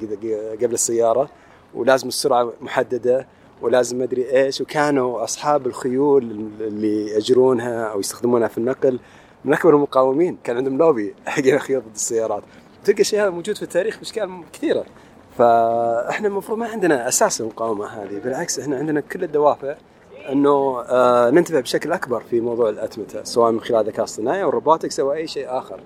قبل 0.62 0.74
السيارة 0.74 1.30
ولازم 1.74 2.08
السرعة 2.08 2.54
محددة. 2.62 3.28
ولازم 3.62 4.01
أدري 4.01 4.32
إيش 4.32 4.62
وكانوا 4.62 5.24
أصحاب 5.24 5.68
الخيول 5.68 6.24
اللي 6.62 7.07
يأجرونها 7.07 7.84
أو 7.84 7.99
يستخدمونها 7.99 8.47
في 8.47 8.57
النقل. 8.57 8.99
من 9.45 9.53
أكبر 9.53 9.76
المقاومين 9.76 10.38
كان 10.43 10.57
عندهم 10.57 10.78
لوبي 10.78 11.16
حق 11.26 11.43
الخيول 11.45 11.82
ضد 11.82 11.95
السيارات. 11.95 12.43
تلقى 12.86 13.01
الشيء 13.01 13.22
هذا 13.22 13.30
موجود 13.30 13.55
في 13.55 13.64
التاريخ 13.64 13.97
بأشكال 13.97 14.43
كثيرة. 14.53 14.86
فإحنا 15.38 16.28
المفروض 16.28 16.57
ما 16.57 16.68
عندنا 16.68 17.07
أساس 17.07 17.41
المقاومة 17.41 17.86
هذه 17.86 18.20
بالعكس 18.24 18.59
إحنا 18.59 18.78
عندنا 18.78 19.01
كل 19.01 19.24
الدوافع 19.24 19.76
إنه 20.32 20.82
آه 20.82 21.30
ننتبه 21.30 21.59
بشكل 21.59 21.91
أكبر 21.91 22.24
في 22.30 22.41
موضوع 22.41 22.70
الأتمتة 22.70 23.24
سواء 23.24 23.51
من 23.51 23.62
خلال 23.62 23.80
الذكاء 23.80 23.99
الاصطناعي 23.99 24.43
أو 24.43 24.49
الروبوتكس 24.49 24.99
أو 24.99 25.14
أي 25.14 25.28
شيء 25.28 25.45
آخر. 25.49 25.80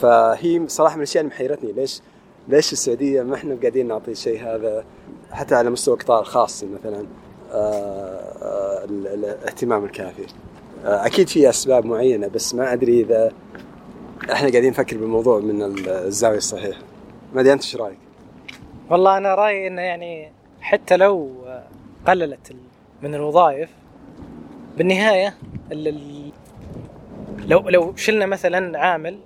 فهي 0.00 0.68
صراحة 0.68 0.94
من 0.94 1.02
الأشياء 1.02 1.24
اللي 1.24 1.34
محيرتني 1.34 1.72
ليش 1.72 2.00
ليش 2.48 2.72
السعودية 2.72 3.22
ما 3.22 3.34
إحنا 3.34 3.56
قاعدين 3.60 3.88
نعطي 3.88 4.10
الشيء 4.10 4.42
هذا 4.42 4.84
حتى 5.32 5.54
على 5.54 5.70
مستوى 5.70 5.94
القطاع 5.94 6.20
الخاص 6.20 6.64
مثلا 6.64 7.06
آه 7.52 7.54
آه 8.42 8.84
ال- 8.84 9.06
ال- 9.06 9.24
الاهتمام 9.24 9.84
الكافي. 9.84 10.26
آه 10.84 11.06
أكيد 11.06 11.28
في 11.28 11.48
أسباب 11.48 11.84
معينة 11.86 12.28
بس 12.28 12.54
ما 12.54 12.72
أدري 12.72 13.00
إذا 13.00 13.32
إحنا 14.32 14.50
قاعدين 14.50 14.70
نفكر 14.70 14.96
بالموضوع 14.98 15.38
من 15.40 15.62
الزاوية 15.88 16.36
الصحيحة. 16.38 16.80
ما 17.34 17.40
ادري 17.40 17.52
أنت 17.52 17.62
إيش 17.62 17.76
رأيك؟ 17.76 17.98
والله 18.90 19.16
أنا 19.16 19.34
رأيي 19.34 19.66
إنه 19.66 19.82
يعني 19.82 20.32
حتى 20.60 20.96
لو 20.96 21.32
قللت 22.06 22.52
من 23.02 23.14
الوظائف 23.14 23.70
بالنهاية 24.78 25.34
ال- 25.72 25.88
ال- 25.88 26.32
لو 27.48 27.68
لو 27.68 27.96
شلنا 27.96 28.26
مثلا 28.26 28.78
عامل 28.78 29.18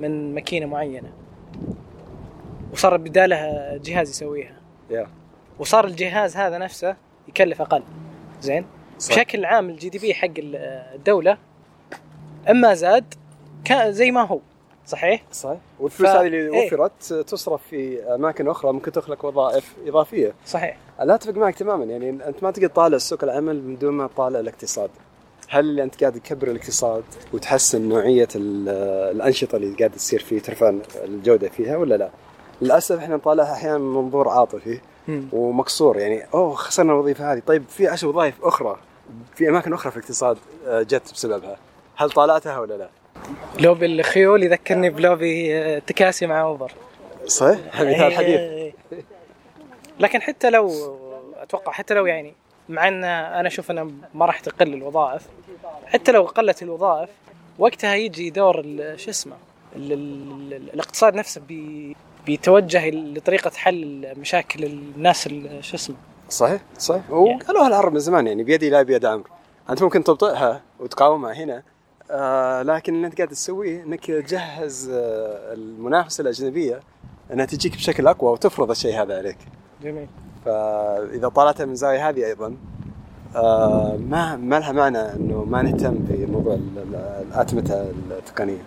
من 0.00 0.34
ماكينة 0.34 0.66
معينة 0.66 1.12
وصار 2.72 2.96
بدالها 2.96 3.76
جهاز 3.76 4.10
يسويها 4.10 4.52
يا. 4.90 5.06
وصار 5.60 5.84
الجهاز 5.84 6.36
هذا 6.36 6.58
نفسه 6.58 6.96
يكلف 7.28 7.60
أقل. 7.60 7.82
زين؟ 8.42 8.64
صح. 8.98 9.14
بشكل 9.14 9.44
عام 9.44 9.70
الجي 9.70 9.88
دي 9.88 9.98
بي 9.98 10.14
حق 10.14 10.28
ال- 10.38 10.56
الدولة 10.94 11.38
أما 12.50 12.74
زاد 12.74 13.14
كان 13.64 13.92
زي 13.92 14.10
ما 14.10 14.26
هو. 14.26 14.40
صحيح؟ 14.86 15.22
صحيح. 15.32 15.58
والفلوس 15.80 16.10
ف- 16.10 16.16
هذه 16.16 16.26
اللي 16.26 16.54
إيه. 16.60 16.66
وفرت 16.66 17.02
تصرف 17.12 17.62
في 17.70 18.02
أماكن 18.14 18.48
أخرى 18.48 18.72
ممكن 18.72 18.92
تخلق 18.92 19.24
وظائف 19.24 19.74
إضافية. 19.86 20.32
صحيح. 20.46 20.76
لا 21.02 21.14
اتفق 21.14 21.34
معك 21.34 21.54
تماما. 21.54 21.84
يعني 21.84 22.10
أنت 22.10 22.42
ما 22.42 22.50
تقدر 22.50 22.66
تطالع 22.68 22.98
سوق 22.98 23.24
العمل 23.24 23.62
من 23.62 23.78
دون 23.78 23.94
ما 23.94 24.06
تطالع 24.06 24.40
الاقتصاد. 24.40 24.90
هل 25.48 25.60
اللي 25.64 25.82
أنت 25.82 26.00
قاعد 26.00 26.12
تكبر 26.20 26.48
الاقتصاد 26.50 27.04
وتحسن 27.32 27.88
نوعية 27.88 28.28
ال- 28.36 28.68
الأنشطة 29.16 29.56
اللي 29.56 29.76
قاعد 29.76 29.90
تصير 29.90 30.20
فيه 30.20 30.38
ترفع 30.40 30.72
الجودة 31.04 31.48
فيها 31.48 31.76
ولا 31.76 31.94
لا؟ 31.94 32.10
للأسف 32.62 32.98
إحنا 32.98 33.16
نطالعها 33.16 33.52
أحيانا 33.52 33.78
من 33.78 33.94
منظور 33.94 34.28
عاطفي. 34.28 34.80
ومقصور 35.32 35.98
يعني 35.98 36.24
أوه 36.34 36.54
خسرنا 36.54 36.92
الوظيفة 36.92 37.32
هذه. 37.32 37.42
طيب 37.46 37.64
في 37.68 37.88
عشر 37.88 38.08
وظائف 38.08 38.34
أخرى 38.44 38.76
في 39.34 39.48
أماكن 39.48 39.72
أخرى 39.72 39.90
في 39.90 39.96
الاقتصاد 39.96 40.38
آه، 40.66 40.82
جت 40.82 41.12
بسببها. 41.12 41.56
هل 41.96 42.10
طالعتها 42.10 42.58
ولا 42.58 42.74
لا؟ 42.74 42.88
لوبي 43.60 43.86
الخيول 43.86 44.42
يذكرني 44.42 44.90
بلوبي 44.90 45.58
آه، 45.58 45.78
تكاسي 45.78 46.26
مع 46.26 46.40
Uber 46.42 46.72
صحيح؟ 47.26 47.58
مثال 47.80 48.12
حديث 48.12 48.40
إيه. 48.40 48.72
لكن 50.00 50.22
حتى 50.22 50.50
لو 50.50 50.70
أتوقع 51.36 51.72
حتى 51.72 51.94
لو 51.94 52.06
يعني 52.06 52.34
مع 52.68 52.88
إن 52.88 53.04
أنا 53.04 53.46
أشوف 53.48 53.70
إنه 53.70 53.90
ما 54.14 54.26
راح 54.26 54.40
تقل 54.40 54.74
الوظائف 54.74 55.22
حتى 55.86 56.12
لو 56.12 56.22
قلت 56.22 56.62
الوظائف 56.62 57.08
وقتها 57.58 57.94
يجي 57.94 58.30
دور 58.30 58.62
شو 58.96 59.10
اسمه 59.10 59.36
ال- 59.76 59.92
ال- 59.92 60.52
ال- 60.52 60.70
الاقتصاد 60.74 61.14
نفسه 61.14 61.40
بي 61.48 61.96
بيتوجه 62.26 62.90
لطريقة 62.90 63.50
حل 63.50 64.06
مشاكل 64.20 64.64
الناس 64.64 65.26
ال- 65.26 65.64
شو 65.64 65.76
اسمه؟ 65.76 65.96
صحيح 66.28 66.60
صحيح. 66.78 67.10
وقالوها 67.10 67.66
العرب 67.68 67.92
من 67.92 67.98
زمان 67.98 68.26
يعني 68.26 68.44
بيدي 68.44 68.70
لا 68.70 68.82
بيد 68.82 69.04
عمرو 69.04 69.24
أنت 69.70 69.82
ممكن 69.82 70.04
تبطئها 70.04 70.60
وتقاومها 70.80 71.32
هنا. 71.32 71.62
آه 72.10 72.62
لكن 72.62 72.94
اللي 72.94 73.06
أنت 73.06 73.16
قاعد 73.16 73.28
تسويه 73.28 73.82
إنك 73.82 74.06
تجهز 74.06 74.90
آه 74.92 75.54
المنافسة 75.54 76.22
الأجنبية 76.22 76.80
إنها 77.32 77.44
تجيك 77.44 77.74
بشكل 77.76 78.06
أقوى 78.06 78.32
وتفرض 78.32 78.70
الشيء 78.70 79.02
هذا 79.02 79.18
عليك. 79.18 79.38
جميل. 79.82 80.06
فإذا 80.44 81.28
طالعتها 81.28 81.66
من 81.66 81.74
زاوية 81.74 82.08
هذه 82.08 82.26
أيضا 82.26 82.56
آه 83.36 83.96
ما 84.08 84.36
ما 84.36 84.58
لها 84.58 84.72
معنى 84.72 84.98
إنه 84.98 85.44
ما 85.44 85.62
نهتم 85.62 85.94
بموضوع 85.94 86.54
ال- 86.54 86.78
ال- 86.78 87.24
الأتمتة 87.32 87.90
التقنية. 88.10 88.62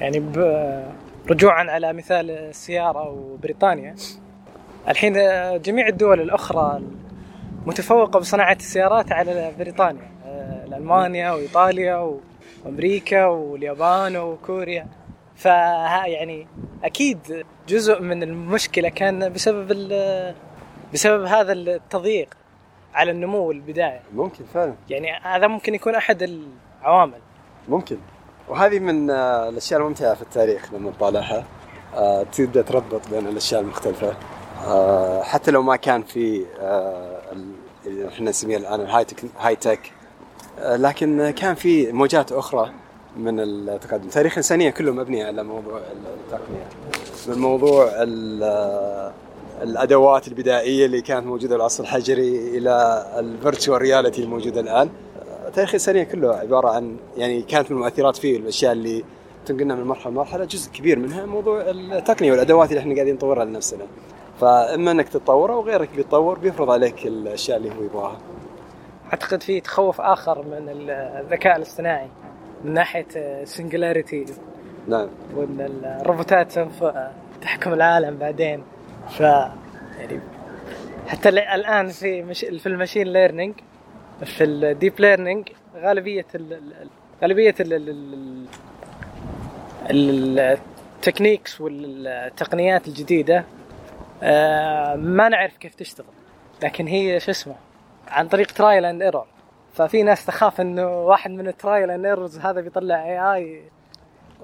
يعني 0.00 0.20
ب- 0.20 0.84
رجوعا 1.30 1.70
على 1.70 1.92
مثال 1.92 2.30
السيارة 2.30 3.08
وبريطانيا. 3.08 3.94
الحين 4.88 5.12
جميع 5.62 5.88
الدول 5.88 6.20
الأخرى 6.20 6.82
متفوقة 7.66 8.20
بصناعة 8.20 8.56
السيارات 8.60 9.12
على 9.12 9.52
بريطانيا. 9.58 10.10
آه، 10.26 10.64
ألمانيا 10.76 11.32
وإيطاليا 11.32 12.18
وأمريكا 12.64 13.26
واليابان 13.26 14.16
وكوريا. 14.16 14.86
فها 15.36 16.06
يعني 16.06 16.46
أكيد 16.84 17.44
جزء 17.68 18.00
من 18.00 18.22
المشكلة 18.22 18.88
كان 18.88 19.32
بسبب 19.32 19.68
بسبب 20.94 21.24
هذا 21.24 21.52
التضييق 21.52 22.34
على 22.94 23.10
النمو 23.10 23.50
البداية 23.50 24.00
ممكن 24.14 24.44
فعلا. 24.44 24.74
يعني 24.90 25.12
هذا 25.22 25.46
ممكن 25.46 25.74
يكون 25.74 25.94
أحد 25.94 26.22
العوامل. 26.82 27.18
ممكن. 27.68 27.96
وهذه 28.48 28.78
من 28.78 29.10
آه، 29.10 29.48
الأشياء 29.48 29.80
الممتعة 29.80 30.14
في 30.14 30.22
التاريخ 30.22 30.72
لما 30.74 30.90
تطالعها. 30.90 31.44
آه، 31.94 32.22
تبدا 32.22 32.62
تربط 32.62 33.00
بين 33.10 33.28
الأشياء 33.28 33.60
المختلفة. 33.60 34.14
آه، 34.66 35.22
حتى 35.22 35.50
لو 35.50 35.62
ما 35.62 35.76
كان 35.76 36.02
في 36.02 36.44
ال- 37.32 37.52
اللي 37.86 38.08
إحنا 38.08 38.30
نسميه 38.30 38.56
الآن 38.56 38.80
الهاي 38.80 39.04
تك 39.04 39.24
هاي 39.40 39.56
تك 39.56 39.92
لكن 40.62 41.30
كان 41.30 41.54
في 41.54 41.92
موجات 41.92 42.32
أخرى 42.32 42.70
من 43.16 43.40
التقدم. 43.40 44.08
تاريخ 44.08 44.32
الانسانيه 44.32 44.70
كله 44.70 44.92
مبني 44.92 45.22
على 45.24 45.42
موضوع 45.42 45.78
التقنية. 45.78 46.66
من 47.28 47.38
موضوع 47.38 47.88
ال- 47.92 49.12
الأدوات 49.62 50.28
البدائية 50.28 50.86
اللي 50.86 51.00
كانت 51.00 51.26
موجودة 51.26 51.48
في 51.48 51.54
العصر 51.56 51.82
الحجري 51.82 52.58
إلى 52.58 53.06
ال 53.18 53.26
virtual 53.26 53.82
reality 53.82 54.22
الموجودة 54.22 54.60
الآن. 54.60 54.90
تاريخ 55.54 55.68
الإنسانية 55.68 56.02
كله 56.04 56.34
عبارة 56.36 56.68
عن 56.68 56.96
يعني 57.16 57.42
كانت 57.42 57.70
من 57.70 57.76
المؤثرات 57.76 58.16
فيه 58.16 58.36
الأشياء 58.36 58.72
اللي 58.72 59.04
تنقلنا 59.46 59.74
من 59.74 59.84
مرحلة 59.84 60.12
لمرحلة 60.12 60.44
جزء 60.44 60.72
كبير 60.72 60.98
منها 60.98 61.26
موضوع 61.26 61.60
التقنية 61.70 62.30
والأدوات 62.32 62.68
اللي 62.68 62.80
إحنا 62.80 62.94
قاعدين 62.94 63.14
نطورها 63.14 63.44
لنفسنا. 63.44 63.84
فإما 64.40 64.90
إنك 64.90 65.08
تتطور 65.08 65.52
أو 65.52 65.60
غيرك 65.62 65.88
بيتطور 65.96 66.38
بيفرض 66.38 66.70
عليك 66.70 67.06
الأشياء 67.06 67.56
اللي 67.58 67.70
هو 67.70 67.82
يبغاها. 67.82 68.18
أعتقد 69.12 69.42
في 69.42 69.60
تخوف 69.60 70.00
آخر 70.00 70.42
من 70.42 70.68
الذكاء 70.68 71.56
الاصطناعي 71.56 72.08
من 72.64 72.74
ناحية 72.74 73.06
singularity 73.44 74.24
نعم 74.88 75.08
وإن 75.36 75.60
الروبوتات 76.00 76.52
سوف 76.52 76.84
تحكم 77.42 77.72
العالم 77.72 78.16
بعدين 78.16 78.62
ف 79.10 79.20
يعني 79.20 80.20
حتى 81.06 81.28
ال- 81.28 81.38
الآن 81.38 81.88
في 81.88 82.22
مش 82.22 82.40
في 82.40 82.66
ال 82.66 82.71
machine 82.71 83.06
learning 83.06 83.54
في 84.24 84.44
ال 84.44 84.55
deep 84.55 85.00
learning 85.00 85.48
غالبية 85.76 86.26
ال 86.34 86.52
ال- 86.52 86.88
غالبية 87.22 87.54
ال 87.60 87.72
ال- 87.72 87.88
ال- 87.90 88.46
ال- 89.90 90.58
ال 90.98 91.04
techniques 91.04 91.60
والتقنيات 91.60 92.88
الجديدة 92.88 93.44
آه، 94.22 94.94
ما 94.94 95.28
نعرف 95.28 95.56
كيف 95.56 95.74
تشتغل. 95.74 96.06
لكن 96.62 96.86
هي 96.86 97.20
شو 97.20 97.30
اسمه؟ 97.30 97.54
عن 98.08 98.28
طريق 98.28 98.52
trial 98.52 98.84
and 98.84 99.02
error 99.02 99.26
ففي 99.74 100.02
ناس 100.02 100.26
تخاف 100.26 100.60
إنه 100.60 101.00
واحد 101.00 101.30
من 101.30 101.48
ال 101.48 101.55
trial 101.55 101.90
and 101.90 102.06
errors 102.06 102.38
هذا 102.38 102.60
بيطلع 102.60 103.04
AI 103.04 103.62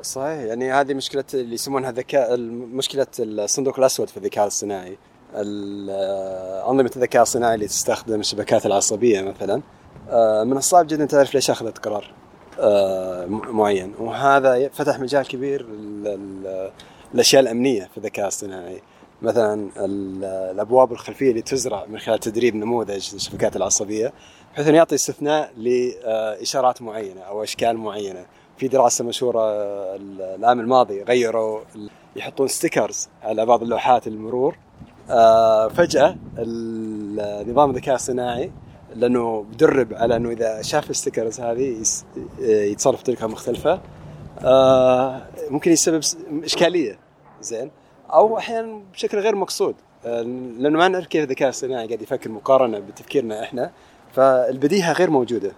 صحيح 0.02 0.40
يعني 0.40 0.72
هذه 0.72 0.94
مشكلة 0.94 1.24
اللي 1.34 1.54
يسمونها 1.54 1.90
ذكاء 1.92 2.36
مشكلة 2.50 3.06
الصندوق 3.18 3.78
الأسود 3.78 4.08
في 4.08 4.16
الذكاء 4.16 4.46
الصناعي. 4.46 4.98
انظمه 5.34 6.90
الذكاء 6.96 7.22
الصناعي 7.22 7.54
اللي 7.54 7.66
تستخدم 7.66 8.20
الشبكات 8.20 8.66
العصبية 8.66 9.20
مثلا 9.22 9.62
آه، 10.10 10.44
من 10.44 10.56
الصعب 10.56 10.86
جدا 10.86 11.04
تعرف 11.04 11.34
ليش 11.34 11.50
أخذت 11.50 11.78
قرار 11.78 12.12
آه، 12.60 13.26
معين. 13.26 13.94
وهذا 13.98 14.68
فتح 14.68 14.98
مجال 14.98 15.28
كبير 15.28 15.66
لل- 15.66 16.70
للأشياء 17.14 17.42
الأمنية 17.42 17.82
في 17.92 17.98
الذكاء 17.98 18.26
الصناعي. 18.26 18.82
مثلا 19.22 19.70
ال- 19.76 20.24
الأبواب 20.24 20.92
الخلفية 20.92 21.30
اللي 21.30 21.42
تزرع 21.42 21.84
من 21.88 21.98
خلال 21.98 22.18
تدريب 22.18 22.56
نموذج 22.56 23.10
الشبكات 23.14 23.56
العصبية 23.56 24.12
بحيث 24.52 24.68
أنه 24.68 24.76
يعطي 24.76 24.94
استثناء 24.94 25.52
لاشارات 25.56 26.82
معينة 26.82 27.20
أو 27.20 27.42
أشكال 27.42 27.76
معينة. 27.76 28.26
في 28.58 28.68
دراسة 28.68 29.04
مشهورة 29.04 29.40
آه، 29.40 29.96
العام 30.34 30.60
الماضي 30.60 31.02
غيروا 31.02 31.60
يحطون 32.16 32.48
stickers 32.48 33.08
على 33.22 33.46
بعض 33.46 33.62
اللوحات 33.62 34.06
المرور 34.06 34.52
آه، 34.52 34.69
فجأة 35.68 36.16
ال- 36.38 37.50
نظام 37.50 37.70
الذكاء 37.70 37.94
الصناعي 37.94 38.52
لأنه 38.94 39.42
مدرب 39.52 39.94
على 39.94 40.16
أنه 40.16 40.30
إذا 40.30 40.62
شاف 40.62 40.90
ال 40.90 40.96
stickers 40.96 41.40
هذه 41.40 41.82
يتصرف 42.38 43.00
بطريقة 43.00 43.26
مختلفة 43.26 43.80
آه، 44.44 45.22
ممكن 45.50 45.72
يسبب 45.72 46.00
إشكالية. 46.44 46.98
زين؟ 47.40 47.70
أو 48.12 48.38
أحيانا 48.38 48.80
بشكل 48.92 49.18
غير 49.18 49.36
مقصود. 49.36 49.74
آه، 50.06 50.22
لأنه 50.58 50.78
ما 50.78 50.88
نعرف 50.88 51.06
كيف 51.06 51.24
الذكاء 51.24 51.48
الصناعي 51.48 51.86
قاعد 51.86 52.02
يفكر 52.02 52.30
مقارنة 52.30 52.78
بتفكيرنا 52.78 53.42
إحنا 53.42 53.70
فالبديهة 54.14 54.92
غير 54.92 55.10
موجودة. 55.10 55.52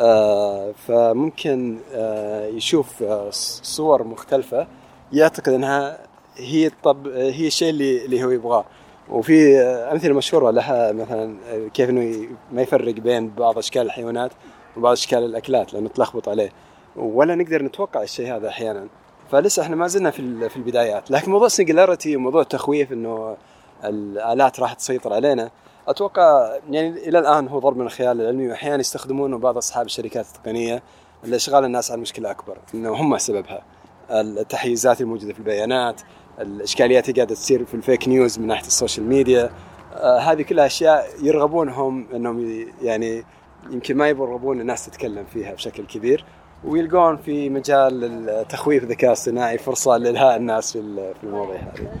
آه، 0.00 0.72
فممكن 0.86 1.78
آه، 1.94 2.46
يشوف 2.46 3.02
آه، 3.02 3.28
صور 3.62 4.04
مختلفة 4.04 4.66
يعتقد 5.12 5.52
إنها 5.52 5.98
هي 6.36 6.66
الطب 6.66 7.06
هي 7.08 7.46
الشيء 7.46 7.70
اللي 7.70 8.04
اللي 8.04 8.24
هو 8.24 8.30
يبغاه. 8.30 8.64
وفي 9.10 9.58
أمثلة 9.62 10.14
مشهورة 10.14 10.50
لها 10.50 10.92
مثلا 10.92 11.36
كيف 11.74 11.90
إنه 11.90 12.28
ما 12.52 12.62
يفرق 12.62 12.94
بين 12.94 13.28
بعض 13.28 13.58
أشكال 13.58 13.82
الحيوانات 13.82 14.30
وبعض 14.76 14.92
أشكال 14.92 15.24
الأكلات 15.24 15.74
لأنه 15.74 15.88
تلخبط 15.88 16.28
عليه. 16.28 16.52
ولا 16.96 17.34
نقدر 17.34 17.62
نتوقع 17.62 18.02
الشيء 18.02 18.36
هذا 18.36 18.48
أحيانا. 18.48 18.86
فلسه 19.30 19.62
إحنا 19.62 19.76
ما 19.76 19.86
زلنا 19.86 20.10
في 20.10 20.48
في 20.48 20.56
البدايات. 20.56 21.10
لكن 21.10 21.30
موضوع 21.30 21.46
ال 21.46 21.52
singularity 21.52 22.16
وموضوع 22.16 22.42
التخويف 22.42 22.92
إنه 22.92 23.36
الآلات 23.84 24.60
راح 24.60 24.72
تسيطر 24.72 25.12
علينا 25.12 25.50
أتوقع 25.88 26.58
يعني 26.70 26.88
إلى 26.88 27.18
الآن 27.18 27.48
هو 27.48 27.58
ضرب 27.58 27.76
من 27.76 27.86
الخيال 27.86 28.20
العلمي. 28.20 28.48
واحيانا 28.48 28.80
يستخدمونه 28.80 29.38
بعض 29.38 29.56
أصحاب 29.56 29.86
الشركات 29.86 30.26
التقنية 30.26 30.82
لإشغال 31.24 31.64
الناس 31.64 31.90
على 31.90 32.00
مشكلة 32.00 32.30
أكبر 32.30 32.58
إنه 32.74 32.92
هم 32.92 33.18
سببها. 33.18 33.62
التحيزات 34.10 35.00
الموجودة 35.00 35.32
في 35.32 35.38
البيانات 35.38 36.00
الإشكاليات 36.40 37.08
اللي 37.08 37.16
قاعدة 37.20 37.34
تصير 37.34 37.64
في 37.64 37.74
ال 37.74 37.81
fake 37.81 38.08
news 38.08 38.38
من 38.38 38.46
ناحية 38.46 38.66
ال 38.66 38.72
social 38.72 39.06
media. 39.06 39.50
آه 39.94 40.18
هذه 40.18 40.42
كلها 40.42 40.66
أشياء 40.66 41.06
يرغبون 41.22 41.68
هم 41.68 42.06
انهم 42.14 42.66
يعني 42.82 43.24
يمكن 43.70 43.96
ما 43.96 44.08
يرغبون 44.08 44.60
الناس 44.60 44.86
تتكلم 44.86 45.24
فيها 45.32 45.54
بشكل 45.54 45.86
كبير. 45.86 46.24
ويلقون 46.64 47.16
في 47.16 47.48
مجال 47.50 48.46
تخويف 48.48 48.82
الذكاء 48.82 49.12
الصناعي 49.12 49.58
فرصة 49.58 49.96
لإلهاء 49.96 50.36
الناس 50.36 50.72
في 50.72 50.78
ال- 50.78 51.14
في 51.20 51.24
المواضيع 51.24 51.56
هذه. 51.60 51.92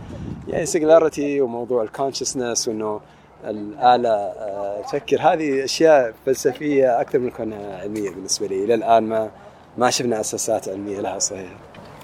يعني 0.48 0.66
singularity 0.66 1.40
وموضوع 1.40 1.82
ال 1.82 1.88
consciousness 1.88 2.68
وإنه 2.68 3.00
الآلة 3.44 4.08
آه، 4.10 4.82
تفكر. 4.82 5.20
هذه 5.20 5.64
أشياء 5.64 6.14
فلسفية 6.26 7.00
أكثر 7.00 7.18
من 7.18 7.30
كونها 7.30 7.80
علمية 7.80 8.10
بالنسبة 8.10 8.46
لي. 8.46 8.64
إلى 8.64 8.74
الآن 8.74 9.02
ما 9.02 9.30
ما 9.78 9.90
شفنا 9.90 10.20
أساسات 10.20 10.68
علمية 10.68 11.00
لها 11.00 11.18
صحيحه. 11.18 11.54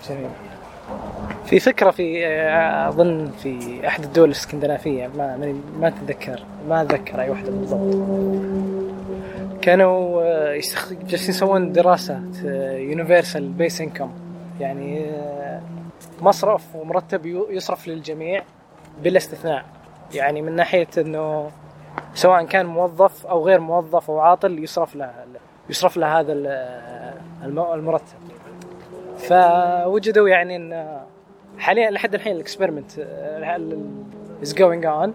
جميل. 0.08 0.30
في 1.46 1.60
فكرة 1.60 1.90
في 1.90 2.26
آه، 2.26 2.88
أظن 2.88 3.30
في 3.42 3.80
أحد 3.88 4.04
الدول 4.04 4.28
الإسكندنافية 4.28 5.06
ما 5.06 5.54
ما 5.80 5.88
أتذكر 5.88 6.42
ما 6.68 6.82
أتذكر 6.82 7.20
أي 7.20 7.30
واحدة 7.30 7.50
بالضبط. 7.50 7.96
كانوا 9.62 10.22
آه، 10.22 10.60
جالسين 10.90 11.30
يسوون 11.30 11.72
دراسة 11.72 12.22
يونيفرسال 12.76 13.48
بيس 13.48 13.80
انكم 13.80 14.10
يعني 14.60 15.10
آه، 15.10 15.60
مصرف 16.20 16.76
ومرتب 16.76 17.26
يصرف 17.50 17.88
للجميع 17.88 18.42
بلا 19.02 19.16
استثناء. 19.16 19.64
يعني 20.14 20.42
من 20.42 20.56
ناحية 20.56 20.88
إنه 20.98 21.50
سواء 22.14 22.44
كان 22.44 22.66
موظف 22.66 23.26
أو 23.26 23.46
غير 23.46 23.60
موظف 23.60 24.10
أو 24.10 24.20
عاطل 24.20 24.58
يصرف 24.58 24.96
له 24.96 25.10
يصرف 25.70 25.96
له 25.96 26.20
هذا 26.20 26.32
المرتب. 27.74 28.16
فوجدوا 29.28 30.28
يعني 30.28 30.56
إن 30.56 31.00
حاليا 31.58 31.90
لحد 31.90 32.14
الحين 32.14 32.32
ال 32.32 32.38
experiment 32.38 32.98
is 34.42 34.54
going 34.54 34.86
on 34.86 35.14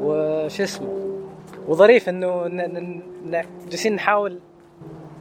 وش 0.00 0.60
اسمه؟ 0.60 1.20
وظريف 1.68 2.08
إنه 2.08 2.48
جالسين 3.70 3.94
نحاول 3.94 4.40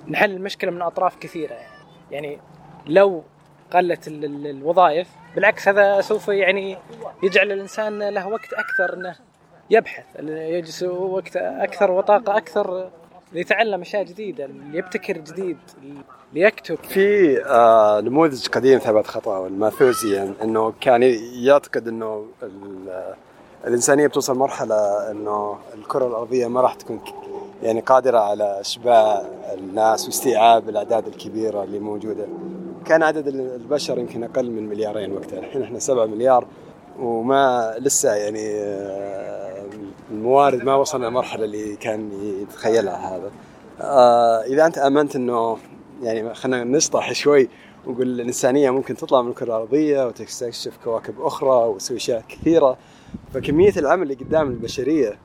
نحل 0.07 0.31
المشكلة 0.31 0.71
من 0.71 0.81
أطراف 0.81 1.15
كثيرة 1.15 1.53
يعني. 1.53 1.77
يعني 2.11 2.39
لو 2.85 3.23
قلت 3.71 4.07
الوظائف 4.07 5.09
بالعكس 5.35 5.67
هذا 5.67 6.01
سوف 6.01 6.27
يعني 6.27 6.77
يجعل 7.23 7.51
الإنسان 7.51 8.09
له 8.09 8.27
وقت 8.27 8.53
أكثر 8.53 8.93
إنه 8.93 9.15
يبحث 9.69 10.05
يجلس 10.29 10.83
وقت 10.83 11.37
أكثر 11.37 11.91
وطاقة 11.91 12.37
أكثر 12.37 12.89
ليتعلم 13.33 13.81
أشياء 13.81 14.03
جديدة 14.03 14.45
ليبتكر 14.45 15.17
جديد. 15.17 15.57
ليكتب. 16.33 16.77
في 16.83 17.37
آه 17.45 18.01
نموذج 18.01 18.47
قديم 18.47 18.79
ثبت 18.79 19.07
خطا 19.07 19.47
الماثوزيان 19.47 20.33
إنه 20.43 20.73
كان 20.81 21.03
يعتقد 21.33 21.87
إنه 21.87 22.25
الإنسانية 23.67 24.07
بتوصل 24.07 24.37
مرحلة 24.37 25.11
إنه 25.11 25.57
الكرة 25.73 26.07
الأرضية 26.07 26.47
ما 26.47 26.61
راح 26.61 26.73
تكون 26.73 26.99
يعني 27.63 27.79
قادرة 27.79 28.19
على 28.19 28.61
إشباع 28.61 29.21
الناس 29.53 30.05
واستيعاب 30.05 30.69
الأعداد 30.69 31.07
الكبيرة 31.07 31.63
اللي 31.63 31.79
موجودة. 31.79 32.25
كان 32.85 33.03
عدد 33.03 33.27
البشر 33.27 33.97
يمكن 33.99 34.23
أقل 34.23 34.51
من 34.51 34.69
مليارين 34.69 35.11
وقتها. 35.11 35.39
الحين 35.39 35.63
إحنا 35.63 35.79
7 35.79 36.05
مليار 36.05 36.45
وما 36.99 37.75
لسه 37.79 38.13
يعني 38.13 38.51
آه، 38.55 39.63
الموارد 40.11 40.63
ما 40.63 40.75
وصلنا 40.75 41.07
المرحله 41.07 41.45
اللي 41.45 41.75
كان 41.75 42.11
يتخيلها 42.41 43.15
هذا. 43.17 43.31
آه، 43.81 44.41
إذا 44.41 44.65
أنت 44.65 44.77
آمنت 44.77 45.15
إنه 45.15 45.57
يعني 46.01 46.33
خلينا 46.33 46.63
نشطح 46.63 47.11
شوي 47.11 47.49
ونقول 47.85 48.07
الإنسانية 48.07 48.69
ممكن 48.69 48.95
تطلع 48.95 49.21
من 49.21 49.29
الكرة 49.29 49.45
الأرضية 49.45 50.07
وتستكشف 50.07 50.77
كواكب 50.83 51.21
أخرى 51.21 51.67
وتسوي 51.67 51.97
أشياء 51.97 52.23
كثيرة. 52.29 52.77
فكمية 53.33 53.73
العمل 53.77 54.03
اللي 54.03 54.13
قدام 54.13 54.47
البشرية 54.47 55.17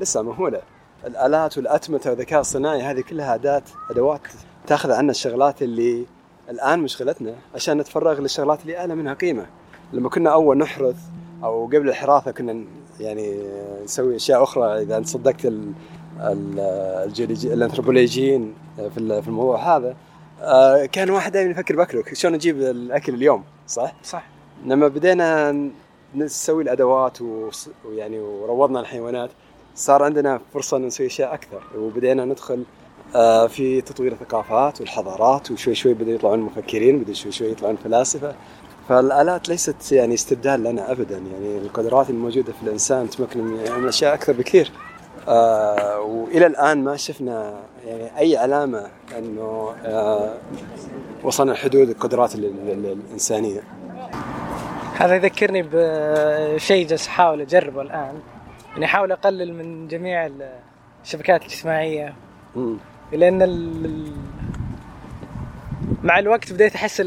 لسه 0.00 0.22
مهولة. 0.22 0.62
الآلات 1.06 1.58
والأتمتة 1.58 2.10
والذكاء 2.10 2.40
الصناعي 2.40 2.82
هذه 2.82 3.00
كلها 3.00 3.34
اداه 3.34 3.62
أدوات 3.90 4.20
تأخذ 4.66 4.90
عنا 4.90 5.10
الشغلات 5.10 5.62
اللي 5.62 6.06
الآن 6.50 6.78
مشغلتنا 6.78 7.34
عشان 7.54 7.78
نتفرغ 7.78 8.20
للشغلات 8.20 8.62
اللي 8.62 8.78
أعلى 8.78 8.94
منها 8.94 9.14
قيمة. 9.14 9.46
لما 9.92 10.08
كنا 10.08 10.32
أول 10.32 10.58
نحرث 10.58 10.96
أو 11.44 11.66
قبل 11.66 11.88
الحراثه 11.88 12.30
كنا 12.30 12.64
يعني 13.00 13.42
نسوي 13.84 14.16
أشياء 14.16 14.42
أخرى. 14.42 14.82
إذا 14.82 14.96
انت 14.96 15.06
صدقت 15.06 15.52
الأنثروبولوجيين 17.44 18.54
في 18.76 19.28
الموضوع 19.28 19.76
هذا 19.76 19.96
آه، 20.42 20.86
كان 20.86 21.10
واحد 21.10 21.32
دائما 21.32 21.50
يفكر 21.50 21.76
باكله 21.76 22.04
شلون 22.12 22.34
أجيب 22.34 22.60
الأكل 22.60 23.14
اليوم؟ 23.14 23.44
صح؟ 23.68 23.92
صح. 24.04 24.24
لما 24.66 24.88
بدينا 24.88 25.70
نسوي 26.14 26.62
الأدوات 26.62 27.18
ويعني 27.84 28.20
وروضنا 28.20 28.80
الحيوانات 28.80 29.30
صار 29.74 30.02
عندنا 30.02 30.40
فرصة 30.54 30.78
نسوي 30.78 31.06
أشياء 31.06 31.34
أكثر. 31.34 31.62
وبدينا 31.76 32.24
ندخل 32.24 32.64
آه، 33.14 33.46
في 33.46 33.80
تطوير 33.80 34.12
الثقافات 34.12 34.80
والحضارات 34.80 35.50
وشوي 35.50 35.74
شوي 35.74 35.94
بدأوا 35.94 36.14
يطلعون 36.14 36.40
مفكرين 36.40 36.98
بدأوا 36.98 37.14
شوي 37.14 37.32
شوي 37.32 37.50
يطلعون 37.50 37.76
فلاسفة. 37.76 38.34
فالآلات 38.88 39.48
ليست 39.48 39.92
يعني 39.92 40.14
استبدال 40.14 40.62
لنا 40.62 40.92
ابدا. 40.92 41.16
يعني 41.16 41.58
القدرات 41.58 42.10
الموجودة 42.10 42.52
في 42.52 42.62
الإنسان 42.62 43.10
تمكن 43.10 43.40
من 43.40 43.88
أشياء 43.88 44.14
أكثر 44.14 44.32
بكثير. 44.32 44.70
آه 45.28 46.00
وإلى 46.00 46.46
الآن 46.46 46.84
ما 46.84 46.96
شفنا 46.96 47.60
يعني 47.86 48.18
أي 48.18 48.36
علامة 48.36 48.86
إنه 49.18 49.74
آه 49.84 50.34
وصلنا 51.22 51.52
لحدود 51.52 51.88
القدرات 51.88 52.34
الانسانيه 52.34 53.60
هذا 54.96 55.14
يذكرني 55.14 55.62
بشيء 55.72 56.86
جالس 56.86 57.08
أحاول 57.08 57.40
أجربه 57.40 57.82
الآن. 57.82 58.20
اني 58.76 58.84
أحاول 58.84 59.12
أقلل 59.12 59.54
من 59.54 59.88
جميع 59.88 60.30
الشبكات 61.04 61.40
الاجتماعية. 61.40 62.14
لأن 63.12 63.42
ال... 63.42 64.12
مع 66.02 66.18
الوقت 66.18 66.52
بديت 66.52 66.74
أحس 66.74 67.02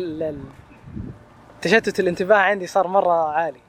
تشتت 1.62 2.00
الانتباه 2.00 2.38
عندي 2.38 2.68
صار 2.68 2.88
مرة 2.88 3.30
عالي. 3.30 3.60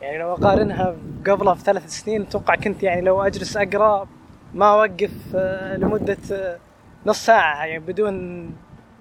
يعني 0.00 0.18
لو 0.18 0.32
أقارنها 0.32 0.96
قبلها 1.26 1.54
في 1.54 1.64
ثلاث 1.64 1.86
سنين 1.86 2.22
أتوقع 2.22 2.54
كنت 2.54 2.82
يعني 2.82 3.00
لو 3.00 3.22
أجلس 3.22 3.56
أقرأ 3.56 4.08
ما 4.54 4.72
أوقف 4.72 5.10
آه، 5.34 5.76
لمدة 5.76 6.18
آه، 6.32 6.58
نص 7.06 7.26
ساعة 7.26 7.66
يعني 7.66 7.78
بدون 7.78 8.50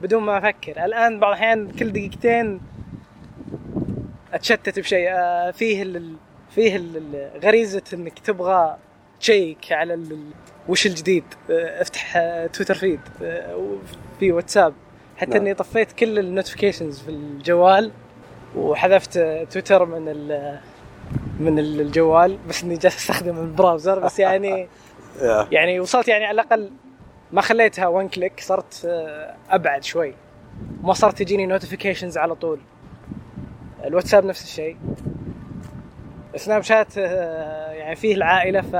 بدون 0.01 0.23
ما 0.23 0.37
أفكر. 0.37 0.85
الآن 0.85 1.19
بعض 1.19 1.31
الأحيان 1.31 1.71
كل 1.71 1.91
دقيقتين 1.91 2.61
أتشتت 4.33 4.79
بشيء 4.79 5.09
آه، 5.11 5.51
فيه 5.51 5.83
ال 5.83 6.15
فيه 6.49 6.81
غريزة 7.43 7.83
إنك 7.93 8.19
تبغى 8.19 8.77
تشيك 9.19 9.71
على 9.71 10.17
وش 10.67 10.85
الجديد؟ 10.85 11.23
أفتح 11.49 12.17
Twitter 12.53 12.75
feed 12.75 12.99
في 14.19 14.31
واتساب. 14.31 14.73
حتى 15.17 15.31
نعم. 15.31 15.41
إني 15.41 15.53
طفيت 15.53 15.91
كل 15.91 16.19
ال 16.19 16.25
notifications 16.25 16.99
في 16.99 17.09
الجوال 17.09 17.91
وحذفت 18.55 19.19
تويتر 19.51 19.85
من 19.85 20.09
من 21.39 21.59
الجوال 21.59 22.37
بس 22.49 22.63
إني 22.63 22.75
جالس 22.75 22.97
استخدم 22.97 23.39
ال 23.39 23.47
browser 23.47 23.99
بس 23.99 24.19
يعني 24.19 24.67
يعني 25.51 25.79
وصلت 25.79 26.07
يعني 26.07 26.25
على 26.25 26.41
الأقل 26.41 26.71
ما 27.31 27.41
خليتها 27.41 27.87
one 27.87 28.07
click 28.07 28.39
صرت 28.39 28.85
آه، 28.85 29.35
أبعد 29.49 29.83
شوي. 29.83 30.13
ما 30.81 30.93
صارت 30.93 31.17
تجيني 31.17 31.45
notifications 31.45 32.17
على 32.17 32.35
طول. 32.35 32.59
الواتساب 33.85 34.25
نفس 34.25 34.43
الشيء. 34.43 34.77
Snapchat 36.35 36.97
آه، 36.97 37.71
يعني 37.71 37.95
فيه 37.95 38.15
العائلة 38.15 38.61
ف 38.61 38.75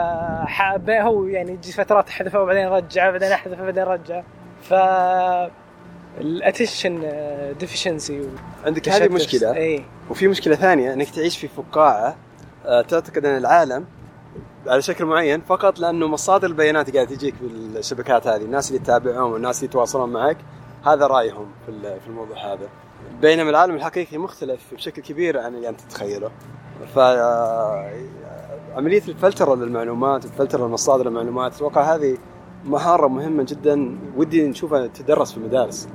هو 0.89 1.25
يعني 1.25 1.51
يجي 1.51 1.71
فترات 1.71 2.09
أحذفه 2.09 2.41
وبعدين 2.41 2.67
رجعه 2.67 3.11
بعدين 3.11 3.31
أحذفه 3.31 3.63
بعدين 3.63 3.83
رجعه 3.83 4.23
ف 4.61 4.73
ال 6.19 6.28
attention 6.28 7.03
deficiency 7.59 8.29
عندك 8.65 8.89
هذه 8.89 9.13
مشكلة. 9.13 9.55
اي 9.55 9.85
وفي 10.09 10.27
مشكلة 10.27 10.55
ثانية 10.55 10.93
إنك 10.93 11.09
تعيش 11.09 11.37
في 11.37 11.47
فقاعة 11.47 12.15
آه، 12.65 12.81
تعتقد 12.81 13.25
أن 13.25 13.37
العالم 13.37 13.85
على 14.67 14.81
شكل 14.81 15.05
معين 15.05 15.41
فقط 15.41 15.79
لأنه 15.79 16.07
مصادر 16.07 16.47
البيانات 16.47 16.95
قاعدة 16.95 17.15
تجيك 17.15 17.35
بالشبكات 17.41 18.27
هذه 18.27 18.41
الناس 18.41 18.71
اللي 18.71 18.79
تتابعهم 18.79 19.31
والناس 19.31 19.57
اللي 19.57 19.65
يتواصلون 19.65 20.09
معك 20.09 20.37
هذا 20.85 21.07
رأيهم 21.07 21.45
في 21.65 22.07
الموضوع 22.07 22.53
هذا. 22.53 22.69
بينما 23.21 23.49
العالم 23.49 23.75
الحقيقي 23.75 24.17
مختلف 24.17 24.73
بشكل 24.73 25.01
كبير 25.01 25.39
عن 25.39 25.55
اللي 25.55 25.69
أنت 25.69 25.81
تتخيله. 25.81 26.31
ف 26.95 26.99
آه، 26.99 27.91
عملية 28.75 29.03
الفلتره 29.07 29.55
للمعلومات 29.55 30.25
الفلتره 30.25 30.67
لمصادر 30.67 31.07
المعلومات 31.07 31.55
أتوقع 31.55 31.95
هذه 31.95 32.17
مهارة 32.65 33.07
مهمة 33.07 33.43
جدا 33.43 33.97
ودي 34.17 34.47
نشوفها 34.47 34.87
تدرس 34.87 35.31
في 35.31 35.37
المدارس. 35.37 35.87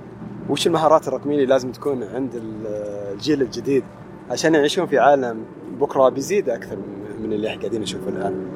وش 0.49 0.66
المهارات 0.66 1.09
الرقمية 1.09 1.34
اللي 1.34 1.47
لازم 1.47 1.72
تكون 1.72 2.03
عند 2.03 2.30
الجيل 2.34 3.42
الجديد 3.42 3.84
عشان 4.30 4.55
يعيشون 4.55 4.86
في 4.86 4.99
عالم 4.99 5.45
بكرة 5.80 6.09
بيزيد 6.09 6.49
أكثر 6.49 6.76
من 7.20 7.32
اللي 7.32 7.49
إحنا 7.49 7.61
قاعدين 7.61 7.80
نشوفه 7.80 8.09
الآن. 8.09 8.47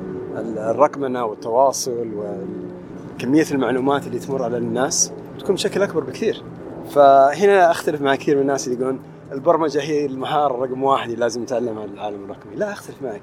الرقمنة 0.59 1.25
والتواصل 1.25 2.09
وكمية 2.15 3.47
المعلومات 3.51 4.07
اللي 4.07 4.19
تمر 4.19 4.43
على 4.43 4.57
الناس 4.57 5.13
تكون 5.39 5.55
بشكل 5.55 5.83
أكبر 5.83 6.05
بكثير. 6.05 6.43
فهنا 6.91 7.71
أختلف 7.71 8.01
مع 8.01 8.15
كثير 8.15 8.35
من 8.37 8.43
الناس 8.43 8.69
اللي 8.69 8.79
يقولون 8.79 9.01
البرمجة 9.33 9.83
هي 9.83 10.07
المهارة 10.07 10.65
رقم 10.65 10.83
واحد 10.83 11.09
اللي 11.11 11.21
لازم 11.21 11.43
نتعلمها 11.43 11.85
العالم 11.85 12.25
الرقمي. 12.25 12.57
لا 12.57 12.73
أختلف 12.73 13.03
معك. 13.03 13.23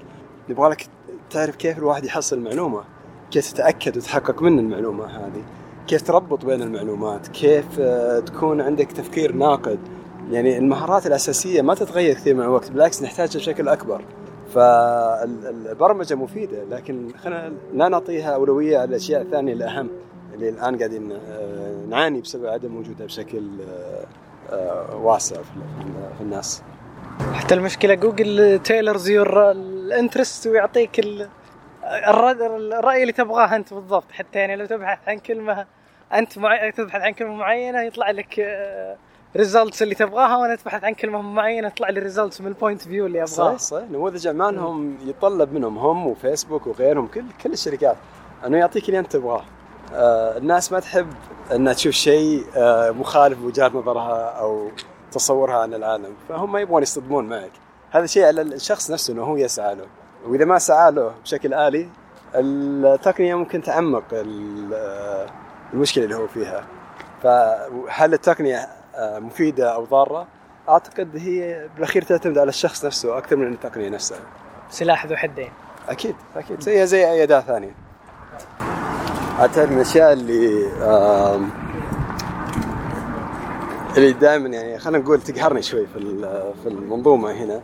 نبغى 0.50 0.70
لك 0.70 0.88
تعرف 1.30 1.56
كيف 1.56 1.78
الواحد 1.78 2.06
يحصل 2.06 2.38
المعلومة 2.38 2.82
كيف 3.32 3.52
تتأكد 3.52 3.98
وتحقق 3.98 4.42
من 4.42 4.60
المعلومة 4.60 5.06
هذه. 5.06 5.44
كيف 5.88 6.02
تربط 6.02 6.46
بين 6.46 6.62
المعلومات؟ 6.62 7.28
كيف 7.28 7.80
آه، 7.80 8.20
تكون 8.20 8.62
عندك 8.62 8.92
تفكير 8.92 9.32
ناقد؟ 9.32 9.80
يعني 10.32 10.58
المهارات 10.58 11.08
الأساسية 11.08 11.62
ما 11.62 11.76
تتغير 11.76 12.14
كثير 12.14 12.36
مع 12.36 12.44
الوقت 12.44 12.72
بالعكس 12.72 13.04
نحتاجها 13.04 13.40
بشكل 13.40 13.68
أكبر. 13.68 14.02
فالبرمجة 14.54 16.16
مفيدة 16.16 16.64
لكن 16.64 17.10
خلينا 17.18 17.54
لا 17.74 17.88
نعطيها 17.88 18.36
أولوية 18.36 18.78
على 18.78 18.90
الأشياء 18.90 19.22
الثانية 19.22 19.54
الأهم 19.54 19.90
اللي 20.34 20.50
الآن 20.50 20.78
قاعدين 20.78 21.12
آه، 21.12 21.86
نعاني 21.90 22.22
بسبب 22.22 22.46
عدم 22.46 22.78
وجودها 22.78 23.06
بشكل 23.06 23.50
آه، 24.52 24.96
واسع 24.96 25.36
في 26.18 26.22
الناس. 26.22 26.64
حتى 27.34 27.56
المشكلة 27.56 27.94
جوجل 27.94 28.60
tailors 28.60 29.10
your 29.10 29.52
ال 29.52 29.62
interest 29.62 30.48
ويعطيك 30.48 31.00
الرأي 31.84 33.02
اللي 33.02 33.14
تبغاه 33.14 33.56
أنت 33.56 33.74
بالضبط 33.74 34.12
حتى 34.12 34.40
يعني 34.40 34.56
لو 34.56 34.66
تبحث 34.66 35.00
عن 35.08 35.18
كلمة 35.18 35.66
أنت 36.14 36.38
معي... 36.38 36.72
تبحث 36.72 37.02
عن 37.02 37.14
كلمة 37.14 37.36
معينة 37.36 37.82
يطلع 37.82 38.12
لك 38.12 38.48
results 39.36 39.84
اللي 39.84 39.96
تبغاها 39.96 40.38
وأنا 40.38 40.56
تبحث 40.56 40.84
عن 40.84 40.94
كلمة 40.94 41.22
معينة 41.22 41.68
يطلع 41.68 41.90
لي 41.90 42.00
ريزلتس 42.00 42.42
من 42.42 42.48
ال 42.48 42.53
point 42.53 42.82
of 42.82 42.90
view 42.90 43.06
اللي 43.06 43.18
أبغاه. 43.18 43.34
صحيح 43.36 43.58
صحيح 43.58 43.90
نموذج 43.90 44.28
اعمالهم 44.28 44.98
يتطلب 45.06 45.54
منهم 45.54 45.78
هم 45.78 46.08
وفيسبوك 46.08 46.68
وغيرهم 46.68 47.08
كل 47.08 47.24
كل 47.44 47.54
الشركات. 47.54 47.96
انه 48.46 48.58
يعطيك 48.58 48.90
اللي 48.90 49.00
أنت 49.00 49.12
تبغاه. 49.12 49.44
آه 49.94 50.38
الناس 50.38 50.72
ما 50.72 50.80
تحب 50.80 51.08
إنها 51.52 51.74
تشوف 51.74 51.94
شيء 51.94 52.44
آه 52.56 52.92
مخالف 52.92 53.40
بوجهه 53.40 53.68
نظرها 53.68 54.30
أو 54.30 54.70
تصورها 55.12 55.58
عن 55.58 55.74
العالم. 55.74 56.14
فهم 56.30 56.58
يبغون 56.58 56.82
يصطدمون 56.82 57.30
معك. 57.30 57.52
هذا 57.92 58.06
شيء 58.06 58.26
على 58.26 58.42
الشخص 58.42 58.92
نفسه 58.92 59.14
إنه 59.14 59.24
هو 59.24 59.38
يسعى 59.38 59.76
له. 59.76 59.86
وإذا 60.28 60.46
ما 60.46 60.60
سعى 60.60 60.92
له 60.92 61.14
بشكل 61.24 61.54
آلي 61.54 61.90
التقنيه 62.36 63.36
ممكن 63.36 63.62
تعمق 63.62 64.04
آه، 64.14 65.26
المشكلة 65.76 66.04
اللي 66.04 66.16
هو 66.16 66.28
فيها 66.28 66.64
فهل 67.24 68.14
التقنية 68.14 68.68
آه، 68.96 69.20
مفيدة 69.20 69.76
أو 69.76 69.86
ضارة؟ 69.86 70.28
أعتقد 70.70 71.10
هي 71.18 71.68
بالأخير 71.76 72.02
تعتمد 72.02 72.38
على 72.38 72.50
الشخص 72.50 72.86
نفسه 72.86 73.18
أكثر 73.18 73.36
من 73.36 73.54
التقنية 73.54 73.90
نفسها. 73.90 74.20
سلاح 74.70 75.06
ذو 75.06 75.16
حدين. 75.16 75.50
أكيد 75.90 76.16
أكيد 76.36 76.62
زي 76.62 76.88
زي 76.88 77.12
أي 77.12 77.24
أداة 77.24 77.40
ثانية. 77.42 77.76
اعتقد 79.40 79.70
من 79.70 79.76
الاشياء 79.76 80.14
اللي 80.14 80.72
اللي 83.98 84.14
دائما 84.14 84.50
يعني 84.50 84.80
خلينا 84.80 85.04
نقول 85.04 85.22
تقهرني 85.22 85.62
شوي 85.62 85.88
في 85.88 86.00
في 86.64 86.70
المنظومة 86.70 87.32
هنا 87.32 87.62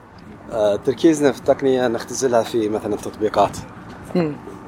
آه، 0.51 0.75
تركيزنا 0.75 1.31
في 1.31 1.39
التقنية 1.39 1.87
نختزلها 1.87 2.43
في 2.43 2.69
مثلا 2.69 2.93
التطبيقات. 2.93 3.57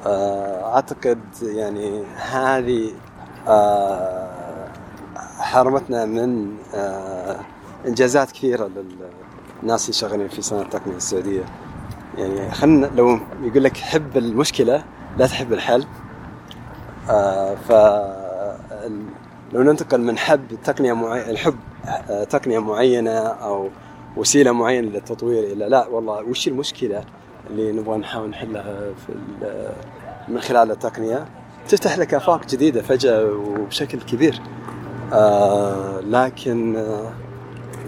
آه، 0.06 0.74
أعتقد 0.74 1.20
يعني 1.42 2.04
هذه 2.16 2.90
حرمتنا 5.38 6.04
من 6.04 6.56
آه، 6.74 7.40
إنجازات 7.86 8.32
كثيرة 8.32 8.70
للناس 9.62 9.82
اللي 9.82 9.92
شغالين 9.92 10.28
في 10.28 10.42
صناعة 10.42 10.62
التقنية 10.62 10.96
السعودية. 10.96 11.44
يعني 12.18 12.50
خلينا 12.50 12.86
لو 12.86 13.18
يقول 13.42 13.64
لك 13.64 13.76
حب 13.76 14.16
المشكلة 14.16 14.84
لا 15.18 15.26
تحب 15.26 15.52
الحل. 15.52 15.86
آه، 17.10 17.54
ف 17.54 17.72
لو 19.52 19.62
ننتقل 19.62 20.00
من 20.00 20.18
حب 20.18 20.46
تقنية 20.64 20.92
معينه 20.92 21.30
الحب 21.30 21.56
آه، 22.10 22.24
تقنية 22.24 22.58
معينة 22.58 23.18
أو 23.18 23.68
وسيلة 24.16 24.52
معينة 24.52 24.88
للتطوير 24.88 25.52
إلى 25.52 25.68
لا 25.68 25.86
والله 25.86 26.22
وش 26.22 26.48
المشكلة 26.48 27.04
اللي 27.50 27.72
نبغى 27.72 27.98
نحاول 27.98 28.30
نحلها 28.30 28.92
في 29.06 29.12
من 30.28 30.40
خلال 30.40 30.70
التقنية؟ 30.70 31.26
تفتح 31.68 31.98
لك 31.98 32.14
آفاق 32.14 32.46
جديدة 32.46 32.82
فجأة 32.82 33.24
وبشكل 33.32 34.00
كبير. 34.00 34.40
آه 35.12 36.00
لكن 36.00 36.76
آه 36.76 37.12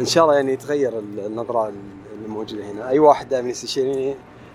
إن 0.00 0.06
شاء 0.06 0.24
الله 0.24 0.34
يعني 0.34 0.52
يتغير 0.52 0.98
النظرة 0.98 1.68
اللي 1.68 2.28
موجوده 2.28 2.70
هنا. 2.70 2.88
أي 2.88 2.98
واحد 2.98 3.28
دائما 3.28 3.48
يستشيرني 3.48 4.14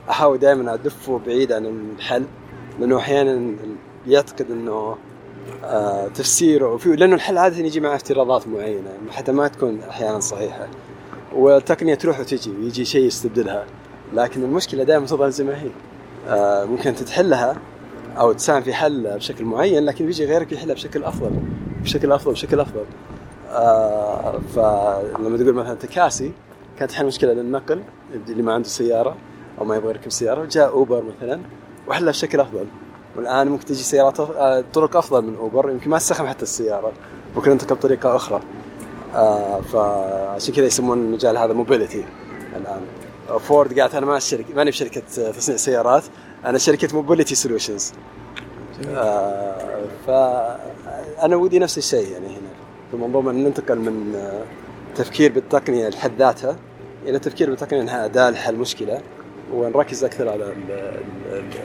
أحاول 0.09 0.37
دائما 0.37 0.73
أدفه 0.73 1.19
بعيد 1.25 1.51
عن 1.51 1.65
الحل 1.97 2.23
لأنه 2.79 2.97
أحيانا 2.97 3.51
يعتقد 4.07 4.51
إنه 4.51 4.95
آه 5.63 6.07
تفسيره 6.07 6.73
وفي 6.73 6.95
لأنه 6.95 7.15
الحل 7.15 7.37
عاده 7.37 7.57
يجي 7.57 7.79
مع 7.79 7.95
افتراضات 7.95 8.47
معينة 8.47 8.89
حتى 9.11 9.31
ما 9.31 9.47
تكون 9.47 9.79
أحيانا 9.89 10.19
صحيحة. 10.19 10.67
والتقنية 11.35 11.95
تروح 11.95 12.19
وتجي 12.19 12.51
ويجي 12.51 12.85
شيء 12.85 13.05
يستبدلها. 13.05 13.65
لكن 14.13 14.43
المشكلة 14.43 14.83
دائما 14.83 15.05
تظل 15.05 15.31
زي 15.31 15.43
ما 15.43 15.61
هي. 15.61 15.69
آه 16.27 16.65
ممكن 16.65 16.95
تتحلها 16.95 17.55
أو 18.17 18.31
تساهم 18.31 18.61
في 18.61 18.73
حل 18.73 19.15
بشكل 19.15 19.45
معين 19.45 19.85
لكن 19.85 20.05
بيجي 20.05 20.25
غيرك 20.25 20.51
يحلها 20.51 20.73
بشكل 20.75 21.03
أفضل 21.03 21.31
بشكل 21.83 22.11
أفضل 22.11 22.31
بشكل 22.31 22.59
أفضل. 22.59 22.85
آه 23.49 24.39
فلما 24.55 25.37
تقول 25.37 25.53
مثلا 25.53 25.75
تكاسي 25.75 26.31
كانت 26.79 26.91
تحل 26.91 27.05
مشكلة 27.05 27.33
للنقل 27.33 27.83
اللي 28.29 28.43
ما 28.43 28.53
عنده 28.53 28.67
سيارة 28.67 29.15
أو 29.59 29.65
ما 29.65 29.75
يبغى 29.75 29.89
يركب 29.89 30.11
سيارة 30.11 30.45
جاء 30.45 30.69
أوبر 30.69 31.03
مثلا 31.03 31.41
وحلها 31.87 32.11
بشكل 32.11 32.39
أفضل. 32.39 32.65
والآن 33.17 33.47
ممكن 33.47 33.65
تجي 33.65 33.83
سيارات 33.83 34.19
آه، 34.19 34.63
طرق 34.73 34.97
أفضل 34.97 35.21
من 35.21 35.35
أوبر 35.35 35.69
يمكن 35.69 35.89
ما 35.89 35.97
تستخدم 35.97 36.27
حتى 36.27 36.43
السيارة 36.43 36.91
ممكن 37.35 37.51
انتقل 37.51 37.75
بطريقه 37.75 38.15
أخرى. 38.15 38.41
آه 39.15 39.61
فعشان 39.61 40.53
كذا 40.53 40.65
يسمون 40.65 40.97
المجال 40.97 41.37
هذا 41.37 41.53
موبيليتي 41.53 42.05
الآن. 42.55 42.81
فورد 43.37 43.79
قالت 43.79 43.95
أنا 43.95 44.05
ما 44.05 44.17
الشركة 44.17 44.53
ماني 44.55 44.69
بشركة 44.71 45.01
تصنيع 45.31 45.57
سيارات 45.57 46.03
أنا 46.45 46.57
شركة 46.57 46.95
mobility 46.95 47.35
solutions 47.35 47.93
آه 48.89 49.81
فانا 50.07 51.35
ودي 51.35 51.59
نفس 51.59 51.77
الشيء 51.77 52.11
يعني 52.11 52.27
هنا. 52.27 52.51
في 52.91 52.97
المنظومه 52.97 53.31
إن 53.31 53.43
ننتقل 53.43 53.79
من 53.79 54.15
آه، 54.15 54.43
تفكير 54.95 55.31
بالتقنية 55.31 55.89
لحد 55.89 56.11
ذاتها 56.19 56.55
إلى 57.05 57.19
تفكير 57.19 57.49
بالتقنية 57.49 57.81
إنها 57.81 58.05
أداة 58.05 58.29
لحل 58.29 58.55
مشكلة 58.55 59.01
ونركز 59.53 60.03
أكثر 60.03 60.29
على 60.29 60.53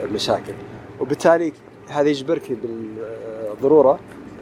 المشاكل. 0.03 0.53
وبالتالي 0.99 1.53
هذا 1.89 2.09
يجبرك 2.09 2.51
بالضرورة 2.51 3.99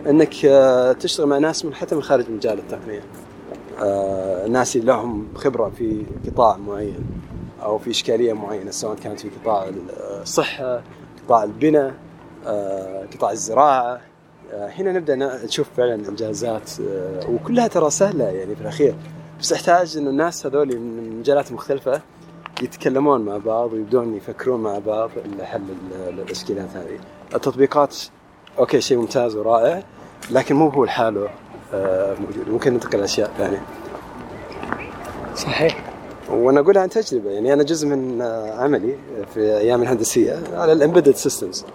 إنك 0.08 0.46
آه، 0.46 0.92
تشتغل 0.92 1.28
مع 1.28 1.38
ناس 1.38 1.66
من 1.66 1.74
حتى 1.74 1.96
من 1.96 2.04
خارج 2.04 2.30
مجال 2.30 2.60
التقنية. 2.60 3.02
ناس 4.50 4.78
لهم 4.78 5.28
خبرة 5.36 5.70
في 5.70 6.06
قطاع 6.28 6.58
معين 6.58 7.06
أو 7.64 7.78
في 7.78 7.90
إشكالية 7.90 8.34
معينة 8.34 8.72
سواء 8.72 8.96
كانت 8.96 9.20
في 9.20 9.30
قطاع 9.42 9.70
الصحة 10.22 10.82
قطاع 11.26 11.44
البناء 11.44 11.94
آه، 12.48 13.06
قطاع 13.14 13.32
الزراعة. 13.32 14.02
آه، 14.54 14.68
هنا 14.68 14.92
نبدأ 14.92 15.16
نشوف 15.46 15.68
فعلا 15.78 15.96
إنجازات 16.10 16.72
آه، 16.82 17.30
وكلها 17.30 17.68
ترى 17.68 17.90
سهلة 17.90 18.26
يعني 18.26 18.56
في 18.56 18.62
الأخير. 18.62 18.96
بس 19.40 19.50
تحتاج 19.50 19.98
إنه 19.98 20.10
الناس 20.10 20.46
هذول 20.46 20.78
من 20.78 21.20
مجالات 21.20 21.52
مختلفة 21.52 22.02
يتكلمون 22.62 23.22
مع 23.22 23.38
بعض 23.38 23.74
ويبدون 23.74 24.16
يفكرون 24.16 24.62
مع 24.62 24.80
بعض 24.80 25.10
لحل 25.40 25.64
الاشكاليات 26.10 26.70
هذه. 26.76 27.00
التطبيقات 27.36 27.98
أوكي 28.60 28.82
شيء 28.82 28.98
ممتاز 28.98 29.36
ورائع 29.36 29.84
لكن 30.32 30.56
مو 30.56 30.70
هو 30.70 30.86
لحاله. 30.86 31.30
موجود. 31.74 32.50
ممكن 32.50 32.74
ننتقل 32.74 33.00
لاشياء 33.00 33.32
ثانية. 33.38 33.62
صحيح. 35.36 35.84
وأنا 36.32 36.60
اقولها 36.60 36.82
عن 36.82 36.90
تجربة 36.90 37.30
يعني 37.32 37.54
أنا 37.54 37.64
جزء 37.64 37.88
من 37.88 38.22
عملي 38.58 38.96
في 39.34 39.40
أيام 39.40 39.82
الهندسية 39.82 40.40
على 40.54 40.74
ال 40.74 40.78
embedded 40.78 41.16
systems 41.16 41.66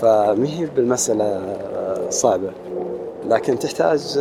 فما 0.00 0.46
هي 0.48 0.66
بالمسألة 0.76 1.56
صعبة. 2.10 2.50
لكن 3.28 3.58
تحتاج 3.58 4.18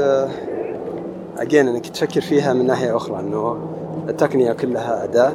again 1.37 1.67
إنك 1.67 1.87
تفكر 1.87 2.21
فيها 2.21 2.53
من 2.53 2.67
ناحية 2.67 2.97
أخرى 2.97 3.19
أنه 3.19 3.67
التقنية 4.09 4.53
كلها 4.53 5.03
أداة. 5.03 5.33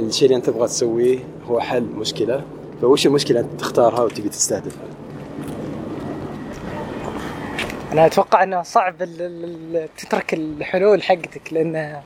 الشيء 0.00 0.26
اللي 0.26 0.36
أنت 0.36 0.46
تبغى 0.46 0.66
تسويه 0.66 1.18
هو 1.48 1.60
حل 1.60 1.82
مشكلة. 1.82 2.42
فوش 2.80 3.06
المشكلة 3.06 3.40
أنت 3.40 3.60
تختارها 3.60 4.02
وتبي 4.02 4.28
تستهدفها. 4.28 4.84
أنا 7.92 8.06
أتوقع 8.06 8.42
أنه 8.42 8.62
صعب 8.62 8.96
تترك 9.96 10.34
الحلول 10.34 11.02
حقتك 11.02 11.52
لأنها 11.52 12.02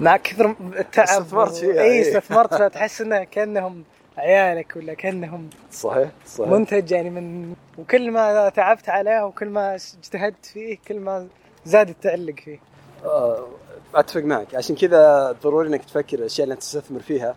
مع 0.00 0.16
كثر 0.16 0.56
التعب 0.78 1.06
استثمرت 1.08 1.54
فيها 1.54 1.82
اي 1.82 2.00
استثمرت 2.00 2.54
فتحس 2.54 3.00
إنه 3.00 3.24
كأنهم 3.24 3.84
عيالك 4.18 4.76
ولا 4.76 4.94
كأنهم 4.94 5.50
صحيح 5.72 6.08
صحيح. 6.26 6.48
منتج 6.48 6.90
يعني 6.90 7.10
من 7.10 7.54
وكل 7.78 8.10
ما 8.10 8.48
تعبت 8.48 8.88
عليه 8.88 9.24
وكل 9.24 9.48
ما 9.48 9.74
اجتهدت 9.74 10.46
فيه 10.46 10.78
كل 10.88 11.00
ما 11.00 11.28
زاد 11.64 11.88
التعلق 11.88 12.34
فيه. 12.44 12.58
آه، 13.04 13.46
أتفق 13.94 14.20
معك. 14.20 14.54
عشان 14.54 14.76
كذا 14.76 15.32
ضروري 15.42 15.68
إنك 15.68 15.84
تفكر 15.84 16.18
الأشياء 16.18 16.44
اللي 16.44 16.54
أنت 16.54 16.62
تستثمر 16.62 17.00
فيها. 17.00 17.34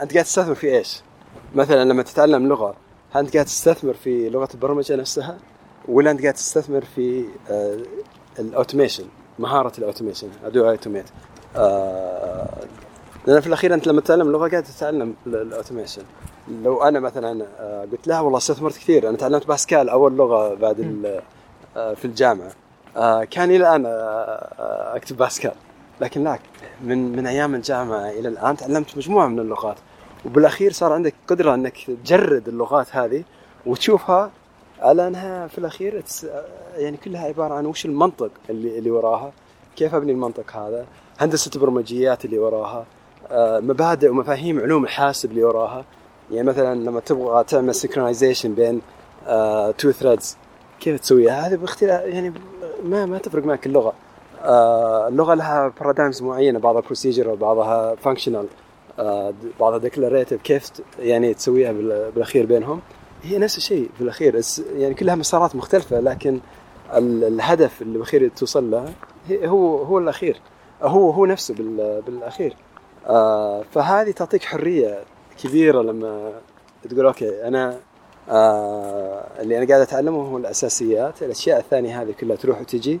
أنت 0.00 0.12
قاعد 0.12 0.24
تستثمر 0.24 0.54
في 0.54 0.76
إيش؟ 0.76 1.02
مثلا 1.54 1.84
لما 1.84 2.02
تتعلم 2.02 2.48
لغة 2.48 2.76
هل 3.12 3.24
أنت 3.24 3.34
قاعد 3.34 3.46
تستثمر 3.46 3.94
في 3.94 4.28
لغة 4.28 4.48
البرمجة 4.54 4.96
نفسها؟ 4.96 5.38
ولا 5.88 6.10
انت 6.10 6.22
قاعد 6.22 6.34
تستثمر 6.34 6.84
في 6.84 7.24
آه، 7.50 7.78
ال 8.38 8.44
automation 8.44 9.04
مهارة 9.38 9.72
ال 9.78 9.83
automation 9.83 10.28
how 10.44 10.60
to 10.60 10.70
automate. 10.70 11.06
لأن 13.26 13.40
في 13.40 13.46
الأخير 13.46 13.74
أنت 13.74 13.88
لما 13.88 14.00
تتعلم 14.00 14.32
لغة 14.32 14.48
قاعد 14.48 14.62
تتعلم 14.62 15.14
ال 15.26 15.32
automation. 15.32 16.02
لو 16.48 16.82
أنا 16.82 17.00
مثلا 17.00 17.46
آه، 17.60 17.86
قلت 17.92 18.08
لها 18.08 18.20
والله 18.20 18.38
استثمرت 18.38 18.76
كثير 18.76 19.08
أنا 19.08 19.16
تعلمت 19.16 19.46
بأسكال 19.46 19.88
أول 19.88 20.16
لغة 20.16 20.54
بعد 20.54 21.02
آه، 21.76 21.94
في 21.94 22.04
الجامعة. 22.04 22.50
آه، 22.96 23.24
كان 23.24 23.50
إلى 23.50 23.56
الآن 23.56 23.86
أكتب 24.96 25.16
بأسكال. 25.16 25.52
لكن 26.00 26.24
لا 26.24 26.38
من 26.84 27.12
من 27.12 27.26
أيام 27.26 27.54
الجامعة 27.54 28.10
إلى 28.10 28.28
الآن 28.28 28.56
تعلمت 28.56 28.96
مجموعة 28.96 29.26
من 29.26 29.38
اللغات. 29.38 29.76
وبالأخير 30.24 30.72
صار 30.72 30.92
عندك 30.92 31.14
قدرة 31.28 31.54
إنك 31.54 31.90
تجرد 32.04 32.48
اللغات 32.48 32.96
هذه 32.96 33.24
وتشوفها 33.66 34.30
على 34.82 35.08
انها 35.08 35.46
في 35.46 35.58
الأخير 35.58 36.02
يعني 36.76 36.96
كلها 36.96 37.24
عبارة 37.26 37.54
عن 37.54 37.66
وش 37.66 37.86
المنطق 37.86 38.30
اللي 38.50 38.78
اللي 38.78 38.90
وراها؟ 38.90 39.32
كيف 39.76 39.94
أبني 39.94 40.12
المنطق 40.12 40.56
هذا؟ 40.56 40.86
هندسة 41.18 41.50
البرمجيات 41.54 42.24
اللي 42.24 42.38
وراها 42.38 42.86
آه، 43.30 43.60
مبادئ 43.60 44.08
ومفاهيم 44.08 44.60
علوم 44.60 44.84
الحاسب 44.84 45.30
اللي 45.30 45.44
وراها. 45.44 45.84
يعني 46.30 46.48
مثلا 46.48 46.74
لما 46.74 47.00
تبغى 47.00 47.44
تعمل 47.44 47.74
synchronization 47.74 48.54
بين 48.54 48.80
two 49.24 49.28
آه، 49.28 49.72
threads 49.72 50.36
كيف 50.80 51.00
تسويها؟ 51.00 51.48
هذه 51.48 51.56
باختلاف 51.56 52.04
يعني 52.04 52.32
ما 52.84 53.06
ما 53.06 53.18
تفرق 53.18 53.44
معك 53.44 53.66
اللغة. 53.66 53.92
آه 54.44 55.08
اللغة 55.08 55.34
لها 55.34 55.72
paradigms 55.80 56.22
معينة 56.22 56.58
بعضها 56.58 56.80
procedural 56.80 57.28
وبعضها 57.28 57.94
functional 57.94 58.46
بعضها 59.60 59.78
declarative 59.78 60.42
كيف 60.42 60.70
يعني 60.98 61.34
تسويها 61.34 61.72
بالأخير 62.14 62.46
بينهم؟ 62.46 62.80
هي 63.22 63.38
نفس 63.38 63.56
الشيء 63.56 63.90
في 63.96 64.00
الأخير. 64.00 64.40
يعني 64.76 64.94
كلها 64.94 65.14
مسارات 65.14 65.56
مختلفة 65.56 66.00
لكن 66.00 66.40
الهدف 66.92 67.82
اللي 67.82 67.92
بالاخير 67.92 68.28
توصل 68.28 68.70
له 68.70 68.94
هو 69.30 69.82
هو 69.82 69.98
الأخير. 69.98 70.40
هو 70.82 71.10
هو 71.10 71.26
نفسه 71.26 71.54
بالأخير. 72.06 72.56
آه 73.06 73.62
فهذه 73.72 74.10
تعطيك 74.10 74.44
حرية 74.44 75.04
كبيرة 75.42 75.82
لما 75.82 76.32
تقول 76.90 77.06
okay 77.06 77.48
أنا 77.48 77.78
آه 78.28 79.24
اللي 79.38 79.58
أنا 79.58 79.66
قاعد 79.66 79.80
أتعلمه 79.80 80.28
هو 80.28 80.36
الأساسيات. 80.36 81.22
الأشياء 81.22 81.58
الثانية 81.58 82.02
هذه 82.02 82.12
كلها 82.20 82.36
تروح 82.36 82.60
وتجي 82.60 83.00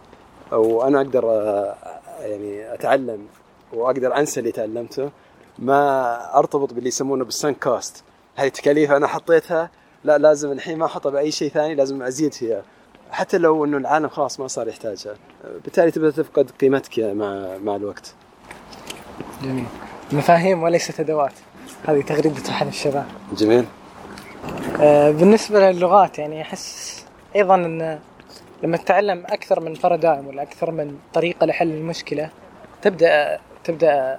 وأنا 0.52 1.00
أقدر 1.00 1.24
آه 1.30 1.76
يعني 2.20 2.74
أتعلم 2.74 3.26
وأقدر 3.72 4.16
أنسى 4.16 4.40
اللي 4.40 4.52
تعلمته. 4.52 5.10
ما 5.58 6.38
أرتبط 6.38 6.72
باللي 6.72 6.88
يسمونه 6.88 7.24
بالسن 7.24 7.54
كوست 7.54 8.04
هذه 8.36 8.48
تكاليف 8.48 8.90
أنا 8.92 9.06
حطيتها 9.06 9.70
لا 10.04 10.18
لازم 10.18 10.52
الحين 10.52 10.78
ما 10.78 10.86
احطها 10.86 11.10
بأي 11.10 11.30
شيء 11.30 11.50
ثاني 11.50 11.74
لازم 11.74 12.02
أزيد 12.02 12.34
فيها. 12.34 12.62
حتى 13.10 13.38
لو 13.38 13.64
إنه 13.64 13.76
العالم 13.76 14.08
خلاص 14.08 14.40
ما 14.40 14.46
صار 14.46 14.68
يحتاجها. 14.68 15.14
بالتالي 15.64 15.90
تبدأ 15.90 16.10
تفقد 16.10 16.50
قيمتك 16.50 16.98
مع 16.98 17.58
مع 17.64 17.76
الوقت. 17.76 18.14
جميل. 19.42 19.64
مفاهيم 20.12 20.62
وليست 20.62 21.00
أدوات. 21.00 21.32
هذه 21.84 22.00
تغريدة 22.00 22.50
أحد 22.50 22.66
الشباب. 22.66 23.06
جميل. 23.36 23.64
آه 24.80 25.10
بالنسبة 25.10 25.70
للغات 25.70 26.18
يعني 26.18 26.42
أحس 26.42 27.04
أيضا 27.36 27.54
إن 27.54 27.98
لما 28.62 28.76
تتعلم 28.76 29.24
أكثر 29.26 29.60
من 29.60 29.72
بارادايم 29.72 30.26
ولا 30.26 30.42
أكثر 30.42 30.70
من 30.70 30.98
طريقة 31.14 31.46
لحل 31.46 31.70
المشكلة 31.70 32.30
تبدأ 32.82 33.38
تبدأ 33.64 34.18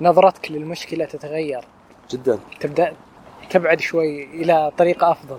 نظرتك 0.00 0.50
للمشكلة 0.50 1.04
تتغير. 1.04 1.64
جدا. 2.10 2.38
تبدأ 2.60 2.92
تبعد 3.58 3.80
شوي 3.80 4.24
إلى 4.24 4.72
طريقه 4.78 5.12
أفضل. 5.12 5.38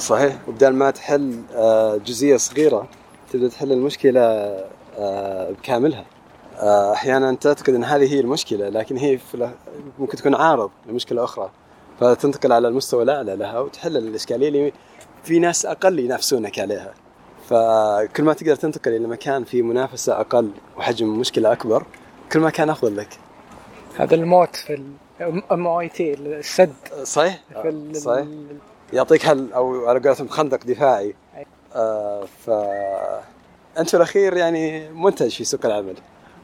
صحيح. 0.00 0.38
وبدال 0.48 0.74
ما 0.74 0.90
تحل 0.90 1.42
آه، 1.54 1.96
جزئية 1.96 2.36
صغيرة 2.36 2.88
تبدأ 3.32 3.48
تحل 3.48 3.72
المشكلة 3.72 4.20
آه، 4.98 5.50
بكاملها. 5.50 6.04
آه، 6.56 6.92
أحيانا 6.92 7.34
تعتقد 7.34 7.74
إن 7.74 7.84
هذه 7.84 8.14
هي 8.14 8.20
المشكلة 8.20 8.68
لكن 8.68 8.96
هي 8.96 9.18
ممكن 9.98 10.16
تكون 10.16 10.34
عارض 10.34 10.70
لمشكلة 10.86 11.24
أخرى. 11.24 11.50
فتنتقل 12.00 12.52
على 12.52 12.68
المستوى 12.68 13.02
الأعلى 13.02 13.36
لها 13.36 13.60
وتحل 13.60 13.96
الإشكالية 13.96 14.48
اللي 14.48 14.72
في 15.24 15.38
ناس 15.38 15.66
أقل 15.66 15.98
ينافسونك 15.98 16.58
عليها. 16.58 16.94
فكل 17.48 18.22
ما 18.22 18.32
تقدر 18.32 18.56
تنتقل 18.56 18.96
إلى 18.96 19.06
مكان 19.06 19.44
فيه 19.44 19.62
منافسة 19.62 20.20
أقل 20.20 20.50
وحجم 20.76 21.18
مشكلة 21.18 21.52
أكبر 21.52 21.84
كل 22.32 22.40
ما 22.40 22.50
كان 22.50 22.70
أفضل 22.70 22.96
لك. 22.96 23.08
هذا 23.98 24.14
الموت 24.14 24.56
في 24.56 24.74
ام 25.52 25.66
اي 25.66 25.88
تي 25.88 26.14
السد. 26.14 26.72
صحيح؟ 27.02 27.40
في 27.62 27.94
صحيح. 27.94 28.26
يعطيك 28.92 29.26
هل 29.26 29.52
أو 29.52 29.86
على 29.88 30.00
قولتهم 30.00 30.28
خندق 30.28 30.64
دفاعي. 30.64 31.14
آه 31.74 32.24
ف 32.24 32.50
أنت 33.78 33.88
في 33.88 33.96
الأخير 33.96 34.36
يعني 34.36 34.90
منتج 34.90 35.30
في 35.30 35.44
سوق 35.44 35.66
العمل. 35.66 35.94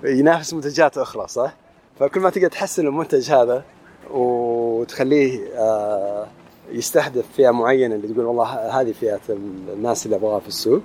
ينافس 0.04 0.54
منتجات 0.54 0.98
أخرى 0.98 1.28
صح؟ 1.28 1.54
فكل 2.00 2.20
ما 2.20 2.30
تقدر 2.30 2.48
تحسن 2.48 2.86
المنتج 2.86 3.30
هذا 3.30 3.64
وتخليه 4.10 5.48
آه 5.58 6.26
يستهدف 6.70 7.24
فئة 7.36 7.50
معينة 7.50 7.94
اللي 7.94 8.08
تقول 8.08 8.24
والله 8.24 8.44
هذه 8.80 8.92
فئة 8.92 9.20
الناس 9.28 10.06
اللي 10.06 10.16
أبغاها 10.16 10.40
في 10.40 10.48
السوق 10.48 10.82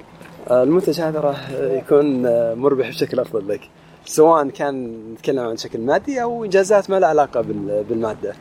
آه 0.48 0.64
المنتج 0.64 1.02
هذا 1.02 1.20
راح 1.20 1.50
يكون 1.52 2.26
آه، 2.26 2.54
مربح 2.54 2.88
بشكل 2.90 3.20
أفضل 3.20 3.48
لك. 3.48 3.62
سواء 4.10 4.47
كان 4.49 5.03
نتكلم 5.14 5.39
عن 5.39 5.57
شكل 5.57 5.80
مادي 5.80 6.24
أو 6.24 6.45
إنجازات 6.45 6.89
ما 6.89 6.99
لها 6.99 7.10
علاقة 7.10 7.41
بالمادة. 7.89 8.36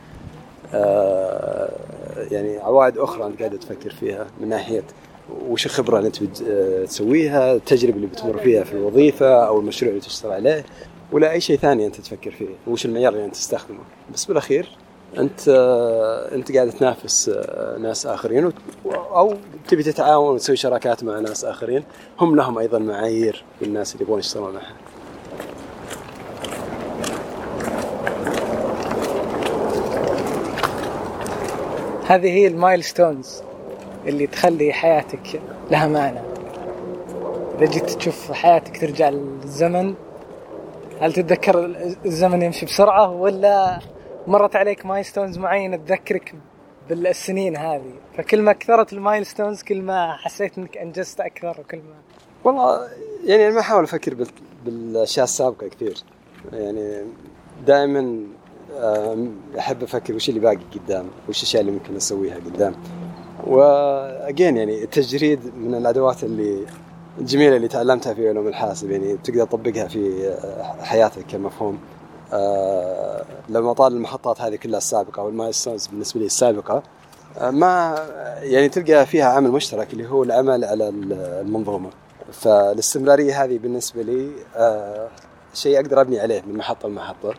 آه، 0.73 1.71
يعني 2.31 2.57
عوائد 2.57 2.97
أخرى 2.97 3.25
أنت 3.25 3.39
قاعد 3.39 3.59
تفكر 3.59 3.89
فيها 3.89 4.27
من 4.41 4.49
ناحية 4.49 4.83
وش 5.47 5.65
الخبرة 5.65 5.97
اللي 5.97 6.07
أنت 6.07 6.23
بتسويها 6.23 7.53
التجربة 7.53 7.95
اللي 7.95 8.07
بتمر 8.07 8.37
فيها 8.37 8.63
في 8.63 8.73
الوظيفة 8.73 9.47
أو 9.47 9.59
المشروع 9.59 9.89
اللي 9.91 10.01
تشتغل 10.01 10.31
عليه 10.31 10.65
ولا 11.11 11.31
أي 11.31 11.41
شيء 11.41 11.57
ثاني 11.57 11.85
أنت 11.85 12.01
تفكر 12.01 12.31
فيه 12.31 12.47
وش 12.67 12.85
المعيار 12.85 13.13
اللي 13.13 13.25
أنت 13.25 13.35
تستخدمه. 13.35 13.79
بس 14.13 14.25
بالأخير 14.25 14.69
أنت 15.17 15.49
أنت 16.31 16.51
قاعد 16.51 16.69
تنافس 16.69 17.31
ناس 17.79 18.05
آخرين 18.05 18.51
أو 18.85 19.33
تبي 19.67 19.83
تتعاون 19.83 20.33
وتسوي 20.33 20.55
شراكات 20.55 21.03
مع 21.03 21.19
ناس 21.19 21.45
آخرين. 21.45 21.83
هم 22.19 22.35
لهم 22.35 22.57
أيضا 22.57 22.79
معايير 22.79 23.43
للناس 23.61 23.93
اللي 23.93 24.03
يبغون 24.03 24.19
يشتغلون 24.19 24.53
معها. 24.53 24.73
هذه 32.09 32.27
هي 32.27 32.47
ال 32.47 32.83
milestones 32.83 33.43
اللي 34.07 34.27
تخلي 34.27 34.73
حياتك 34.73 35.41
لها 35.71 35.87
معنى. 35.87 36.19
إذا 37.57 37.65
جيت 37.65 37.89
تشوف 37.89 38.31
حياتك 38.31 38.81
ترجع 38.81 39.09
للزمن 39.09 39.93
هل 41.01 41.13
تتذكر 41.13 41.65
الزمن 42.05 42.41
يمشي 42.41 42.65
بسرعة 42.65 43.11
ولا 43.11 43.79
مرت 44.27 44.55
عليك 44.55 44.85
milestones 44.85 45.37
معينة 45.37 45.77
تذكرك 45.77 46.35
بالسنين 46.89 47.57
هذه؟ 47.57 47.93
فكل 48.17 48.41
ما 48.41 48.53
كثرت 48.53 48.93
ال 48.93 49.25
milestones 49.25 49.63
كل 49.63 49.81
ما 49.81 50.13
حسيت 50.17 50.57
إنك 50.57 50.77
أنجزت 50.77 51.19
أكثر 51.19 51.59
وكل 51.59 51.77
ما 51.77 51.95
والله 52.43 52.87
يعني 53.25 53.51
ما 53.51 53.59
أحاول 53.59 53.83
أفكر 53.83 54.27
بالأشياء 54.65 55.23
السابقة 55.23 55.67
كثير. 55.67 55.97
يعني 56.53 57.05
دائما 57.65 58.23
أحب 59.57 59.83
أفكر 59.83 60.15
وش 60.15 60.29
اللي 60.29 60.39
باقي 60.39 60.59
قدام 60.75 61.05
وش 61.29 61.37
الأشياء 61.39 61.61
اللي 61.61 61.71
ممكن 61.71 61.95
أسويها 61.95 62.35
قدام. 62.35 62.75
واجين 63.47 64.57
يعني 64.57 64.83
التجريد 64.83 65.39
من 65.57 65.75
الأدوات 65.75 66.23
اللي 66.23 66.65
الجميلة 67.19 67.55
اللي 67.55 67.67
تعلمتها 67.67 68.13
في 68.13 68.29
علوم 68.29 68.47
الحاسب 68.47 68.91
يعني 68.91 69.17
تقدر 69.17 69.45
تطبقها 69.45 69.87
في 69.87 70.35
حياتك 70.81 71.25
كمفهوم. 71.27 71.79
أه 72.33 73.23
لما 73.49 73.73
طال 73.73 73.93
المحطات 73.93 74.41
هذه 74.41 74.55
كلها 74.55 74.77
السابقة 74.77 75.19
أو 75.19 75.29
المايلستونز 75.29 75.87
بالنسبة 75.87 76.19
لي 76.19 76.25
السابقة 76.25 76.83
أه 77.37 77.49
ما 77.51 77.95
يعني 78.41 78.69
تلقى 78.69 79.05
فيها 79.05 79.25
عمل 79.25 79.51
مشترك 79.51 79.93
اللي 79.93 80.07
هو 80.09 80.23
العمل 80.23 80.65
على 80.65 80.89
المنظومة. 80.89 81.89
فالاستمرارية 82.31 83.43
هذه 83.43 83.57
بالنسبة 83.57 84.01
لي 84.01 84.29
أه 84.55 85.07
شيء 85.53 85.75
أقدر 85.79 86.01
أبني 86.01 86.19
عليه 86.19 86.41
من 86.47 86.57
محطة 86.57 86.89
لمحطة. 86.89 87.33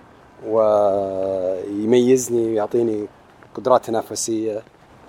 ويميزني 0.47 2.47
ويعطيني 2.47 3.07
قدرات 3.55 3.85
تنافسية 3.85 4.63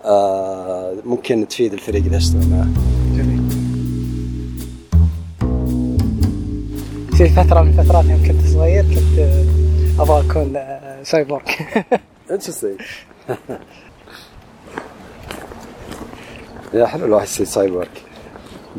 آه، 0.06 0.94
ممكن 1.06 1.48
تفيد 1.48 1.74
الفريق 1.74 2.04
اللي 2.04 2.18
اشتغل 2.18 2.48
معه. 2.50 2.68
جميل. 3.16 3.42
في 7.18 7.30
فترة 7.30 7.62
من 7.62 7.80
الفترات 7.80 8.06
يوم 8.06 8.24
كنت 8.28 8.48
صغير 8.54 8.84
كنت 8.84 9.20
أبغى 10.00 10.32
أكون 10.32 10.58
cyborg. 11.04 11.42
interesting. 12.32 12.82
يا 16.74 16.86
حلو 16.86 17.06
الواحد 17.06 17.26
يصير 17.28 17.46
سايبورغ. 17.46 17.88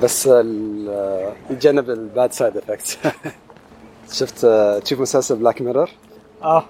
بس 0.03 0.27
يتجنب 1.51 1.91
ال 1.91 2.01
bad 2.01 2.33
side 2.33 2.57
effects. 2.57 2.99
شفت 4.13 4.47
تشوف 4.85 5.01
مسلسل 5.01 5.37
بلاك 5.37 5.63
ميرور؟ 5.63 5.91
آه. 6.43 6.65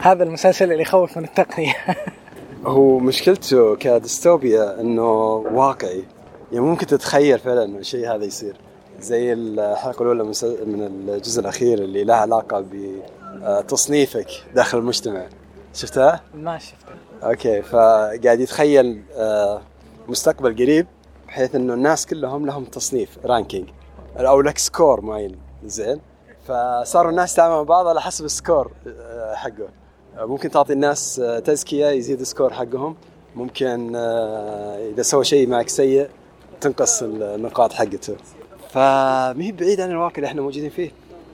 هذا 0.00 0.24
المسلسل 0.24 0.72
اللي 0.72 0.82
يخوف 0.82 1.16
من 1.16 1.24
التقنية. 1.24 1.74
هو 2.66 2.98
مشكلته 2.98 3.76
كديستوبيا 3.76 4.80
إنه 4.80 5.32
واقعي. 5.52 6.04
يعني 6.52 6.64
ممكن 6.64 6.86
تتخيل 6.86 7.38
فعلا 7.38 7.64
إنه 7.64 7.78
الشيء 7.78 8.14
هذا 8.14 8.24
يصير. 8.24 8.56
زي 9.00 9.32
الحلقة 9.32 10.02
الأولى 10.02 10.24
من 10.66 11.08
الجزء 11.08 11.40
الأخير 11.40 11.78
اللي 11.78 12.04
لها 12.04 12.16
علاقة 12.16 12.64
بتصنيفك 12.72 14.28
داخل 14.54 14.78
المجتمع. 14.78 15.26
شفتها؟ 15.74 16.20
ما 16.34 16.58
شفتها. 16.58 16.96
okay 17.22 17.62
فقاعد 17.62 18.40
يتخيل 18.40 19.02
آه، 19.16 19.62
مستقبل 20.08 20.54
قريب 20.54 20.86
بحيث 21.26 21.54
إنه 21.54 21.74
الناس 21.74 22.06
كلهم 22.06 22.46
لهم 22.46 22.64
تصنيف 22.64 23.18
ranking. 23.24 23.68
أو 24.16 24.40
لك 24.40 24.58
score 24.58 25.00
معين. 25.00 25.36
زين؟ 25.64 26.00
فصاروا 26.48 27.10
الناس 27.10 27.32
يتعاملوا 27.32 27.56
مع 27.56 27.62
بعض 27.62 27.86
على 27.86 28.00
حسب 28.00 28.24
ال 28.24 28.32
score 28.32 28.70
آه، 28.86 29.34
حقه 29.34 29.68
آه، 30.18 30.24
ممكن 30.24 30.50
تعطي 30.50 30.72
الناس 30.72 31.20
آه، 31.20 31.38
تزكية 31.38 31.86
يزيد 31.86 32.20
ال 32.20 32.25
score 32.25 32.52
حقهم. 32.52 32.96
ممكن 33.36 33.96
إذا 34.92 35.02
سوى 35.02 35.24
شيء 35.24 35.48
معك 35.48 35.68
سيء 35.68 36.08
تنقص 36.60 37.02
النقاط 37.02 37.72
حقته. 37.72 38.16
فمهي 38.70 39.52
بعيد 39.52 39.80
عن 39.80 39.90
الواقع 39.90 40.16
اللي 40.16 40.26
إحنا 40.26 40.42
موجودين 40.42 40.70
فيه. 40.70 40.90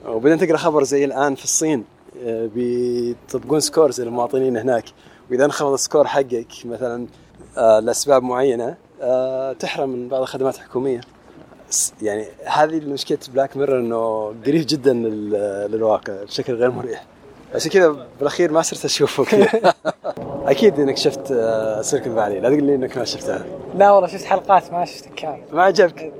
وبعدين 0.07 0.47
تقرا 0.47 0.57
خبر 0.57 0.83
زي 0.83 1.05
الآن 1.05 1.35
في 1.35 1.43
الصين 1.43 1.85
بيطبقون 2.25 3.59
scores 3.59 4.01
للمواطنين 4.01 4.57
هناك. 4.57 4.85
وإذا 5.31 5.45
انخفض 5.45 5.73
ال 5.73 5.79
score 5.79 6.07
حقك 6.07 6.47
مثلا 6.65 7.07
لأسباب 7.57 8.23
معينة 8.23 8.75
تحرم 9.59 9.89
من 9.89 10.07
بعض 10.09 10.21
الخدمات 10.21 10.55
الحكومية. 10.55 11.01
يعني 12.01 12.25
هذه 12.45 12.79
مشكله 12.85 13.17
بلاك 13.33 13.57
ميرور 13.57 13.79
إنه 13.79 14.25
قريب 14.45 14.65
جدا 14.67 14.93
لل- 14.93 15.71
للواقع 15.71 16.23
بشكل 16.23 16.53
غير 16.53 16.71
مريح. 16.71 17.03
عشان 17.55 17.71
كذا 17.71 18.07
بالأخير 18.19 18.51
ما 18.51 18.61
صرت 18.61 18.85
أشوفه. 18.85 19.25
كذا 19.25 19.73
أكيد 20.51 20.79
إنك 20.79 20.97
شفت 20.97 21.27
سيليكون 21.81 22.15
فالي 22.15 22.39
لا 22.39 22.49
تقول 22.49 22.63
لي 22.63 22.75
إنك 22.75 22.97
ما 22.97 23.05
شفتها. 23.05 23.45
لا 23.75 23.91
والله 23.91 24.07
شفت 24.07 24.25
حلقات 24.25 24.71
ما 24.73 24.85
شفت 24.85 25.05
كامل. 25.15 25.41
ما 25.51 25.63
عجبك؟ 25.63 26.13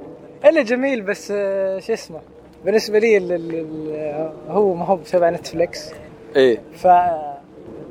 إلا 0.45 0.61
جميل 0.61 1.01
بس 1.01 1.31
آه، 1.35 1.79
شو 1.79 1.93
اسمه؟ 1.93 2.19
بالنسبة 2.65 2.99
لي 2.99 3.17
ال- 3.17 3.31
ال- 3.31 3.55
ال- 3.55 4.31
هو 4.49 4.73
ما 4.73 4.85
هو 4.85 4.97
تبع 4.97 5.29
نتفلكس 5.29 5.89
إيه. 6.35 6.61
ف 6.73 6.87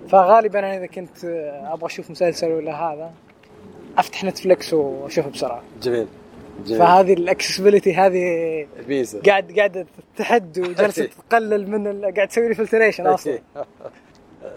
فغالبا 0.08 0.58
أنا 0.58 0.76
إذا 0.76 0.86
كنت 0.86 1.24
أبغى 1.72 1.86
أشوف 1.86 2.10
مسلسل 2.10 2.52
ولا 2.52 2.72
هذا 2.74 3.10
أفتح 3.98 4.24
نتفلكس 4.24 4.72
وأشوفه 4.74 5.30
بسرعة. 5.30 5.62
جميل. 5.82 6.06
جميل 6.66 6.78
فهذه 6.78 7.12
ال 7.12 7.18
accessibility 7.18 7.94
هذه 7.94 8.66
ميزه 8.88 9.20
قاعد 9.26 9.52
قاعدة 9.56 9.86
تحد 10.16 10.58
وجالسه 10.58 11.08
تقلل 11.30 11.70
من 11.70 11.86
ال... 11.86 12.14
قاعد 12.14 12.28
تسوي 12.28 12.48
لي 12.48 12.54
filtration 12.54 13.06
أصلا. 13.06 13.38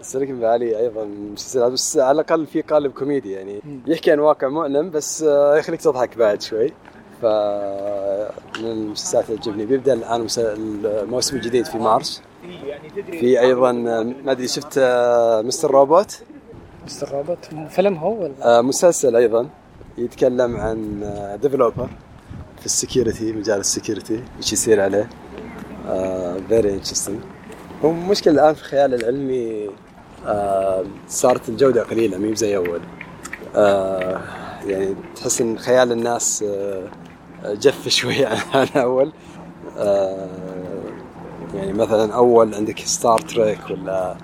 Silicon 0.02 0.40
Valley 0.40 0.78
أيضا 0.78 1.04
مسلسلات 1.04 1.72
بس 1.72 1.98
على 1.98 2.20
الأقل 2.20 2.46
في 2.46 2.60
قالب 2.60 2.92
كوميدي 2.92 3.32
يعني. 3.32 3.60
يحكي 3.86 4.12
عن 4.12 4.18
واقع 4.18 4.48
مؤلم 4.48 4.90
بس 4.90 5.22
آه، 5.22 5.56
يخليك 5.56 5.80
تضحك 5.80 6.18
بعد 6.18 6.42
شوي. 6.42 6.72
ف 7.22 7.24
من 8.60 8.70
المسلسلات 8.70 9.30
اللي 9.30 9.38
تعجبني. 9.42 9.66
بيبدأ 9.66 9.92
الآن 9.92 10.26
الموسم 10.84 11.36
الجديد 11.36 11.66
في 11.66 11.78
مارس. 11.78 12.22
في 13.10 13.40
أيضا 13.40 13.70
آه، 13.70 14.02
ما 14.24 14.32
أدري 14.32 14.48
شفت 14.48 14.78
آه، 14.78 15.42
مستر 15.42 15.70
روبوت؟ 15.70 16.22
مستر 16.86 17.12
روبوت. 17.12 17.38
فيلم 17.70 17.94
هو 17.94 18.22
ولا؟ 18.22 18.62
مسلسل 18.62 19.16
أيضا. 19.16 19.48
يتكلم 19.98 20.56
عن 20.56 21.00
developer 21.42 21.88
في 22.60 22.66
ال 22.66 22.73
security 22.73 23.32
مجال 23.32 23.60
ال 23.60 23.67
security 23.67 24.22
إيش 24.38 24.52
يصير 24.52 24.80
عليه. 24.80 25.08
very 26.48 26.74
interesting 26.74 27.18
هو 27.84 27.92
مشكلة 27.92 28.34
الآن 28.34 28.54
في 28.54 28.60
الخيال 28.60 28.94
العلمي 28.94 29.70
آه، 30.26 30.84
صارت 31.08 31.48
الجودة 31.48 31.82
قليلة 31.82 32.18
مي 32.18 32.34
زي 32.34 32.56
أول. 32.56 32.80
آه، 33.56 34.20
يعني 34.66 34.94
تحس 35.16 35.40
إن 35.40 35.58
خيال 35.58 35.92
الناس 35.92 36.44
آه، 36.48 36.88
جف 37.44 37.88
شوي 37.88 38.26
عن 38.54 38.66
اول 38.76 39.12
آه، 39.78 40.28
يعني 41.54 41.72
مثلا 41.72 42.14
أول 42.14 42.54
عندك 42.54 42.78
Star 42.78 43.18
Trek 43.18 43.70
ولا 43.70 44.16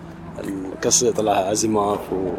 القصة 0.45 1.13
طلعها 1.13 1.53
ازيموف 1.53 2.13
و 2.13 2.31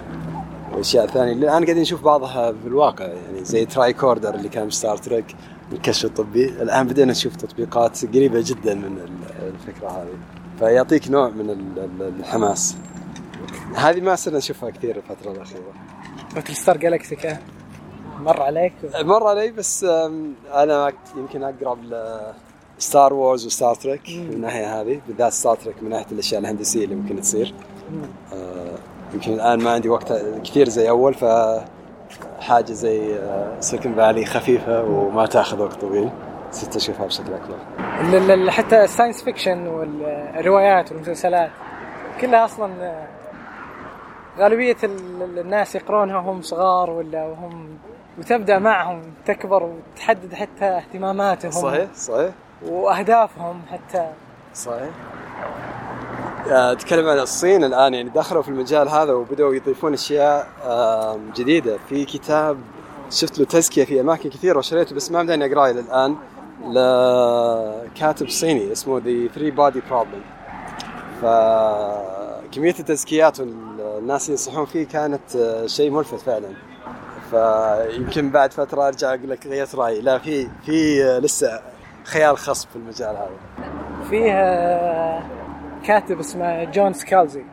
وأشياء 0.76 1.08
ثانية. 1.08 1.32
الان 1.34 1.50
قاعدين 1.66 1.78
نشوف 1.82 2.04
بعضها 2.04 2.52
في 2.52 2.68
الواقع 2.68 3.06
يعني 3.06 3.46
زي 3.46 3.66
tricorder 3.66 4.36
اللي 4.36 4.50
كان 4.50 4.68
ب 4.68 4.74
Star 4.74 4.98
Trek 4.98 5.26
الكشف 5.72 6.06
الطبي. 6.06 6.46
الآن 6.46 6.88
بدينا 6.88 7.12
نشوف 7.12 7.36
تطبيقات 7.36 8.06
قريبة 8.06 8.42
جدا 8.46 8.74
من 8.76 8.98
ال- 8.98 9.48
الفكرة 9.54 9.90
هذه. 9.90 10.18
فيعطيك 10.60 11.10
نوع 11.12 11.30
من 11.30 11.50
ال- 11.50 11.80
ال- 12.02 12.14
الحماس. 12.20 12.76
هذه 13.76 14.02
ما 14.02 14.16
صرنا 14.16 14.38
نشوفها 14.38 14.70
كثير 14.70 14.96
الفترة 14.98 15.32
الأخيرة. 15.32 15.74
Battlestar 16.36 16.78
Galactica 16.78 17.16
كان 17.16 17.38
مر 18.20 18.42
عليك؟ 18.42 18.74
مر 19.02 19.28
علي 19.28 19.52
بس 19.52 19.84
أنا 20.54 20.92
يمكن 21.18 21.44
اقرب 21.44 21.80
Star 22.80 23.14
Wars 23.14 23.46
و 23.46 23.52
Star 23.52 23.76
Trek 23.76 24.02
من 24.10 24.34
الناحيه 24.34 24.82
هذه 24.82 25.02
بالذات 25.08 25.34
Star 25.34 25.56
Trek 25.56 25.84
من 25.84 25.90
ناحية 25.90 26.12
الأشياء 26.12 26.42
الهندسية 26.42 26.84
اللي 26.86 26.96
ممكن 26.96 27.22
تصير. 27.22 27.54
آه، 28.34 28.78
يمكن 29.16 29.34
الآن 29.34 29.64
ما 29.64 29.72
عندي 29.72 29.90
وقت 29.90 30.14
كثير 30.44 30.70
زي 30.70 30.90
أول 30.90 31.14
ف 31.14 31.26
حاجة 32.40 32.72
زي 32.72 33.20
Silicon 33.60 33.96
Valley 33.96 34.26
خفيفة 34.26 34.84
وما 34.84 35.26
تاخذ 35.26 35.62
وقت 35.62 35.74
طويل. 35.82 36.10
صرت 36.52 36.76
أشوفها 36.76 37.06
بشكل 37.06 37.34
أكبر. 37.34 37.56
ال- 38.02 38.32
ال- 38.32 38.52
حتى 38.52 38.84
ال 38.84 38.89
science 38.89 39.24
fiction 39.24 39.68
والروايات 39.68 40.92
والمسلسلات 40.92 41.50
كلها 42.22 42.46
أصلا 42.46 42.74
آه، 42.84 43.08
غالبية 44.40 44.78
ال- 44.84 45.22
ال- 45.24 45.40
الناس 45.40 45.76
يقرونها 45.76 46.18
وهم 46.18 46.42
صغار 46.42 46.90
ولا 46.90 47.26
وهم 47.26 47.78
وتبدأ 48.20 48.60
معهم 48.60 49.02
تكبر 49.26 49.64
وتحدد 49.64 50.34
حتى 50.34 50.66
اهتماماتهم 50.66 51.52
صحيح 51.52 51.94
صحيح. 51.94 52.32
وأهدافهم 52.68 53.62
حتى. 53.72 54.08
صحيح. 54.54 54.90
آه، 56.52 56.72
اتكلم 56.72 57.08
عن 57.08 57.20
الصين 57.20 57.64
الآن 57.64 57.94
يعني 57.94 58.10
دخلوا 58.10 58.42
في 58.42 58.50
المجال 58.50 58.90
هذا 58.90 59.14
وبدأوا 59.14 59.56
يضيفون 59.56 59.94
أشياء 59.94 60.48
جديدة. 61.36 61.78
في 61.90 62.06
كتاب 62.06 62.58
شفت 63.10 63.40
له 63.40 63.46
تزكية 63.46 63.86
في 63.86 64.02
أماكن 64.02 64.30
كثيرة 64.30 64.58
وشريته 64.58 64.96
بس 64.96 65.12
ما 65.12 65.24
بداني 65.24 65.46
أقرأه 65.46 65.72
إلى 65.72 65.80
الآن 65.80 66.16
لكاتب 66.66 68.30
صيني 68.30 68.72
اسمه 68.72 68.98
The 69.06 69.28
Three-Body 69.36 69.82
Problem 69.90 70.22
فكمية 71.22 72.76
التزكيات 72.80 73.40
والناس 73.40 74.22
اللي 74.22 74.32
ينصحون 74.32 74.66
فيه 74.66 74.88
كانت 74.88 75.36
آه، 75.36 75.68
شيء 75.68 75.92
ملفت 75.92 76.20
فعلا. 76.20 76.50
فيمكن 77.32 78.30
بعد 78.30 78.54
فترة 78.54 78.88
أرجع 78.88 79.10
أقول 79.14 79.30
لك 79.30 79.48
غيرت 79.48 79.76
رأيي. 79.76 80.02
لا 80.02 80.18
في 80.18 80.48
في 80.66 81.04
آه، 81.04 81.20
لسه 81.20 81.62
خيال 82.04 82.38
خصب 82.38 82.68
في 82.70 82.76
المجال 82.76 83.16
هذا. 83.16 83.30
فيه 84.10 85.45
كاتب 85.88 86.20
اسمه 86.20 86.64
جون 86.64 86.94
سكالزي. 86.94 87.44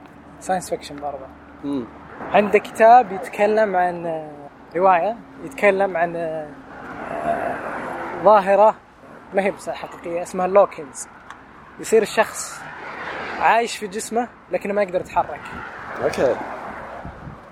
science 0.40 0.70
fiction 0.70 0.96
برضه. 0.96 1.26
امم 1.64 1.84
عنده 2.32 2.58
كتاب 2.58 3.12
يتكلم 3.12 3.76
عن 3.76 4.06
آه، 4.06 4.30
رواية 4.76 5.16
يتكلم 5.44 5.96
عن 5.96 6.16
آه، 6.16 6.48
آه، 7.12 7.56
ظاهرة 8.24 8.74
ما 9.34 9.42
هي 9.42 9.50
بس 9.50 9.70
حقيقية 9.70 10.22
اسمها 10.22 10.46
ال 10.46 10.55
Lock 10.55 10.90
In 10.90 11.08
يصير 11.80 12.02
الشخص 12.02 12.60
عايش 13.40 13.76
في 13.76 13.86
جسمه 13.86 14.28
لكنه 14.52 14.74
ما 14.74 14.82
يقدر 14.82 15.00
يتحرك. 15.00 15.40
أوكي. 16.04 16.34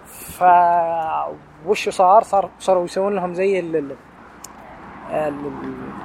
ف 0.06 0.42
وش 1.66 1.88
صار؟ 1.88 2.22
صار 2.22 2.50
صاروا 2.58 2.84
يسوون 2.84 3.14
لهم 3.14 3.34
زي 3.34 3.60
ال 3.60 3.76
ال- 3.76 3.96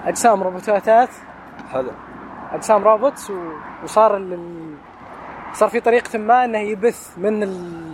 الاجسام 0.03 0.43
روبوتات. 0.43 1.09
حلو. 1.73 1.91
أجسام 2.51 2.83
robots 2.84 3.32
وصار 3.83 4.17
ال... 4.17 4.39
صار 5.53 5.69
في 5.69 5.79
طريقه 5.79 6.19
ما 6.19 6.45
إنه 6.45 6.59
يبث 6.59 7.17
من 7.17 7.43
ال... 7.43 7.85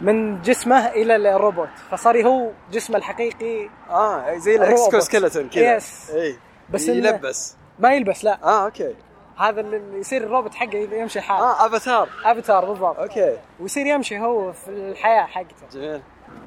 من 0.00 0.42
جسمه 0.42 0.86
إلى 0.88 1.16
الروبوت. 1.16 1.68
فصار 1.90 2.26
هو 2.26 2.50
جسمه 2.72 2.96
الحقيقي 2.96 3.68
آه 3.90 4.36
زي 4.36 4.56
روبوت. 4.56 4.68
ال 4.68 4.75
exoskeleton 4.75 5.48
كذا. 5.48 5.78
Yes. 5.78 6.14
إي. 6.14 6.38
بس 6.70 6.88
يلبس. 6.88 7.56
ما 7.78 7.92
يلبس 7.94 8.24
لا. 8.24 8.38
آه 8.44 8.64
أوكي. 8.64 8.94
هذا 9.38 9.60
اللي 9.60 9.98
يصير 9.98 10.24
الروبوت 10.24 10.54
حقه 10.54 10.78
يمشي 10.92 11.20
حاله 11.20 11.44
آه 11.44 11.66
avatar. 11.66 12.08
avatar 12.24 12.64
بالضبط. 12.64 12.98
أوكي. 12.98 13.36
ويصير 13.60 13.86
يمشي 13.86 14.18
هو 14.18 14.52
في 14.52 14.68
الحياة 14.68 15.26
حقته. 15.26 15.54
جميل. 15.72 16.02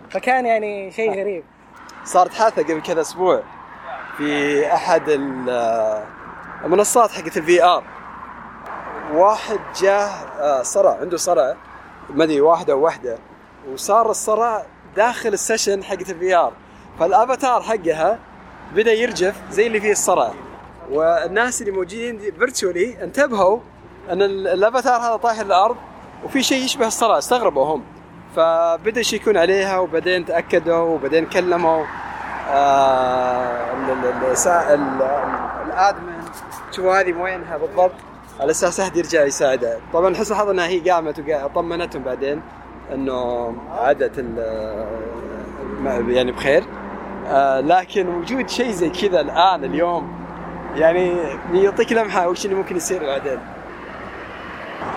فكان 0.10 0.46
يعني 0.46 0.92
شيء 0.92 1.12
غريب. 1.20 1.44
صارت 2.04 2.34
حادثة 2.34 2.64
قبل 2.64 2.82
كذا 2.82 3.02
أسبوع. 3.02 3.44
في 4.18 4.66
أحد 4.74 5.10
ال- 5.10 6.04
المنصات 6.66 7.12
حقت 7.12 7.38
ال 7.38 7.64
VR 7.64 7.84
واحد 9.14 9.60
جاه 9.82 10.10
آه، 10.40 10.62
صرع 10.64 10.98
عنده 11.02 11.18
صرع 11.18 11.56
ما 12.10 12.24
أدري 12.24 12.42
واحدة 12.42 12.74
أو 12.74 12.80
واحدة 12.82 13.18
وصار 13.74 14.10
الصرع 14.10 14.66
داخل 14.96 15.30
ال 15.34 15.40
session 15.40 15.84
حقت 15.84 16.10
ال 16.10 16.36
VR 16.36 16.54
فال 17.00 17.15
avatar 17.15 17.62
حقها 17.62 18.20
بدأ 18.76 18.94
يرجف 18.94 19.36
زي 19.52 19.68
اللي 19.68 19.80
فيه 19.82 19.92
الصرع. 19.92 20.32
والناس 20.92 21.62
اللي 21.62 21.72
موجودين 21.72 22.20
virtually 22.40 23.04
انتبهوا 23.04 23.60
أن 24.10 24.22
ال- 24.22 24.48
الأفاتار 24.48 25.02
هذا 25.02 25.16
طايح 25.16 25.40
الأرض 25.40 25.76
وفي 26.24 26.44
شيء 26.44 26.64
يشبه 26.66 26.88
الصرع 26.88 27.18
استغربوا 27.18 27.66
هم. 27.66 27.84
فبدأ 28.36 29.00
يشيكون 29.00 29.38
عليها 29.38 29.80
وبعدين 29.80 30.26
تأكدوا 30.26 30.78
وبعدين 30.78 31.26
كلموا 31.26 31.86
آه 32.52 33.74
ال- 34.74 36.17
شوفوا 36.72 37.00
هذه 37.00 37.14
وينها 37.14 37.58
بالضبط. 37.58 37.92
على 38.40 38.52
أساس 38.52 38.80
أحد 38.80 38.98
يرجع 38.98 39.24
يساعدها 39.24 39.80
طبعا 39.94 40.16
حسن 40.16 40.34
الحظ 40.34 40.50
انها 40.50 40.68
هي 40.68 40.90
قامت 40.90 41.20
وطمنتهم 41.30 42.04
بعدين 42.04 42.42
إنه 42.94 43.54
عادت 43.72 44.18
يعني 46.10 46.32
بخير. 46.32 46.64
آه 47.28 47.60
لكن 47.60 48.08
وجود 48.08 48.50
شيء 48.50 48.72
زي 48.72 48.90
كذا 48.90 49.22
الآن 49.22 49.64
اليوم 49.64 50.12
يعني 50.76 51.14
يعطيك 51.54 51.92
لمحة 51.92 52.28
وش 52.30 52.46
اللي 52.46 52.56
ممكن 52.56 52.76
يصير 52.76 53.04
بعدين. 53.06 53.40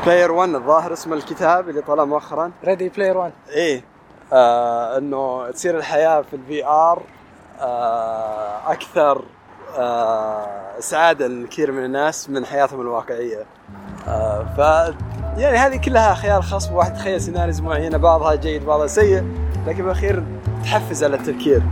Player 0.06 0.32
1 0.32 0.54
الظاهر 0.54 0.92
اسم 0.92 1.12
الكتاب 1.12 1.68
اللي 1.68 1.80
طلع 1.82 2.04
مؤخرا. 2.04 2.52
Ready 2.64 2.88
Player 2.88 3.16
1 3.18 3.32
إيه. 3.50 3.84
آه 4.32 4.98
إنه 4.98 5.50
تصير 5.50 5.76
الحياة 5.76 6.22
في 6.22 6.36
ال 6.36 6.66
VR 6.66 7.02
آه 7.60 8.72
أكثر 8.72 9.24
آه، 9.78 10.46
إسعاد 10.78 11.22
الكثير 11.22 11.72
من 11.72 11.84
الناس 11.84 12.30
من 12.30 12.44
حياتهم 12.44 12.80
الواقعية. 12.80 13.44
آه، 14.08 14.44
ف 14.56 14.58
يعني 15.38 15.56
هذه 15.56 15.76
كلها 15.76 16.14
خيال 16.14 16.42
خصب 16.42 16.68
واحد 16.68 16.94
تخيل 16.94 17.20
scenarios 17.20 17.60
معينة 17.60 17.96
بعضها 17.98 18.34
جيد 18.34 18.66
بعضها 18.66 18.86
سيء 18.86 19.24
لكن 19.66 19.82
بالأخير 19.82 20.22
تحفز 20.64 21.04
على 21.04 21.16
التفكير. 21.16 21.62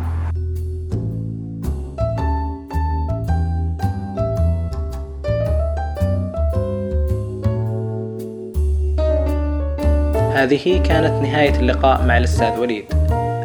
هذه 10.32 10.82
كانت 10.82 11.22
نهاية 11.22 11.61
اللقاء 11.61 12.03
مع 12.03 12.18
الأستاذ 12.18 12.59
وليد. 12.59 12.84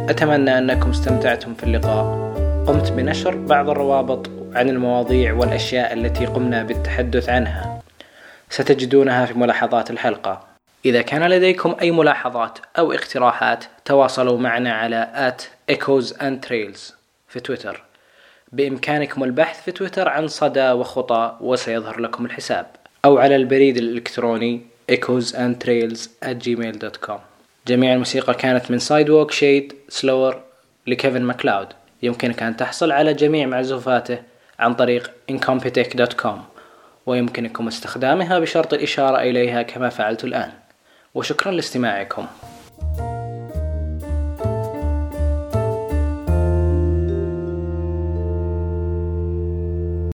أتمنى 0.10 0.58
أنكم 0.58 0.90
استمتعتم 0.90 1.54
في 1.54 1.64
اللقاء. 1.64 2.34
قمت 2.68 2.92
بنشر 2.92 3.36
بعض 3.36 3.70
الروابط 3.70 4.30
عن 4.56 4.70
المواضيع 4.70 5.34
والأشياء 5.34 5.94
التي 5.94 6.26
قمنا 6.26 6.64
بالتحدث 6.64 7.30
عنها. 7.30 7.82
ستجدونها 8.50 9.26
في 9.26 9.34
ملاحظات 9.34 9.92
الحلقة. 9.92 10.44
إذا 10.86 11.02
كان 11.02 11.30
لديكم 11.30 11.76
أي 11.82 11.92
ملاحظات 11.92 12.60
أو 12.78 12.92
اقتراحات 12.94 13.64
تواصلوا 13.86 14.38
معنا 14.38 14.74
على 14.74 15.32
at 15.32 15.72
echoes 15.76 16.10
and 16.12 16.48
trails 16.48 16.94
في 17.28 17.40
تويتر. 17.40 17.84
بإمكانكم 18.52 19.24
البحث 19.24 19.64
في 19.64 19.72
تويتر 19.72 20.10
عن 20.10 20.28
صدى 20.28 20.72
وخطى 20.72 21.38
وسيظهر 21.42 22.00
لكم 22.00 22.26
الحساب. 22.26 22.66
أو 23.06 23.18
على 23.18 23.36
البريد 23.36 23.78
الإلكتروني 23.78 24.62
echoes 24.92 25.32
and 25.32 25.66
trails 25.66 26.00
at 26.26 26.48
gmail.com 26.48 27.20
جميع 27.68 27.94
الموسيقى 27.94 28.34
كانت 28.34 28.72
من 28.72 28.80
Side 28.80 29.32
Shed 29.32 29.74
Slower 29.90 30.42
لكيفن 30.88 31.22
ماكلاود. 31.22 31.68
يمكنك 32.04 32.44
أن 32.44 32.58
تحصل 32.58 32.92
على 32.92 33.14
جميع 33.14 33.48
معزوفاته 33.48 34.33
عن 34.60 34.74
طريق 34.74 35.12
incompetech.com 35.32 36.38
ويمكنكم 37.06 37.68
استخدامها 37.68 38.40
بشرط 38.40 38.74
الإشارة 38.74 39.18
إليها 39.22 39.62
كما 39.62 39.90
فعلت 39.90 40.24
الآن. 40.24 40.52
وشكرا 41.14 41.52
لاستماعكم. 41.52 42.28